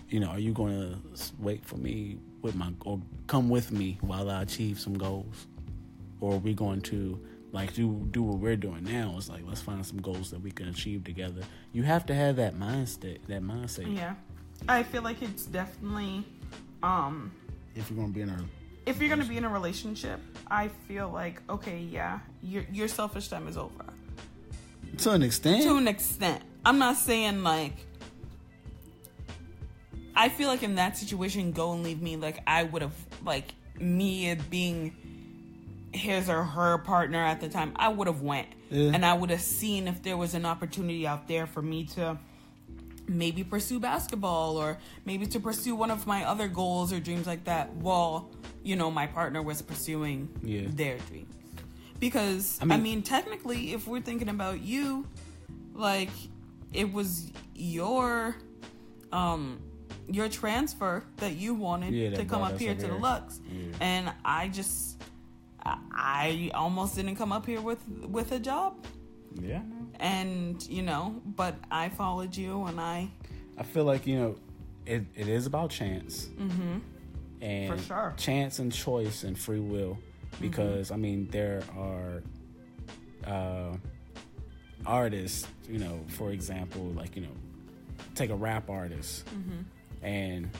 you 0.09 0.21
know, 0.21 0.29
are 0.29 0.39
you 0.39 0.53
going 0.53 0.79
to 0.79 1.19
wait 1.39 1.65
for 1.65 1.77
me 1.77 2.19
with 2.41 2.55
my 2.55 2.73
or 2.85 3.01
come 3.27 3.49
with 3.49 3.73
me 3.73 3.99
while 4.01 4.31
I 4.31 4.43
achieve 4.43 4.79
some 4.81 4.95
goals, 4.95 5.47
or 6.21 6.35
are 6.35 6.39
we 6.39 6.55
going 6.55 6.81
to 6.83 7.21
like 7.53 7.75
do 7.75 8.07
do 8.11 8.23
what 8.23 8.39
we're 8.39 8.57
doing 8.57 8.85
now? 8.85 9.15
It's 9.17 9.29
like 9.29 9.43
let's 9.47 9.61
find 9.61 9.85
some 9.85 10.01
goals 10.01 10.31
that 10.31 10.41
we 10.41 10.51
can 10.51 10.69
achieve 10.69 11.05
together. 11.05 11.43
You 11.73 11.83
have 11.85 12.07
to 12.07 12.15
have 12.15 12.37
that 12.37 12.55
mindset. 12.59 13.19
That 13.29 13.43
mindset. 13.43 13.95
Yeah, 13.95 14.15
I 14.69 14.83
feel 14.83 15.03
like 15.03 15.23
it's 15.23 15.47
definitely 15.47 16.25
um 16.83 17.33
if 17.75 17.91
you're 17.91 17.97
going 17.97 18.09
to 18.09 18.15
be 18.15 18.23
in 18.23 18.29
a 18.29 18.45
if 18.87 19.01
you're 19.01 19.09
gonna 19.09 19.25
be 19.25 19.37
in 19.37 19.45
a 19.45 19.49
relationship, 19.49 20.21
I 20.51 20.69
feel 20.89 21.09
like 21.09 21.41
okay, 21.49 21.79
yeah, 21.79 22.21
your 22.43 22.65
your 22.73 22.89
selfish 22.89 23.29
time 23.29 23.49
is 23.49 23.57
over. 23.57 23.85
To 24.99 25.13
an 25.13 25.23
extent. 25.23 25.63
To 25.65 25.77
an 25.77 25.89
extent. 25.89 26.43
I'm 26.65 26.79
not 26.79 26.97
saying 26.97 27.43
like. 27.43 27.75
I 30.15 30.29
feel 30.29 30.49
like 30.49 30.63
in 30.63 30.75
that 30.75 30.99
situation, 30.99 31.53
go 31.53 31.73
and 31.73 31.83
leave 31.83 32.03
me. 32.03 32.17
Like 32.17 32.41
I 32.47 32.65
would 32.65 32.83
have, 32.83 32.95
like 33.25 33.55
me 33.79 34.35
being 34.51 34.95
his 35.93 36.29
or 36.29 36.43
her 36.45 36.79
partner 36.79 37.19
at 37.19 37.41
the 37.41 37.49
time, 37.49 37.73
I 37.77 37.89
would 37.89 38.07
have 38.07 38.23
went 38.23 38.49
yeah. 38.71 38.91
and 38.95 39.05
I 39.05 39.15
would 39.15 39.31
have 39.31 39.41
seen 39.41 39.87
if 39.87 40.03
there 40.03 40.17
was 40.17 40.35
an 40.35 40.47
opportunity 40.47 41.07
out 41.07 41.29
there 41.29 41.47
for 41.47 41.63
me 41.63 41.85
to 41.89 42.19
maybe 43.07 43.45
pursue 43.45 43.79
basketball 43.79 44.57
or 44.57 44.79
maybe 45.05 45.27
to 45.27 45.41
pursue 45.41 45.75
one 45.75 45.91
of 45.91 46.07
my 46.07 46.25
other 46.25 46.49
goals 46.49 46.93
or 46.93 47.01
dreams 47.01 47.27
like 47.27 47.45
that 47.45 47.73
while 47.75 48.31
you 48.63 48.77
know 48.77 48.91
my 48.91 49.07
partner 49.07 49.43
was 49.43 49.63
pursuing 49.63 50.29
yeah. 50.43 50.63
their 50.69 50.99
dreams 51.09 51.35
because 51.99 52.59
I 52.61 52.65
mean, 52.65 52.73
I 52.73 52.83
mean 52.83 53.03
technically 53.03 53.73
if 53.73 53.87
we're 53.87 54.01
thinking 54.01 54.29
about 54.29 54.61
you 54.61 55.07
like 55.75 56.11
it 56.73 56.93
was 56.93 57.31
your 57.55 58.37
um 59.13 59.61
your 60.09 60.29
transfer 60.29 61.05
that 61.19 61.37
you 61.37 61.55
wanted 61.55 61.95
yeah, 61.95 62.11
to 62.15 62.25
come 62.25 62.43
up 62.43 62.59
here 62.59 62.75
to 62.75 62.87
the 62.87 62.95
Lux 62.95 63.41
yeah. 63.51 63.77
and 63.81 64.13
I 64.25 64.49
just 64.49 65.03
I 65.65 66.51
almost 66.55 66.97
didn't 66.97 67.17
come 67.17 67.33
up 67.33 67.47
here 67.47 67.61
with 67.61 67.87
with 67.89 68.33
a 68.33 68.39
job 68.39 68.85
yeah 69.41 69.63
and 70.03 70.69
you 70.69 70.83
know, 70.83 71.23
but 71.25 71.55
I 71.71 71.89
followed 71.89 72.37
you, 72.37 72.65
and 72.65 72.79
I. 72.81 73.09
I 73.57 73.63
feel 73.63 73.85
like 73.85 74.07
you 74.07 74.19
know, 74.19 74.37
it, 74.85 75.05
it 75.15 75.29
is 75.29 75.47
about 75.47 75.71
chance. 75.71 76.27
Mm-hmm. 76.39 76.79
And 77.43 77.81
sure. 77.83 78.15
chance 78.17 78.61
and 78.61 78.73
choice 78.73 79.25
and 79.25 79.37
free 79.37 79.59
will, 79.59 79.99
because 80.41 80.87
mm-hmm. 80.87 80.95
I 80.95 80.97
mean 80.97 81.29
there 81.31 81.63
are 81.77 82.23
uh, 83.27 83.77
artists, 84.87 85.47
you 85.69 85.79
know, 85.79 86.01
for 86.09 86.31
example, 86.31 86.85
like 86.97 87.17
you 87.17 87.23
know, 87.23 87.37
take 88.15 88.31
a 88.31 88.37
rap 88.37 88.71
artist, 88.71 89.27
mm-hmm. 89.27 90.07
and 90.07 90.51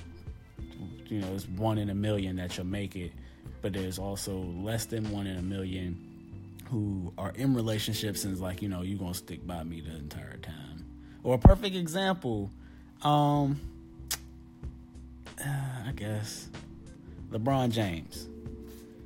you 1.07 1.21
know 1.21 1.29
it's 1.35 1.49
one 1.49 1.79
in 1.79 1.89
a 1.89 1.95
million 1.95 2.37
that 2.37 2.57
you'll 2.57 2.67
make 2.67 2.97
it, 2.97 3.13
but 3.61 3.73
there's 3.73 4.01
also 4.01 4.39
less 4.39 4.87
than 4.87 5.09
one 5.13 5.29
in 5.29 5.37
a 5.37 5.43
million 5.43 6.13
who 6.73 7.13
are 7.19 7.33
in 7.37 7.55
relationships 7.55 8.25
and 8.25 8.33
is 8.33 8.41
like, 8.41 8.63
you 8.63 8.69
know, 8.69 8.81
you're 8.81 8.99
gonna 8.99 9.13
stick 9.13 9.47
by 9.47 9.63
me 9.63 9.83
the 9.83 9.95
entire 9.95 10.39
time. 10.39 10.85
Or 11.23 11.35
a 11.35 11.39
perfect 11.39 11.77
example, 11.77 12.51
um, 13.03 13.61
uh, 15.39 15.45
I 15.87 15.93
guess 15.95 16.49
LeBron 17.33 17.71
James. 17.71 18.29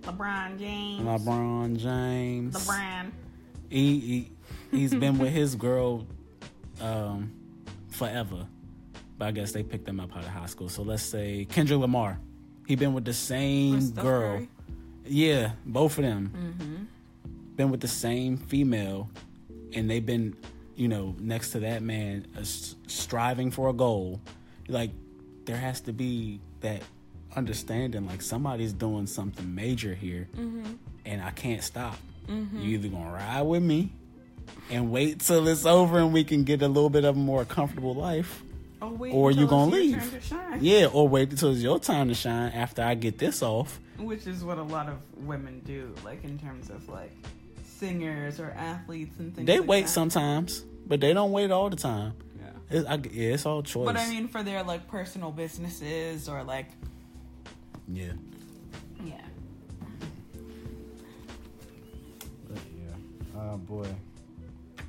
LeBron 0.03 0.59
James. 0.59 1.03
LeBron 1.03 1.77
James. 1.77 2.55
LeBron. 2.57 3.11
He, 3.71 3.99
he 3.99 4.31
he's 4.71 4.95
been 4.95 5.19
with 5.19 5.33
his 5.33 5.55
girl 5.55 6.07
um 6.81 7.33
forever. 7.91 8.47
But 9.19 9.29
I 9.29 9.31
guess 9.31 9.53
they 9.53 9.63
picked 9.63 9.89
him 9.89 9.99
up 9.99 10.15
out 10.15 10.25
of 10.25 10.29
high 10.29 10.47
school. 10.47 10.69
So 10.69 10.83
let's 10.83 11.03
say 11.03 11.47
Kendrick 11.49 11.81
Lamar. 11.81 12.19
He 12.67 12.75
been 12.77 12.93
with 12.93 13.05
the 13.05 13.15
same 13.15 13.81
Steph 13.81 14.05
girl. 14.05 14.37
Curry. 14.37 14.49
Yeah, 15.07 15.53
both 15.65 15.99
of 15.99 16.05
them. 16.05 16.33
Mm-hmm. 16.35 16.85
Been 17.57 17.71
with 17.71 17.81
the 17.81 17.89
same 17.89 18.37
female 18.37 19.09
and 19.73 19.89
they've 19.89 20.05
been, 20.05 20.37
you 20.75 20.89
know, 20.89 21.15
next 21.19 21.53
to 21.53 21.61
that 21.61 21.83
man 21.83 22.27
uh, 22.37 22.43
striving 22.43 23.51
for 23.51 23.69
a 23.69 23.73
goal. 23.73 24.21
Like 24.69 24.91
there 25.45 25.57
has 25.57 25.81
to 25.83 25.93
be 25.93 26.41
that 26.61 26.83
understanding 27.37 28.07
like 28.07 28.23
somebody's 28.23 28.73
doing 28.73 29.07
something 29.07 29.55
major 29.55 29.95
here 29.95 30.29
Mm-hmm. 30.37 30.65
and 31.05 31.23
I 31.23 31.31
can't 31.31 31.63
stop. 31.63 31.97
You 32.29 32.79
either 32.79 32.89
gonna 32.89 33.13
ride 33.13 33.43
with 33.43 33.63
me 33.63 33.93
and 34.71 34.91
wait 34.91 35.21
till 35.21 35.47
it's 35.47 35.65
over 35.65 35.99
and 36.01 36.13
we 36.13 36.25
can 36.25 36.43
get 36.43 36.61
a 36.63 36.67
little 36.67 36.91
bit 36.91 37.05
of 37.05 37.15
a 37.15 37.19
more 37.19 37.45
comfortable 37.45 37.95
life, 37.95 38.43
or 38.81 39.31
you 39.31 39.47
gonna 39.47 39.71
leave. 39.71 40.33
Yeah, 40.61 40.87
or 40.87 41.07
wait 41.09 41.31
until 41.31 41.53
it's 41.53 41.61
your 41.61 41.79
time 41.79 42.09
to 42.09 42.15
shine 42.15 42.51
after 42.53 42.83
I 42.83 42.95
get 42.97 43.19
this 43.19 43.43
off. 43.43 43.79
Which 43.99 44.27
is 44.27 44.43
what 44.43 44.59
a 44.59 44.63
lot 44.63 44.89
of 44.89 44.97
women 45.25 45.61
do, 45.65 45.95
like 46.05 46.25
in 46.25 46.37
terms 46.39 46.69
of 46.69 46.89
like 46.89 47.13
singers 47.65 48.41
or 48.41 48.51
athletes 48.57 49.19
and 49.21 49.35
things. 49.35 49.47
They 49.47 49.61
like 49.61 49.69
wait 49.69 49.83
that. 49.83 49.89
sometimes, 49.89 50.65
but 50.87 51.01
they 51.01 51.13
don't 51.13 51.31
wait 51.33 51.51
all 51.53 51.71
the 51.71 51.77
time. 51.77 52.15
Yeah. 52.41 52.79
It's, 52.79 52.89
I, 52.89 52.95
yeah, 53.13 53.35
it's 53.35 53.47
all 53.47 53.63
choice. 53.63 53.87
But 53.87 53.97
I 53.97 54.09
mean, 54.09 54.27
for 54.29 54.43
their 54.43 54.63
like 54.65 54.89
personal 54.89 55.31
businesses 55.31 56.29
or 56.29 56.43
like, 56.43 56.67
yeah. 57.89 58.13
yeah. 59.05 59.21
But 62.49 62.59
yeah. 62.79 63.41
Oh 63.41 63.57
boy. 63.59 63.87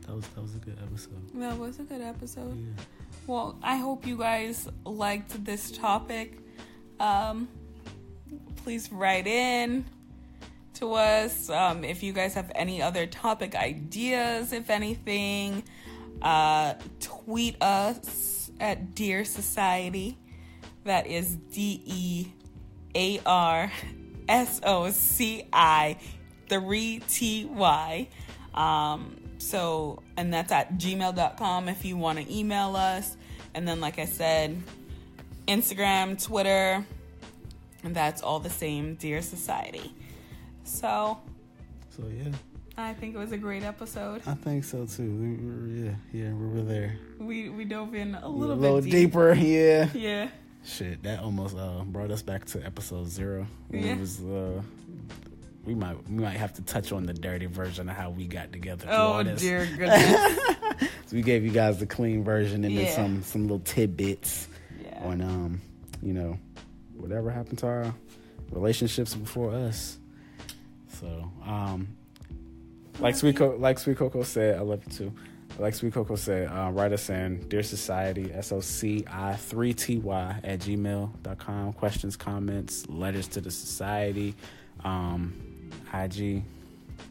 That 0.06 0.16
was 0.16 0.28
that 0.28 0.42
was 0.42 0.56
a 0.56 0.60
good 0.60 0.78
episode. 0.82 1.30
That 1.36 1.58
was 1.58 1.80
a 1.80 1.84
good 1.84 2.02
episode. 2.02 2.58
Yeah. 2.58 2.84
Well, 3.28 3.58
I 3.62 3.76
hope 3.76 4.08
you 4.08 4.18
guys 4.18 4.70
liked 4.86 5.44
this 5.44 5.72
topic. 5.72 6.38
Um, 7.00 7.50
please 8.64 8.90
write 8.92 9.28
in 9.28 9.86
to 10.76 10.94
us 10.94 11.50
um, 11.50 11.84
if 11.84 12.04
you 12.04 12.14
guys 12.14 12.36
have 12.36 12.52
any 12.56 12.82
other 12.82 13.06
topic 13.06 13.54
ideas, 13.56 14.54
if 14.54 14.70
anything. 14.70 15.64
Uh, 16.22 16.76
tweet 17.00 17.62
us 17.62 18.50
at 18.60 18.96
Dear 18.96 19.26
Society. 19.26 20.18
That 20.86 21.06
is 21.06 21.36
D 21.36 21.82
E 21.86 22.28
A 22.98 23.22
R 23.26 23.72
S 24.28 24.60
O 24.64 24.90
C 24.90 25.44
I 25.54 25.98
3 26.50 27.02
T 27.08 27.46
Y. 27.46 28.08
Um, 28.54 29.16
so, 29.38 30.02
and 30.18 30.34
that's 30.34 30.52
at 30.52 30.78
gmail.com 30.80 31.70
if 31.70 31.86
you 31.86 31.96
want 31.96 32.18
to 32.20 32.34
email 32.36 32.76
us. 32.76 33.16
And 33.54 33.68
then, 33.68 33.80
like 33.80 34.00
I 34.00 34.06
said, 34.06 34.62
Instagram, 35.48 36.22
Twitter, 36.22 36.84
and 37.84 37.96
that's 37.96 38.22
all 38.22 38.40
the 38.40 38.50
same, 38.50 38.96
Dear 38.96 39.22
Society. 39.22 39.94
So, 40.64 41.20
So 41.96 42.04
yeah, 42.08 42.32
I 42.78 42.94
think 42.94 43.16
it 43.16 43.18
was 43.18 43.32
a 43.32 43.38
great 43.38 43.64
episode. 43.64 44.22
I 44.28 44.34
think 44.34 44.64
so 44.64 44.86
too. 44.86 45.10
We, 45.10 45.84
yeah, 45.86 45.96
yeah, 46.12 46.34
we 46.34 46.48
were 46.48 46.62
there. 46.64 46.98
We 47.20 47.50
we 47.50 47.64
dove 47.66 47.94
in 47.96 48.16
a 48.16 48.26
A 48.26 48.28
little, 48.28 48.56
little 48.56 48.78
bit 48.82 48.86
deep. 48.86 48.94
deeper. 49.12 49.34
Yeah. 49.34 49.90
Yeah. 49.94 50.30
Shit, 50.68 51.04
that 51.04 51.22
almost 51.22 51.56
uh, 51.58 51.84
brought 51.86 52.12
us 52.12 52.22
back 52.22 52.44
to 52.48 52.64
episode 52.64 53.08
zero. 53.08 53.48
Yeah. 53.72 53.94
it 53.94 54.00
was, 54.00 54.22
uh, 54.22 54.62
we 55.66 55.74
might 55.74 55.96
we 56.10 56.18
might 56.18 56.36
have 56.36 56.54
to 56.54 56.62
touch 56.62 56.92
on 56.92 57.06
the 57.06 57.14
dirty 57.14 57.46
version 57.46 57.88
of 57.88 57.96
how 57.96 58.10
we 58.10 58.28
got 58.28 58.52
together. 58.52 58.86
Oh 58.90 59.24
dear 59.24 59.66
goodness. 59.78 60.38
So 60.80 61.16
we 61.16 61.22
gave 61.22 61.46
you 61.46 61.52
guys 61.52 61.80
the 61.80 61.86
clean 61.86 62.24
version 62.24 62.66
and 62.66 62.78
then 62.78 62.94
some 62.94 63.24
some 63.24 63.44
little 63.44 63.60
tidbits 63.60 64.50
yeah. 64.84 65.04
on 65.04 65.22
um 65.22 65.62
you 66.02 66.14
know 66.14 66.38
whatever 66.96 67.32
happened 67.32 67.60
to 67.60 67.68
our 67.68 67.94
relationships 68.52 69.16
before 69.16 69.54
us. 69.54 69.98
So 71.00 71.32
um 71.46 71.88
like 73.00 73.16
Sweet 73.16 73.38
Co- 73.38 73.56
like 73.58 73.80
Sweet 73.80 73.98
Coco 73.98 74.24
said, 74.24 74.58
I 74.58 74.62
love 74.62 74.84
you 74.86 74.92
too. 74.92 75.14
Like 75.60 75.74
Sweet 75.74 75.94
Coco 75.94 76.16
said, 76.16 76.48
uh, 76.50 76.70
write 76.72 76.94
us 76.94 77.10
in 77.10 77.48
Dear 77.50 77.64
Society, 77.64 78.32
S 78.34 78.52
O 78.52 78.60
C 78.60 79.04
I 79.12 79.36
3 79.36 79.74
T 79.74 79.98
Y 79.98 80.40
at 80.44 80.60
gmail.com. 80.60 81.74
Questions, 81.74 82.16
comments, 82.16 82.88
letters 82.90 83.28
to 83.30 83.42
the 83.42 83.50
society, 83.52 84.36
um, 84.84 85.34
IG, 85.94 86.44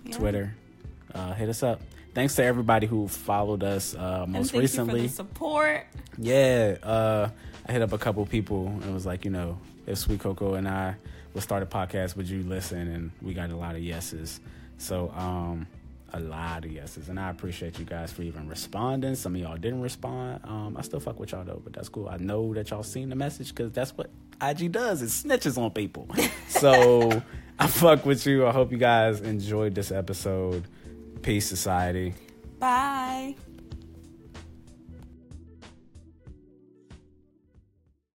Yeah. 0.04 0.12
Twitter. 0.16 0.54
Uh, 1.14 1.34
hit 1.34 1.48
us 1.48 1.62
up. 1.62 1.80
Thanks 2.14 2.34
to 2.36 2.44
everybody 2.44 2.86
who 2.86 3.08
followed 3.08 3.62
us 3.64 3.94
uh, 3.94 4.24
most 4.28 4.54
recently. 4.54 5.02
you 5.02 5.08
for 5.08 5.12
the 5.12 5.14
support. 5.16 5.86
Yeah, 6.16 6.76
uh, 6.82 7.28
I 7.66 7.72
hit 7.72 7.82
up 7.82 7.92
a 7.92 7.98
couple 7.98 8.24
people 8.26 8.68
and 8.68 8.94
was 8.94 9.04
like, 9.06 9.24
you 9.24 9.30
know, 9.30 9.58
if 9.86 9.98
Sweet 9.98 10.20
Coco 10.20 10.54
and 10.54 10.68
I 10.68 10.94
would 11.34 11.42
start 11.42 11.62
a 11.62 11.66
podcast, 11.66 12.16
would 12.16 12.28
you 12.28 12.42
listen? 12.44 12.78
And 12.88 13.10
we 13.20 13.34
got 13.34 13.50
a 13.50 13.56
lot 13.56 13.74
of 13.74 13.82
yeses. 13.82 14.40
So, 14.78 15.10
um, 15.16 15.66
a 16.16 16.20
lot 16.20 16.64
of 16.64 16.72
yeses. 16.72 17.08
And 17.08 17.18
I 17.20 17.30
appreciate 17.30 17.78
you 17.78 17.84
guys 17.84 18.12
for 18.12 18.22
even 18.22 18.48
responding. 18.48 19.14
Some 19.14 19.34
of 19.34 19.40
y'all 19.40 19.56
didn't 19.56 19.82
respond. 19.82 20.40
Um, 20.44 20.76
I 20.76 20.82
still 20.82 21.00
fuck 21.00 21.20
with 21.20 21.32
y'all 21.32 21.44
though, 21.44 21.60
but 21.62 21.72
that's 21.72 21.88
cool. 21.88 22.08
I 22.08 22.16
know 22.16 22.54
that 22.54 22.70
y'all 22.70 22.82
seen 22.82 23.08
the 23.08 23.16
message 23.16 23.50
because 23.50 23.72
that's 23.72 23.96
what 23.96 24.10
IG 24.42 24.72
does. 24.72 25.02
It 25.02 25.06
snitches 25.06 25.58
on 25.58 25.70
people. 25.70 26.08
so 26.48 27.22
I 27.58 27.66
fuck 27.66 28.04
with 28.04 28.26
you. 28.26 28.46
I 28.46 28.52
hope 28.52 28.72
you 28.72 28.78
guys 28.78 29.20
enjoyed 29.20 29.74
this 29.74 29.90
episode. 29.90 30.64
Peace, 31.22 31.48
society. 31.48 32.14
Bye. 32.58 33.36